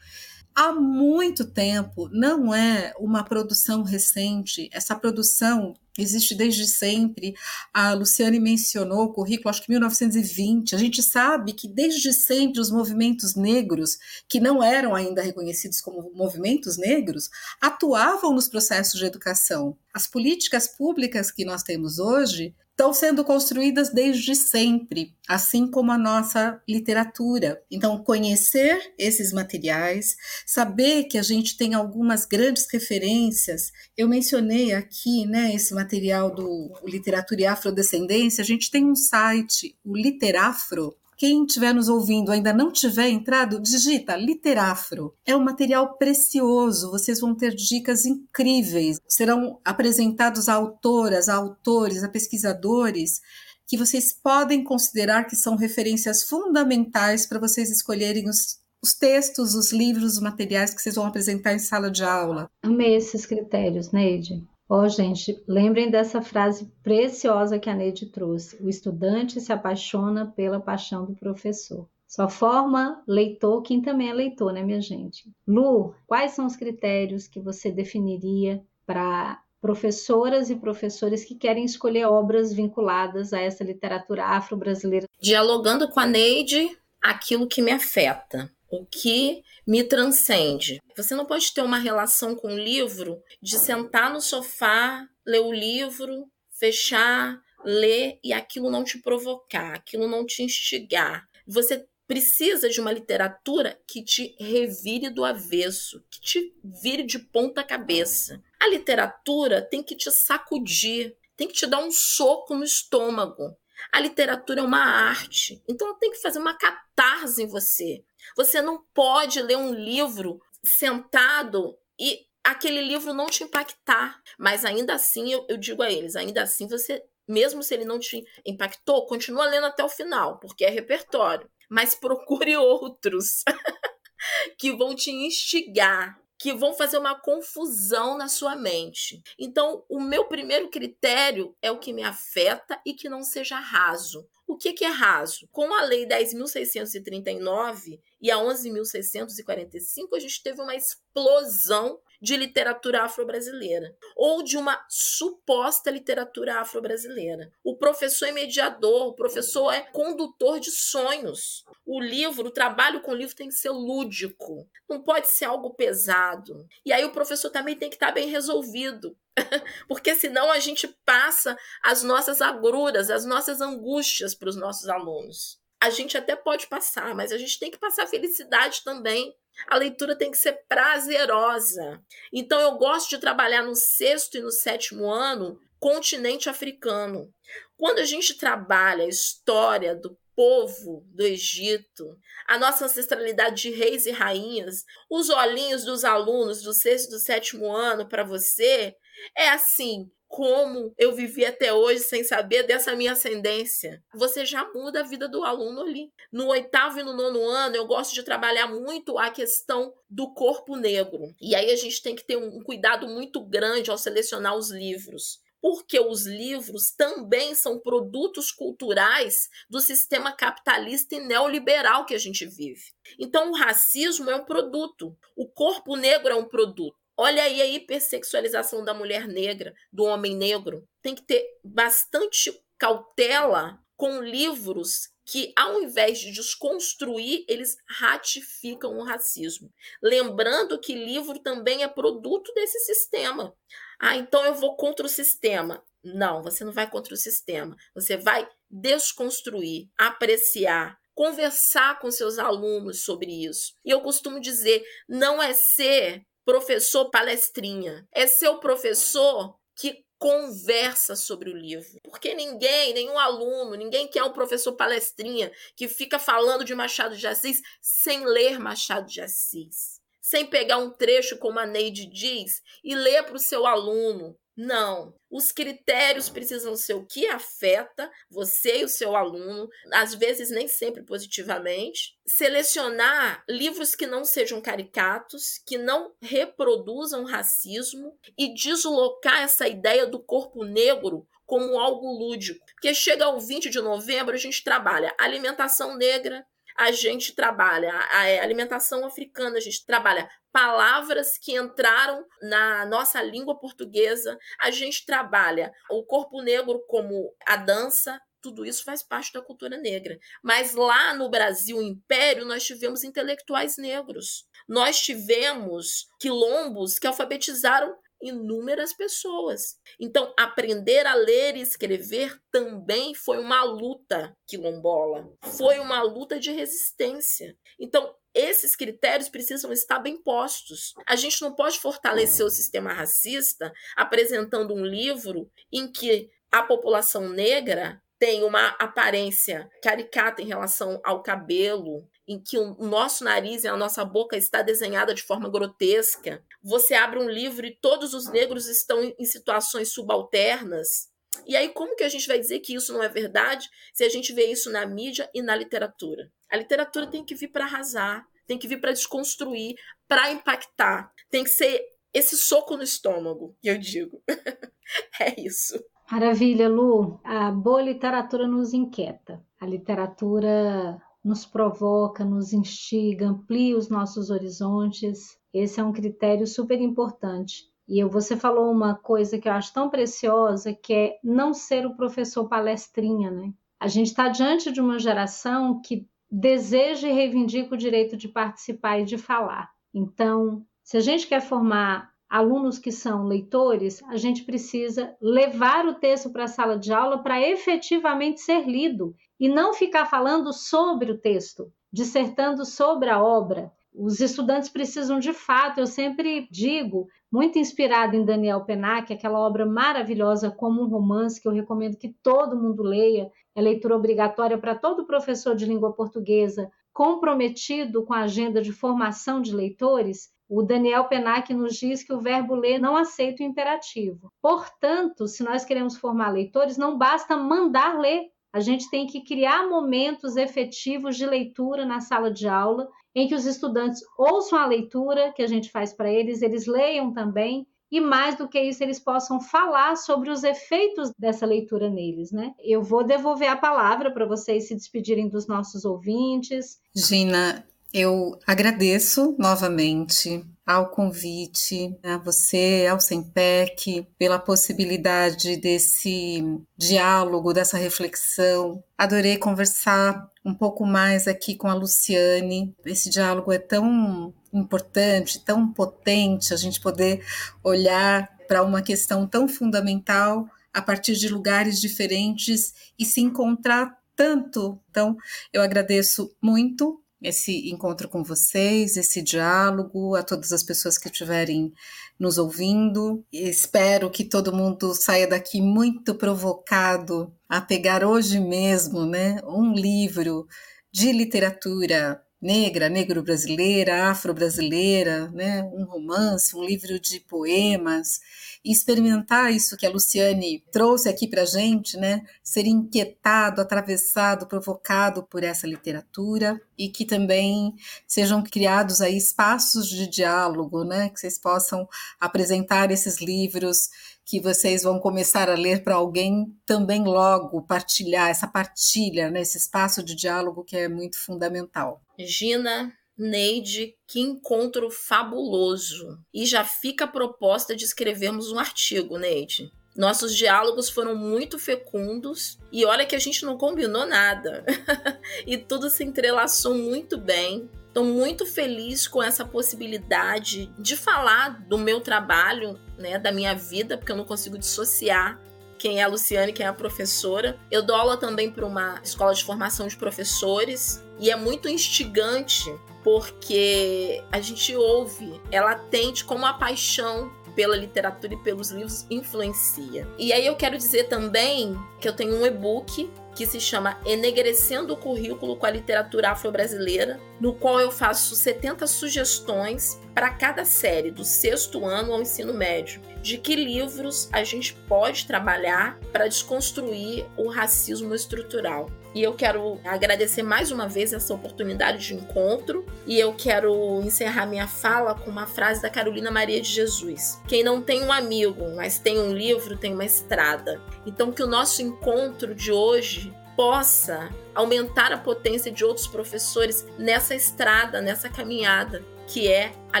há 0.54 0.72
muito 0.72 1.44
tempo, 1.44 2.08
não 2.12 2.54
é 2.54 2.92
uma 2.98 3.24
produção 3.24 3.82
recente. 3.82 4.68
Essa 4.72 4.94
produção 4.94 5.74
existe 5.98 6.34
desde 6.34 6.66
sempre. 6.66 7.34
A 7.72 7.92
Luciane 7.92 8.40
mencionou 8.40 9.04
o 9.04 9.12
currículo, 9.12 9.50
acho 9.50 9.62
que 9.62 9.70
1920. 9.70 10.74
A 10.74 10.78
gente 10.78 11.02
sabe 11.02 11.52
que 11.52 11.68
desde 11.68 12.12
sempre 12.12 12.60
os 12.60 12.70
movimentos 12.70 13.34
negros, 13.34 13.98
que 14.28 14.40
não 14.40 14.62
eram 14.62 14.94
ainda 14.94 15.22
reconhecidos 15.22 15.80
como 15.80 16.10
movimentos 16.14 16.76
negros, 16.76 17.30
atuavam 17.60 18.34
nos 18.34 18.48
processos 18.48 18.98
de 18.98 19.06
educação. 19.06 19.76
As 19.92 20.06
políticas 20.06 20.68
públicas 20.68 21.30
que 21.30 21.44
nós 21.44 21.62
temos 21.62 21.98
hoje 21.98 22.54
estão 22.80 22.94
sendo 22.94 23.22
construídas 23.22 23.92
desde 23.92 24.34
sempre, 24.34 25.14
assim 25.28 25.70
como 25.70 25.92
a 25.92 25.98
nossa 25.98 26.58
literatura. 26.66 27.62
Então, 27.70 28.02
conhecer 28.02 28.94
esses 28.98 29.34
materiais, 29.34 30.16
saber 30.46 31.04
que 31.04 31.18
a 31.18 31.22
gente 31.22 31.58
tem 31.58 31.74
algumas 31.74 32.24
grandes 32.24 32.66
referências. 32.72 33.70
Eu 33.94 34.08
mencionei 34.08 34.72
aqui, 34.72 35.26
né, 35.26 35.54
esse 35.54 35.74
material 35.74 36.34
do 36.34 36.72
Literatura 36.86 37.42
e 37.42 37.46
Afrodescendência. 37.46 38.40
A 38.40 38.46
gente 38.46 38.70
tem 38.70 38.86
um 38.86 38.96
site, 38.96 39.76
o 39.84 39.94
Literafro, 39.94 40.96
quem 41.20 41.44
estiver 41.44 41.74
nos 41.74 41.90
ouvindo 41.90 42.32
ainda 42.32 42.50
não 42.50 42.72
tiver 42.72 43.10
entrado, 43.10 43.60
digita 43.60 44.16
Literafro. 44.16 45.14
É 45.26 45.36
um 45.36 45.44
material 45.44 45.98
precioso, 45.98 46.90
vocês 46.90 47.20
vão 47.20 47.34
ter 47.34 47.54
dicas 47.54 48.06
incríveis. 48.06 48.98
Serão 49.06 49.60
apresentados 49.62 50.48
a 50.48 50.54
autoras, 50.54 51.28
a 51.28 51.34
autores, 51.34 52.02
a 52.02 52.08
pesquisadores 52.08 53.20
que 53.66 53.76
vocês 53.76 54.14
podem 54.14 54.64
considerar 54.64 55.24
que 55.24 55.36
são 55.36 55.56
referências 55.56 56.22
fundamentais 56.22 57.26
para 57.26 57.38
vocês 57.38 57.70
escolherem 57.70 58.26
os, 58.26 58.58
os 58.82 58.94
textos, 58.94 59.54
os 59.54 59.72
livros, 59.72 60.14
os 60.14 60.22
materiais 60.22 60.72
que 60.72 60.80
vocês 60.80 60.94
vão 60.94 61.04
apresentar 61.04 61.52
em 61.52 61.58
sala 61.58 61.90
de 61.90 62.02
aula. 62.02 62.48
Amei 62.62 62.96
esses 62.96 63.26
critérios, 63.26 63.92
Neide. 63.92 64.42
Ó, 64.70 64.82
oh, 64.82 64.88
gente, 64.88 65.42
lembrem 65.48 65.90
dessa 65.90 66.22
frase 66.22 66.72
preciosa 66.80 67.58
que 67.58 67.68
a 67.68 67.74
Neide 67.74 68.06
trouxe: 68.06 68.56
o 68.62 68.68
estudante 68.68 69.40
se 69.40 69.52
apaixona 69.52 70.26
pela 70.26 70.60
paixão 70.60 71.04
do 71.04 71.16
professor. 71.16 71.88
Só 72.06 72.28
forma 72.28 73.02
leitor 73.06 73.62
quem 73.62 73.82
também 73.82 74.10
é 74.10 74.14
leitor, 74.14 74.52
né, 74.52 74.62
minha 74.62 74.80
gente? 74.80 75.28
Lu, 75.44 75.92
quais 76.06 76.32
são 76.32 76.46
os 76.46 76.54
critérios 76.54 77.26
que 77.26 77.40
você 77.40 77.72
definiria 77.72 78.62
para 78.86 79.42
professoras 79.60 80.50
e 80.50 80.56
professores 80.56 81.24
que 81.24 81.34
querem 81.34 81.64
escolher 81.64 82.06
obras 82.06 82.52
vinculadas 82.52 83.32
a 83.32 83.40
essa 83.40 83.64
literatura 83.64 84.24
afro-brasileira? 84.24 85.08
Dialogando 85.20 85.88
com 85.88 85.98
a 85.98 86.06
Neide, 86.06 86.78
aquilo 87.02 87.48
que 87.48 87.60
me 87.60 87.72
afeta 87.72 88.48
o 88.70 88.86
que 88.86 89.42
me 89.66 89.82
transcende. 89.84 90.80
Você 90.96 91.14
não 91.14 91.26
pode 91.26 91.52
ter 91.52 91.62
uma 91.62 91.78
relação 91.78 92.34
com 92.34 92.54
o 92.54 92.58
livro 92.58 93.22
de 93.42 93.58
sentar 93.58 94.12
no 94.12 94.20
sofá, 94.20 95.06
ler 95.26 95.40
o 95.40 95.52
livro, 95.52 96.30
fechar, 96.50 97.40
ler 97.64 98.18
e 98.22 98.32
aquilo 98.32 98.70
não 98.70 98.84
te 98.84 98.98
provocar, 98.98 99.74
aquilo 99.74 100.06
não 100.06 100.24
te 100.24 100.42
instigar. 100.42 101.28
Você 101.46 101.86
precisa 102.06 102.68
de 102.68 102.80
uma 102.80 102.92
literatura 102.92 103.80
que 103.86 104.02
te 104.02 104.34
revire 104.38 105.10
do 105.10 105.24
avesso, 105.24 106.04
que 106.10 106.20
te 106.20 106.54
vire 106.82 107.04
de 107.04 107.18
ponta 107.18 107.62
cabeça. 107.62 108.42
A 108.60 108.66
literatura 108.66 109.62
tem 109.62 109.82
que 109.82 109.94
te 109.94 110.10
sacudir, 110.10 111.16
tem 111.36 111.46
que 111.46 111.54
te 111.54 111.66
dar 111.66 111.78
um 111.78 111.90
soco 111.90 112.54
no 112.54 112.64
estômago. 112.64 113.56
A 113.92 114.00
literatura 114.00 114.60
é 114.60 114.64
uma 114.64 114.84
arte, 114.84 115.62
então 115.68 115.88
ela 115.88 115.98
tem 115.98 116.10
que 116.10 116.20
fazer 116.20 116.38
uma 116.38 116.58
catarse 116.58 117.42
em 117.42 117.46
você. 117.46 118.04
Você 118.36 118.60
não 118.60 118.84
pode 118.94 119.40
ler 119.42 119.56
um 119.56 119.74
livro 119.74 120.40
sentado 120.64 121.76
e 121.98 122.26
aquele 122.44 122.80
livro 122.80 123.12
não 123.12 123.26
te 123.26 123.44
impactar. 123.44 124.20
Mas 124.38 124.64
ainda 124.64 124.94
assim, 124.94 125.32
eu, 125.32 125.46
eu 125.48 125.56
digo 125.56 125.82
a 125.82 125.90
eles, 125.90 126.16
ainda 126.16 126.42
assim 126.42 126.66
você, 126.66 127.02
mesmo 127.28 127.62
se 127.62 127.74
ele 127.74 127.84
não 127.84 127.98
te 127.98 128.24
impactou, 128.44 129.06
continua 129.06 129.46
lendo 129.46 129.66
até 129.66 129.84
o 129.84 129.88
final, 129.88 130.38
porque 130.38 130.64
é 130.64 130.70
repertório. 130.70 131.48
Mas 131.68 131.94
procure 131.94 132.56
outros 132.58 133.42
que 134.58 134.72
vão 134.72 134.94
te 134.94 135.10
instigar, 135.10 136.20
que 136.38 136.52
vão 136.54 136.72
fazer 136.72 136.98
uma 136.98 137.20
confusão 137.20 138.16
na 138.16 138.26
sua 138.26 138.56
mente. 138.56 139.22
Então, 139.38 139.84
o 139.88 140.00
meu 140.00 140.24
primeiro 140.24 140.70
critério 140.70 141.54
é 141.60 141.70
o 141.70 141.78
que 141.78 141.92
me 141.92 142.02
afeta 142.02 142.80
e 142.86 142.94
que 142.94 143.10
não 143.10 143.22
seja 143.22 143.58
raso. 143.58 144.26
O 144.46 144.56
que, 144.56 144.72
que 144.72 144.84
é 144.84 144.88
raso? 144.88 145.46
Com 145.52 145.72
a 145.74 145.82
Lei 145.82 146.06
10.639 146.06 148.00
e 148.20 148.30
a 148.30 148.36
11.645, 148.36 150.14
a 150.14 150.18
gente 150.18 150.42
teve 150.42 150.60
uma 150.60 150.74
explosão 150.74 152.00
de 152.20 152.36
literatura 152.36 153.04
afro-brasileira 153.04 153.96
ou 154.14 154.42
de 154.42 154.58
uma 154.58 154.84
suposta 154.88 155.90
literatura 155.90 156.60
afro-brasileira. 156.60 157.50
O 157.64 157.76
professor 157.76 158.26
é 158.26 158.32
mediador, 158.32 159.06
o 159.06 159.14
professor 159.14 159.72
é 159.72 159.80
condutor 159.80 160.60
de 160.60 160.70
sonhos. 160.70 161.64
O 161.86 161.98
livro, 161.98 162.48
o 162.48 162.52
trabalho 162.52 163.00
com 163.00 163.12
o 163.12 163.14
livro 163.14 163.34
tem 163.34 163.48
que 163.48 163.54
ser 163.54 163.70
lúdico, 163.70 164.68
não 164.88 165.02
pode 165.02 165.28
ser 165.28 165.46
algo 165.46 165.72
pesado. 165.74 166.66
E 166.84 166.92
aí 166.92 167.04
o 167.04 167.12
professor 167.12 167.50
também 167.50 167.76
tem 167.76 167.88
que 167.88 167.96
estar 167.96 168.12
bem 168.12 168.28
resolvido. 168.28 169.16
Porque 169.88 170.14
senão 170.14 170.50
a 170.50 170.58
gente 170.58 170.88
passa 171.06 171.56
as 171.82 172.02
nossas 172.02 172.42
agruras, 172.42 173.10
as 173.10 173.24
nossas 173.24 173.60
angústias 173.60 174.34
para 174.34 174.50
os 174.50 174.56
nossos 174.56 174.88
alunos. 174.88 175.59
A 175.82 175.90
gente 175.90 176.16
até 176.16 176.36
pode 176.36 176.66
passar, 176.66 177.14
mas 177.14 177.32
a 177.32 177.38
gente 177.38 177.58
tem 177.58 177.70
que 177.70 177.78
passar 177.78 178.06
felicidade 178.06 178.82
também 178.84 179.34
a 179.66 179.76
leitura 179.76 180.16
tem 180.16 180.30
que 180.30 180.38
ser 180.38 180.52
prazerosa. 180.68 182.02
Então, 182.32 182.60
eu 182.60 182.72
gosto 182.76 183.10
de 183.10 183.18
trabalhar 183.18 183.62
no 183.62 183.74
sexto 183.74 184.36
e 184.36 184.40
no 184.40 184.50
sétimo 184.50 185.10
ano 185.10 185.60
continente 185.78 186.48
africano. 186.48 187.32
Quando 187.76 188.00
a 188.00 188.04
gente 188.04 188.34
trabalha 188.34 189.04
a 189.04 189.08
história 189.08 189.94
do 189.94 190.16
povo 190.36 191.04
do 191.08 191.22
Egito, 191.22 192.18
a 192.46 192.58
nossa 192.58 192.84
ancestralidade 192.84 193.62
de 193.62 193.70
reis 193.70 194.06
e 194.06 194.10
rainhas, 194.10 194.84
os 195.10 195.28
olhinhos 195.30 195.84
dos 195.84 196.04
alunos 196.04 196.62
do 196.62 196.72
sexto 196.72 197.08
e 197.08 197.10
do 197.12 197.18
sétimo 197.18 197.72
ano 197.72 198.06
para 198.08 198.24
você, 198.24 198.94
é 199.36 199.48
assim, 199.50 200.10
como 200.30 200.94
eu 200.96 201.12
vivi 201.12 201.44
até 201.44 201.72
hoje 201.72 202.04
sem 202.04 202.22
saber 202.22 202.62
dessa 202.62 202.94
minha 202.94 203.12
ascendência. 203.12 204.00
Você 204.14 204.46
já 204.46 204.64
muda 204.72 205.00
a 205.00 205.02
vida 205.02 205.28
do 205.28 205.42
aluno 205.42 205.80
ali. 205.80 206.12
No 206.32 206.46
oitavo 206.46 207.00
e 207.00 207.02
no 207.02 207.16
nono 207.16 207.44
ano, 207.48 207.74
eu 207.74 207.84
gosto 207.84 208.14
de 208.14 208.22
trabalhar 208.22 208.68
muito 208.68 209.18
a 209.18 209.28
questão 209.28 209.92
do 210.08 210.32
corpo 210.32 210.76
negro. 210.76 211.34
E 211.40 211.56
aí 211.56 211.72
a 211.72 211.76
gente 211.76 212.00
tem 212.00 212.14
que 212.14 212.24
ter 212.24 212.36
um 212.36 212.62
cuidado 212.62 213.08
muito 213.08 213.44
grande 213.44 213.90
ao 213.90 213.98
selecionar 213.98 214.56
os 214.56 214.70
livros 214.70 215.40
porque 215.60 216.00
os 216.00 216.26
livros 216.26 216.90
também 216.96 217.54
são 217.54 217.78
produtos 217.78 218.50
culturais 218.50 219.48
do 219.68 219.80
sistema 219.80 220.32
capitalista 220.32 221.14
e 221.14 221.20
neoliberal 221.20 222.06
que 222.06 222.14
a 222.14 222.18
gente 222.18 222.46
vive. 222.46 222.80
Então, 223.18 223.50
o 223.50 223.54
racismo 223.54 224.30
é 224.30 224.36
um 224.36 224.44
produto, 224.44 225.14
o 225.36 225.46
corpo 225.46 225.96
negro 225.96 226.32
é 226.32 226.34
um 226.34 226.48
produto. 226.48 226.96
Olha 227.22 227.42
aí 227.42 227.60
a 227.60 227.66
hipersexualização 227.66 228.82
da 228.82 228.94
mulher 228.94 229.28
negra, 229.28 229.74
do 229.92 230.04
homem 230.04 230.34
negro. 230.34 230.88
Tem 231.02 231.14
que 231.14 231.22
ter 231.22 231.44
bastante 231.62 232.50
cautela 232.78 233.78
com 233.94 234.22
livros 234.22 235.10
que, 235.26 235.52
ao 235.54 235.82
invés 235.82 236.18
de 236.18 236.32
desconstruir, 236.32 237.44
eles 237.46 237.76
ratificam 237.86 238.96
o 238.96 239.04
racismo. 239.04 239.70
Lembrando 240.02 240.80
que 240.80 240.94
livro 240.94 241.38
também 241.40 241.82
é 241.82 241.88
produto 241.88 242.54
desse 242.54 242.78
sistema. 242.86 243.54
Ah, 244.00 244.16
então 244.16 244.42
eu 244.46 244.54
vou 244.54 244.74
contra 244.74 245.04
o 245.04 245.08
sistema. 245.10 245.84
Não, 246.02 246.42
você 246.42 246.64
não 246.64 246.72
vai 246.72 246.88
contra 246.88 247.12
o 247.12 247.18
sistema. 247.18 247.76
Você 247.94 248.16
vai 248.16 248.48
desconstruir, 248.70 249.90
apreciar, 249.98 250.98
conversar 251.14 251.98
com 251.98 252.10
seus 252.10 252.38
alunos 252.38 253.04
sobre 253.04 253.44
isso. 253.44 253.74
E 253.84 253.90
eu 253.90 254.00
costumo 254.00 254.40
dizer, 254.40 254.82
não 255.06 255.42
é 255.42 255.52
ser 255.52 256.24
professor 256.50 257.10
palestrinha. 257.10 258.04
É 258.12 258.26
ser 258.26 258.48
o 258.48 258.58
professor 258.58 259.54
que 259.76 260.04
conversa 260.18 261.14
sobre 261.14 261.48
o 261.48 261.56
livro. 261.56 262.00
Porque 262.02 262.34
ninguém, 262.34 262.92
nenhum 262.92 263.16
aluno, 263.16 263.76
ninguém 263.76 264.08
quer 264.08 264.24
um 264.24 264.32
professor 264.32 264.72
palestrinha 264.72 265.50
que 265.76 265.86
fica 265.86 266.18
falando 266.18 266.64
de 266.64 266.74
Machado 266.74 267.16
de 267.16 267.26
Assis 267.26 267.60
sem 267.80 268.24
ler 268.26 268.58
Machado 268.58 269.06
de 269.06 269.20
Assis. 269.20 270.00
Sem 270.20 270.44
pegar 270.44 270.78
um 270.78 270.90
trecho, 270.90 271.38
como 271.38 271.58
a 271.58 271.66
Neide 271.66 272.06
diz, 272.06 272.60
e 272.82 272.94
ler 272.94 273.22
para 273.22 273.36
o 273.36 273.40
seu 273.40 273.64
aluno, 273.64 274.36
não. 274.56 275.14
Os 275.30 275.52
critérios 275.52 276.28
precisam 276.28 276.74
ser 276.74 276.94
o 276.94 277.06
que 277.06 277.26
afeta 277.28 278.10
você 278.28 278.80
e 278.80 278.84
o 278.84 278.88
seu 278.88 279.14
aluno, 279.14 279.68
às 279.92 280.14
vezes 280.14 280.50
nem 280.50 280.66
sempre 280.66 281.04
positivamente. 281.04 282.18
Selecionar 282.26 283.44
livros 283.48 283.94
que 283.94 284.06
não 284.06 284.24
sejam 284.24 284.60
caricatos, 284.60 285.60
que 285.64 285.78
não 285.78 286.12
reproduzam 286.20 287.24
racismo 287.24 288.18
e 288.36 288.52
deslocar 288.52 289.42
essa 289.42 289.68
ideia 289.68 290.06
do 290.06 290.20
corpo 290.20 290.64
negro 290.64 291.26
como 291.46 291.78
algo 291.78 292.10
lúdico. 292.12 292.64
Porque 292.72 292.94
chega 292.94 293.24
ao 293.24 293.40
20 293.40 293.70
de 293.70 293.80
novembro, 293.80 294.34
a 294.34 294.38
gente 294.38 294.62
trabalha 294.62 295.14
alimentação 295.18 295.96
negra, 295.96 296.44
a 296.76 296.92
gente 296.92 297.34
trabalha 297.34 297.92
a 298.10 298.26
é, 298.26 298.40
alimentação 298.40 299.04
africana, 299.04 299.58
a 299.58 299.60
gente 299.60 299.84
trabalha 299.84 300.28
palavras 300.52 301.38
que 301.38 301.56
entraram 301.56 302.24
na 302.42 302.86
nossa 302.86 303.22
língua 303.22 303.58
portuguesa, 303.58 304.38
a 304.60 304.70
gente 304.70 305.04
trabalha 305.04 305.72
o 305.90 306.04
corpo 306.04 306.42
negro 306.42 306.84
como 306.88 307.34
a 307.46 307.56
dança, 307.56 308.20
tudo 308.42 308.64
isso 308.64 308.84
faz 308.84 309.02
parte 309.02 309.32
da 309.32 309.42
cultura 309.42 309.76
negra. 309.76 310.18
Mas 310.42 310.74
lá 310.74 311.14
no 311.14 311.28
Brasil, 311.28 311.80
Império, 311.80 312.46
nós 312.46 312.64
tivemos 312.64 313.04
intelectuais 313.04 313.76
negros. 313.76 314.46
Nós 314.68 315.00
tivemos 315.00 316.06
quilombos 316.18 316.98
que 316.98 317.06
alfabetizaram 317.06 317.94
inúmeras 318.22 318.92
pessoas. 318.92 319.78
Então, 319.98 320.32
aprender 320.38 321.06
a 321.06 321.14
ler 321.14 321.56
e 321.56 321.60
escrever 321.60 322.38
também 322.50 323.14
foi 323.14 323.38
uma 323.38 323.62
luta 323.64 324.36
quilombola, 324.46 325.32
foi 325.56 325.78
uma 325.78 326.02
luta 326.02 326.38
de 326.38 326.50
resistência. 326.50 327.56
Então, 327.78 328.14
esses 328.34 328.76
critérios 328.76 329.28
precisam 329.28 329.72
estar 329.72 329.98
bem 329.98 330.20
postos. 330.22 330.94
A 331.06 331.16
gente 331.16 331.40
não 331.42 331.54
pode 331.54 331.80
fortalecer 331.80 332.44
o 332.44 332.50
sistema 332.50 332.92
racista 332.92 333.72
apresentando 333.96 334.74
um 334.74 334.84
livro 334.84 335.50
em 335.72 335.90
que 335.90 336.30
a 336.50 336.62
população 336.62 337.28
negra 337.28 338.00
tem 338.20 338.44
uma 338.44 338.68
aparência 338.78 339.70
caricata 339.82 340.42
em 340.42 340.46
relação 340.46 341.00
ao 341.02 341.22
cabelo, 341.22 342.06
em 342.28 342.38
que 342.38 342.58
o 342.58 342.74
nosso 342.74 343.24
nariz 343.24 343.64
e 343.64 343.68
a 343.68 343.76
nossa 343.76 344.04
boca 344.04 344.36
está 344.36 344.60
desenhada 344.60 345.14
de 345.14 345.22
forma 345.22 345.48
grotesca. 345.48 346.44
Você 346.62 346.92
abre 346.92 347.18
um 347.18 347.30
livro 347.30 347.64
e 347.64 347.74
todos 347.80 348.12
os 348.12 348.30
negros 348.30 348.68
estão 348.68 349.02
em 349.18 349.24
situações 349.24 349.94
subalternas. 349.94 351.08
E 351.46 351.56
aí, 351.56 351.70
como 351.70 351.96
que 351.96 352.04
a 352.04 352.10
gente 352.10 352.28
vai 352.28 352.38
dizer 352.38 352.60
que 352.60 352.74
isso 352.74 352.92
não 352.92 353.02
é 353.02 353.08
verdade 353.08 353.66
se 353.94 354.04
a 354.04 354.08
gente 354.10 354.34
vê 354.34 354.44
isso 354.46 354.70
na 354.70 354.84
mídia 354.84 355.30
e 355.34 355.40
na 355.40 355.56
literatura? 355.56 356.30
A 356.50 356.56
literatura 356.56 357.06
tem 357.06 357.24
que 357.24 357.34
vir 357.34 357.48
para 357.48 357.64
arrasar, 357.64 358.26
tem 358.46 358.58
que 358.58 358.66
vir 358.66 358.80
para 358.80 358.92
desconstruir, 358.92 359.74
para 360.08 360.32
impactar. 360.32 361.12
Tem 361.30 361.44
que 361.44 361.50
ser 361.50 361.80
esse 362.12 362.36
soco 362.36 362.76
no 362.76 362.82
estômago, 362.82 363.56
eu 363.62 363.78
digo. 363.78 364.22
é 365.20 365.40
isso. 365.40 365.78
Maravilha, 366.10 366.68
Lu. 366.68 367.20
A 367.22 367.52
boa 367.52 367.80
literatura 367.80 368.48
nos 368.48 368.74
inquieta. 368.74 369.40
A 369.60 369.66
literatura 369.66 371.00
nos 371.24 371.46
provoca, 371.46 372.24
nos 372.24 372.52
instiga, 372.52 373.28
amplia 373.28 373.76
os 373.76 373.88
nossos 373.88 374.30
horizontes. 374.30 375.38
Esse 375.54 375.78
é 375.78 375.84
um 375.84 375.92
critério 375.92 376.46
super 376.46 376.80
importante. 376.80 377.70
E 377.86 378.02
você 378.04 378.36
falou 378.36 378.72
uma 378.72 378.94
coisa 378.94 379.38
que 379.38 379.48
eu 379.48 379.52
acho 379.52 379.72
tão 379.72 379.90
preciosa, 379.90 380.72
que 380.72 380.92
é 380.92 381.18
não 381.22 381.52
ser 381.52 381.86
o 381.86 381.96
professor 381.96 382.48
palestrinha, 382.48 383.30
né? 383.30 383.52
A 383.78 383.88
gente 383.88 384.08
está 384.08 384.28
diante 384.28 384.70
de 384.70 384.80
uma 384.80 384.98
geração 384.98 385.80
que 385.80 386.08
deseja 386.30 387.08
e 387.08 387.12
reivindica 387.12 387.74
o 387.74 387.78
direito 387.78 388.16
de 388.16 388.28
participar 388.28 389.00
e 389.00 389.04
de 389.04 389.18
falar. 389.18 389.70
Então, 389.92 390.64
se 390.82 390.96
a 390.96 391.00
gente 391.00 391.26
quer 391.26 391.40
formar 391.40 392.10
alunos 392.28 392.78
que 392.78 392.92
são 392.92 393.26
leitores, 393.26 394.00
a 394.04 394.16
gente 394.16 394.44
precisa 394.44 395.16
levar 395.20 395.84
o 395.86 395.94
texto 395.94 396.30
para 396.30 396.44
a 396.44 396.48
sala 396.48 396.78
de 396.78 396.92
aula 396.92 397.18
para 397.18 397.40
efetivamente 397.40 398.40
ser 398.40 398.68
lido 398.68 399.14
e 399.38 399.48
não 399.48 399.74
ficar 399.74 400.06
falando 400.06 400.52
sobre 400.52 401.10
o 401.10 401.18
texto, 401.18 401.72
dissertando 401.92 402.64
sobre 402.64 403.10
a 403.10 403.20
obra. 403.20 403.72
Os 403.92 404.20
estudantes 404.20 404.68
precisam 404.68 405.18
de 405.18 405.32
fato, 405.32 405.80
eu 405.80 405.86
sempre 405.86 406.46
digo, 406.52 407.08
muito 407.32 407.58
inspirado 407.58 408.14
em 408.14 408.24
Daniel 408.24 408.64
Penac, 408.64 409.12
aquela 409.12 409.40
obra 409.40 409.66
maravilhosa 409.66 410.50
como 410.50 410.82
um 410.82 410.88
romance 410.88 411.40
que 411.40 411.48
eu 411.48 411.52
recomendo 411.52 411.96
que 411.96 412.14
todo 412.22 412.56
mundo 412.56 412.84
leia, 412.84 413.28
é 413.60 413.62
leitura 413.62 413.94
obrigatória 413.94 414.58
para 414.58 414.74
todo 414.74 415.06
professor 415.06 415.54
de 415.54 415.66
língua 415.66 415.92
portuguesa 415.92 416.70
comprometido 416.92 418.04
com 418.04 418.12
a 418.12 418.22
agenda 418.22 418.60
de 418.60 418.72
formação 418.72 419.40
de 419.40 419.54
leitores, 419.54 420.28
o 420.48 420.62
Daniel 420.62 421.04
Penac 421.04 421.54
nos 421.54 421.76
diz 421.76 422.02
que 422.02 422.12
o 422.12 422.20
verbo 422.20 422.54
ler 422.54 422.80
não 422.80 422.96
aceita 422.96 423.42
o 423.42 423.46
imperativo. 423.46 424.32
Portanto, 424.42 425.28
se 425.28 425.44
nós 425.44 425.64
queremos 425.64 425.96
formar 425.96 426.30
leitores, 426.30 426.76
não 426.76 426.98
basta 426.98 427.36
mandar 427.36 427.98
ler. 427.98 428.28
A 428.52 428.58
gente 428.58 428.90
tem 428.90 429.06
que 429.06 429.22
criar 429.22 429.68
momentos 429.68 430.36
efetivos 430.36 431.16
de 431.16 431.24
leitura 431.24 431.86
na 431.86 432.00
sala 432.00 432.32
de 432.32 432.48
aula, 432.48 432.88
em 433.14 433.28
que 433.28 433.34
os 433.34 433.46
estudantes 433.46 434.00
ouçam 434.18 434.58
a 434.58 434.66
leitura 434.66 435.32
que 435.32 435.42
a 435.42 435.46
gente 435.46 435.70
faz 435.70 435.92
para 435.92 436.10
eles, 436.10 436.42
eles 436.42 436.66
leiam 436.66 437.12
também, 437.12 437.64
e 437.90 438.00
mais 438.00 438.36
do 438.36 438.48
que 438.48 438.60
isso, 438.60 438.82
eles 438.82 439.00
possam 439.00 439.40
falar 439.40 439.96
sobre 439.96 440.30
os 440.30 440.44
efeitos 440.44 441.10
dessa 441.18 441.44
leitura 441.44 441.90
neles, 441.90 442.30
né? 442.30 442.54
Eu 442.60 442.82
vou 442.82 443.02
devolver 443.02 443.48
a 443.48 443.56
palavra 443.56 444.12
para 444.12 444.26
vocês 444.26 444.68
se 444.68 444.74
despedirem 444.74 445.28
dos 445.28 445.46
nossos 445.46 445.84
ouvintes. 445.84 446.78
Gina, 446.94 447.64
eu 447.92 448.38
agradeço 448.46 449.34
novamente 449.38 450.44
ao 450.64 450.90
convite, 450.90 451.98
a 452.04 452.16
você, 452.18 452.86
ao 452.88 453.00
Sempec, 453.00 454.06
pela 454.16 454.38
possibilidade 454.38 455.56
desse 455.56 456.44
diálogo, 456.76 457.52
dessa 457.52 457.76
reflexão. 457.76 458.82
Adorei 458.96 459.36
conversar 459.36 460.30
um 460.44 460.54
pouco 460.54 460.86
mais 460.86 461.26
aqui 461.26 461.56
com 461.56 461.66
a 461.66 461.74
Luciane. 461.74 462.72
Esse 462.84 463.10
diálogo 463.10 463.50
é 463.50 463.58
tão 463.58 464.32
importante, 464.52 465.44
tão 465.44 465.72
potente, 465.72 466.54
a 466.54 466.56
gente 466.56 466.80
poder 466.80 467.24
olhar 467.64 468.30
para 468.46 468.62
uma 468.62 468.82
questão 468.82 469.26
tão 469.26 469.48
fundamental 469.48 470.46
a 470.72 470.80
partir 470.80 471.16
de 471.16 471.28
lugares 471.28 471.80
diferentes 471.80 472.74
e 472.96 473.04
se 473.04 473.20
encontrar 473.20 473.98
tanto. 474.14 474.78
Então, 474.90 475.16
eu 475.52 475.62
agradeço 475.62 476.32
muito 476.40 477.02
esse 477.22 477.70
encontro 477.70 478.08
com 478.08 478.22
vocês, 478.22 478.96
esse 478.96 479.20
diálogo, 479.20 480.14
a 480.14 480.22
todas 480.22 480.52
as 480.52 480.62
pessoas 480.62 480.96
que 480.96 481.08
estiverem 481.08 481.72
nos 482.18 482.38
ouvindo. 482.38 483.24
Espero 483.32 484.10
que 484.10 484.24
todo 484.24 484.52
mundo 484.52 484.94
saia 484.94 485.26
daqui 485.26 485.60
muito 485.60 486.14
provocado 486.14 487.32
a 487.48 487.60
pegar 487.60 488.04
hoje 488.04 488.40
mesmo, 488.40 489.04
né, 489.04 489.40
um 489.44 489.72
livro 489.74 490.46
de 490.92 491.12
literatura 491.12 492.22
negra, 492.40 492.88
negro-brasileira, 492.88 494.10
afro-brasileira, 494.10 495.28
né, 495.30 495.62
um 495.74 495.84
romance, 495.84 496.56
um 496.56 496.64
livro 496.64 496.98
de 496.98 497.20
poemas 497.20 498.20
e 498.64 498.72
experimentar 498.72 499.52
isso 499.52 499.76
que 499.76 499.86
a 499.86 499.90
Luciane 499.90 500.62
trouxe 500.70 501.08
aqui 501.08 501.26
para 501.26 501.42
a 501.42 501.46
gente, 501.46 501.96
né? 501.96 502.22
Ser 502.42 502.66
inquietado, 502.66 503.60
atravessado, 503.60 504.46
provocado 504.46 505.22
por 505.22 505.42
essa 505.42 505.66
literatura 505.66 506.60
e 506.76 506.88
que 506.88 507.06
também 507.06 507.74
sejam 508.06 508.42
criados 508.42 509.00
aí 509.00 509.16
espaços 509.16 509.88
de 509.88 510.06
diálogo, 510.06 510.84
né? 510.84 511.08
Que 511.08 511.18
vocês 511.18 511.38
possam 511.38 511.88
apresentar 512.20 512.90
esses 512.90 513.20
livros 513.20 513.88
que 514.26 514.40
vocês 514.40 514.82
vão 514.82 515.00
começar 515.00 515.48
a 515.48 515.54
ler 515.54 515.82
para 515.82 515.96
alguém 515.96 516.54
também 516.64 517.02
logo 517.02 517.62
partilhar 517.62 518.28
essa 518.28 518.46
partilha, 518.46 519.30
né? 519.30 519.40
Esse 519.40 519.58
espaço 519.58 520.02
de 520.02 520.14
diálogo 520.14 520.62
que 520.62 520.76
é 520.76 520.88
muito 520.88 521.18
fundamental. 521.18 522.00
Gina, 522.26 522.92
Neide, 523.16 523.94
que 524.06 524.20
encontro 524.20 524.90
fabuloso. 524.90 526.18
E 526.32 526.46
já 526.46 526.64
fica 526.64 527.04
a 527.04 527.08
proposta 527.08 527.76
de 527.76 527.84
escrevermos 527.84 528.50
um 528.50 528.58
artigo, 528.58 529.18
Neide. 529.18 529.70
Nossos 529.96 530.34
diálogos 530.34 530.88
foram 530.88 531.14
muito 531.14 531.58
fecundos 531.58 532.58
e 532.72 532.84
olha 532.84 533.04
que 533.04 533.16
a 533.16 533.18
gente 533.18 533.44
não 533.44 533.58
combinou 533.58 534.06
nada. 534.06 534.64
e 535.46 535.58
tudo 535.58 535.90
se 535.90 536.02
entrelaçou 536.04 536.74
muito 536.74 537.18
bem. 537.18 537.68
Estou 537.88 538.04
muito 538.04 538.46
feliz 538.46 539.08
com 539.08 539.22
essa 539.22 539.44
possibilidade 539.44 540.72
de 540.78 540.96
falar 540.96 541.60
do 541.66 541.76
meu 541.76 542.00
trabalho, 542.00 542.78
né, 542.96 543.18
da 543.18 543.32
minha 543.32 543.52
vida, 543.52 543.98
porque 543.98 544.12
eu 544.12 544.16
não 544.16 544.24
consigo 544.24 544.56
dissociar 544.56 545.40
quem 545.80 545.98
é 545.98 546.02
a 546.02 546.06
Luciane, 546.06 546.52
quem 546.52 546.66
é 546.66 546.68
a 546.68 546.74
professora. 546.74 547.58
Eu 547.70 547.82
dou 547.82 547.96
aula 547.96 548.18
também 548.18 548.50
para 548.50 548.66
uma 548.66 549.00
escola 549.02 549.34
de 549.34 549.42
formação 549.42 549.88
de 549.88 549.96
professores 549.96 551.02
e 551.18 551.30
é 551.30 551.36
muito 551.36 551.68
instigante 551.68 552.72
porque 553.02 554.22
a 554.30 554.40
gente 554.42 554.76
ouve, 554.76 555.40
ela 555.50 555.74
tende 555.74 556.22
como 556.22 556.44
a 556.44 556.52
paixão 556.52 557.32
pela 557.56 557.74
literatura 557.74 558.34
e 558.34 558.36
pelos 558.36 558.70
livros 558.70 559.06
influencia. 559.10 560.06
E 560.18 560.34
aí 560.34 560.46
eu 560.46 560.54
quero 560.54 560.76
dizer 560.76 561.04
também 561.04 561.74
que 561.98 562.06
eu 562.06 562.12
tenho 562.12 562.36
um 562.36 562.46
e-book 562.46 563.10
que 563.34 563.46
se 563.46 563.60
chama 563.60 563.98
Enegrecendo 564.04 564.94
o 564.94 564.96
Currículo 564.96 565.56
com 565.56 565.66
a 565.66 565.70
Literatura 565.70 566.30
Afro-Brasileira, 566.30 567.20
no 567.40 567.54
qual 567.54 567.80
eu 567.80 567.90
faço 567.90 568.34
70 568.34 568.86
sugestões 568.86 570.00
para 570.14 570.30
cada 570.30 570.64
série, 570.64 571.10
do 571.10 571.24
sexto 571.24 571.86
ano 571.86 572.12
ao 572.12 572.22
ensino 572.22 572.52
médio, 572.52 573.00
de 573.22 573.38
que 573.38 573.54
livros 573.54 574.28
a 574.32 574.44
gente 574.44 574.74
pode 574.88 575.26
trabalhar 575.26 575.98
para 576.12 576.28
desconstruir 576.28 577.26
o 577.36 577.48
racismo 577.48 578.14
estrutural. 578.14 578.90
E 579.14 579.22
eu 579.22 579.34
quero 579.34 579.80
agradecer 579.84 580.42
mais 580.42 580.70
uma 580.70 580.88
vez 580.88 581.12
essa 581.12 581.34
oportunidade 581.34 582.06
de 582.06 582.14
encontro. 582.14 582.86
E 583.06 583.18
eu 583.18 583.34
quero 583.34 584.00
encerrar 584.02 584.46
minha 584.46 584.68
fala 584.68 585.14
com 585.14 585.30
uma 585.30 585.46
frase 585.46 585.82
da 585.82 585.90
Carolina 585.90 586.30
Maria 586.30 586.60
de 586.60 586.68
Jesus: 586.68 587.40
Quem 587.48 587.64
não 587.64 587.82
tem 587.82 588.04
um 588.04 588.12
amigo, 588.12 588.64
mas 588.76 588.98
tem 588.98 589.18
um 589.18 589.32
livro, 589.32 589.76
tem 589.76 589.92
uma 589.92 590.04
estrada. 590.04 590.80
Então, 591.04 591.32
que 591.32 591.42
o 591.42 591.46
nosso 591.46 591.82
encontro 591.82 592.54
de 592.54 592.70
hoje 592.70 593.34
possa 593.56 594.30
aumentar 594.54 595.12
a 595.12 595.18
potência 595.18 595.70
de 595.70 595.84
outros 595.84 596.06
professores 596.06 596.86
nessa 596.98 597.34
estrada, 597.34 598.00
nessa 598.00 598.28
caminhada 598.28 599.02
que 599.26 599.48
é 599.48 599.72
a 599.92 600.00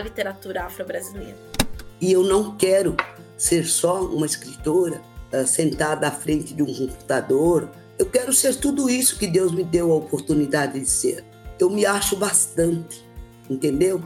literatura 0.00 0.64
afro-brasileira. 0.64 1.36
E 2.00 2.12
eu 2.12 2.22
não 2.22 2.56
quero 2.56 2.96
ser 3.36 3.64
só 3.64 4.02
uma 4.02 4.26
escritora 4.26 5.00
uh, 5.32 5.46
sentada 5.46 6.08
à 6.08 6.10
frente 6.10 6.52
de 6.54 6.62
um 6.62 6.74
computador 6.74 7.70
eu 8.00 8.06
quero 8.06 8.32
ser 8.32 8.56
tudo 8.56 8.88
isso 8.88 9.18
que 9.18 9.26
Deus 9.26 9.52
me 9.52 9.62
deu 9.62 9.92
a 9.92 9.96
oportunidade 9.96 10.80
de 10.80 10.86
ser. 10.86 11.22
Eu 11.58 11.68
me 11.68 11.84
acho 11.84 12.16
bastante, 12.16 13.06
entendeu? 13.48 14.02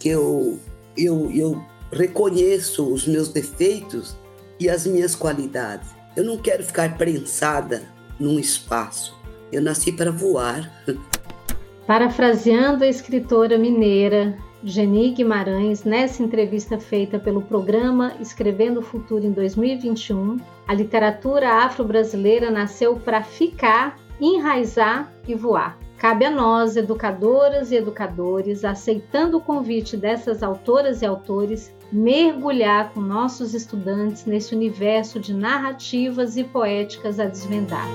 Que 0.00 0.08
eu, 0.08 0.58
eu, 0.96 1.30
eu 1.30 1.64
reconheço 1.92 2.84
os 2.92 3.06
meus 3.06 3.28
defeitos 3.28 4.16
e 4.58 4.68
as 4.68 4.88
minhas 4.88 5.14
qualidades. 5.14 5.90
Eu 6.16 6.24
não 6.24 6.36
quero 6.36 6.64
ficar 6.64 6.98
prensada 6.98 7.84
num 8.18 8.40
espaço. 8.40 9.16
Eu 9.52 9.62
nasci 9.62 9.92
para 9.92 10.10
voar. 10.10 10.82
Parafraseando 11.86 12.82
a 12.82 12.88
escritora 12.88 13.56
mineira 13.56 14.36
Geni 14.64 15.10
Guimarães, 15.10 15.82
nessa 15.82 16.22
entrevista 16.22 16.78
feita 16.78 17.18
pelo 17.18 17.42
programa 17.42 18.12
Escrevendo 18.20 18.78
o 18.78 18.82
Futuro 18.82 19.26
em 19.26 19.32
2021, 19.32 20.36
a 20.68 20.72
literatura 20.72 21.64
afro-brasileira 21.64 22.48
nasceu 22.48 22.94
para 22.94 23.22
ficar, 23.22 23.98
enraizar 24.20 25.12
e 25.26 25.34
voar. 25.34 25.76
Cabe 25.98 26.24
a 26.24 26.30
nós, 26.30 26.76
educadoras 26.76 27.72
e 27.72 27.76
educadores, 27.76 28.64
aceitando 28.64 29.38
o 29.38 29.40
convite 29.40 29.96
dessas 29.96 30.44
autoras 30.44 31.02
e 31.02 31.06
autores, 31.06 31.74
mergulhar 31.90 32.92
com 32.92 33.00
nossos 33.00 33.54
estudantes 33.54 34.26
nesse 34.26 34.54
universo 34.54 35.18
de 35.18 35.34
narrativas 35.34 36.36
e 36.36 36.44
poéticas 36.44 37.18
a 37.18 37.26
desvendar. 37.26 37.86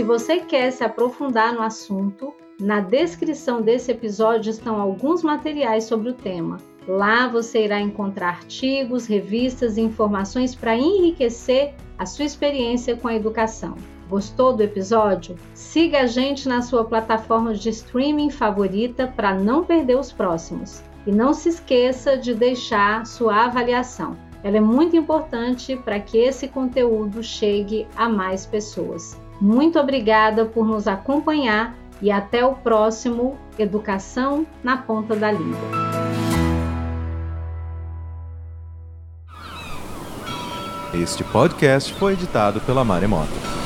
Se 0.00 0.04
você 0.04 0.38
quer 0.38 0.70
se 0.70 0.82
aprofundar 0.82 1.52
no 1.52 1.60
assunto, 1.60 2.34
na 2.58 2.80
descrição 2.80 3.60
desse 3.60 3.90
episódio 3.90 4.48
estão 4.48 4.80
alguns 4.80 5.22
materiais 5.22 5.84
sobre 5.84 6.08
o 6.08 6.14
tema. 6.14 6.56
Lá 6.88 7.28
você 7.28 7.66
irá 7.66 7.78
encontrar 7.78 8.28
artigos, 8.28 9.04
revistas 9.06 9.76
e 9.76 9.82
informações 9.82 10.54
para 10.54 10.74
enriquecer 10.74 11.74
a 11.98 12.06
sua 12.06 12.24
experiência 12.24 12.96
com 12.96 13.08
a 13.08 13.14
educação. 13.14 13.76
Gostou 14.08 14.54
do 14.54 14.62
episódio? 14.62 15.36
Siga 15.52 16.00
a 16.00 16.06
gente 16.06 16.48
na 16.48 16.62
sua 16.62 16.86
plataforma 16.86 17.52
de 17.52 17.68
streaming 17.68 18.30
favorita 18.30 19.06
para 19.06 19.34
não 19.34 19.66
perder 19.66 19.98
os 19.98 20.10
próximos. 20.10 20.82
E 21.06 21.12
não 21.12 21.34
se 21.34 21.50
esqueça 21.50 22.16
de 22.16 22.32
deixar 22.32 23.04
sua 23.04 23.44
avaliação. 23.44 24.16
Ela 24.42 24.56
é 24.56 24.60
muito 24.60 24.96
importante 24.96 25.76
para 25.76 26.00
que 26.00 26.16
esse 26.16 26.48
conteúdo 26.48 27.22
chegue 27.22 27.86
a 27.94 28.08
mais 28.08 28.46
pessoas. 28.46 29.19
Muito 29.40 29.78
obrigada 29.78 30.44
por 30.44 30.66
nos 30.66 30.86
acompanhar 30.86 31.74
e 32.02 32.10
até 32.10 32.44
o 32.44 32.54
próximo 32.54 33.38
Educação 33.58 34.46
na 34.62 34.76
Ponta 34.76 35.16
da 35.16 35.32
Língua. 35.32 35.58
Este 40.92 41.22
podcast 41.24 41.94
foi 41.94 42.14
editado 42.14 42.60
pela 42.60 42.84
Maremoto. 42.84 43.59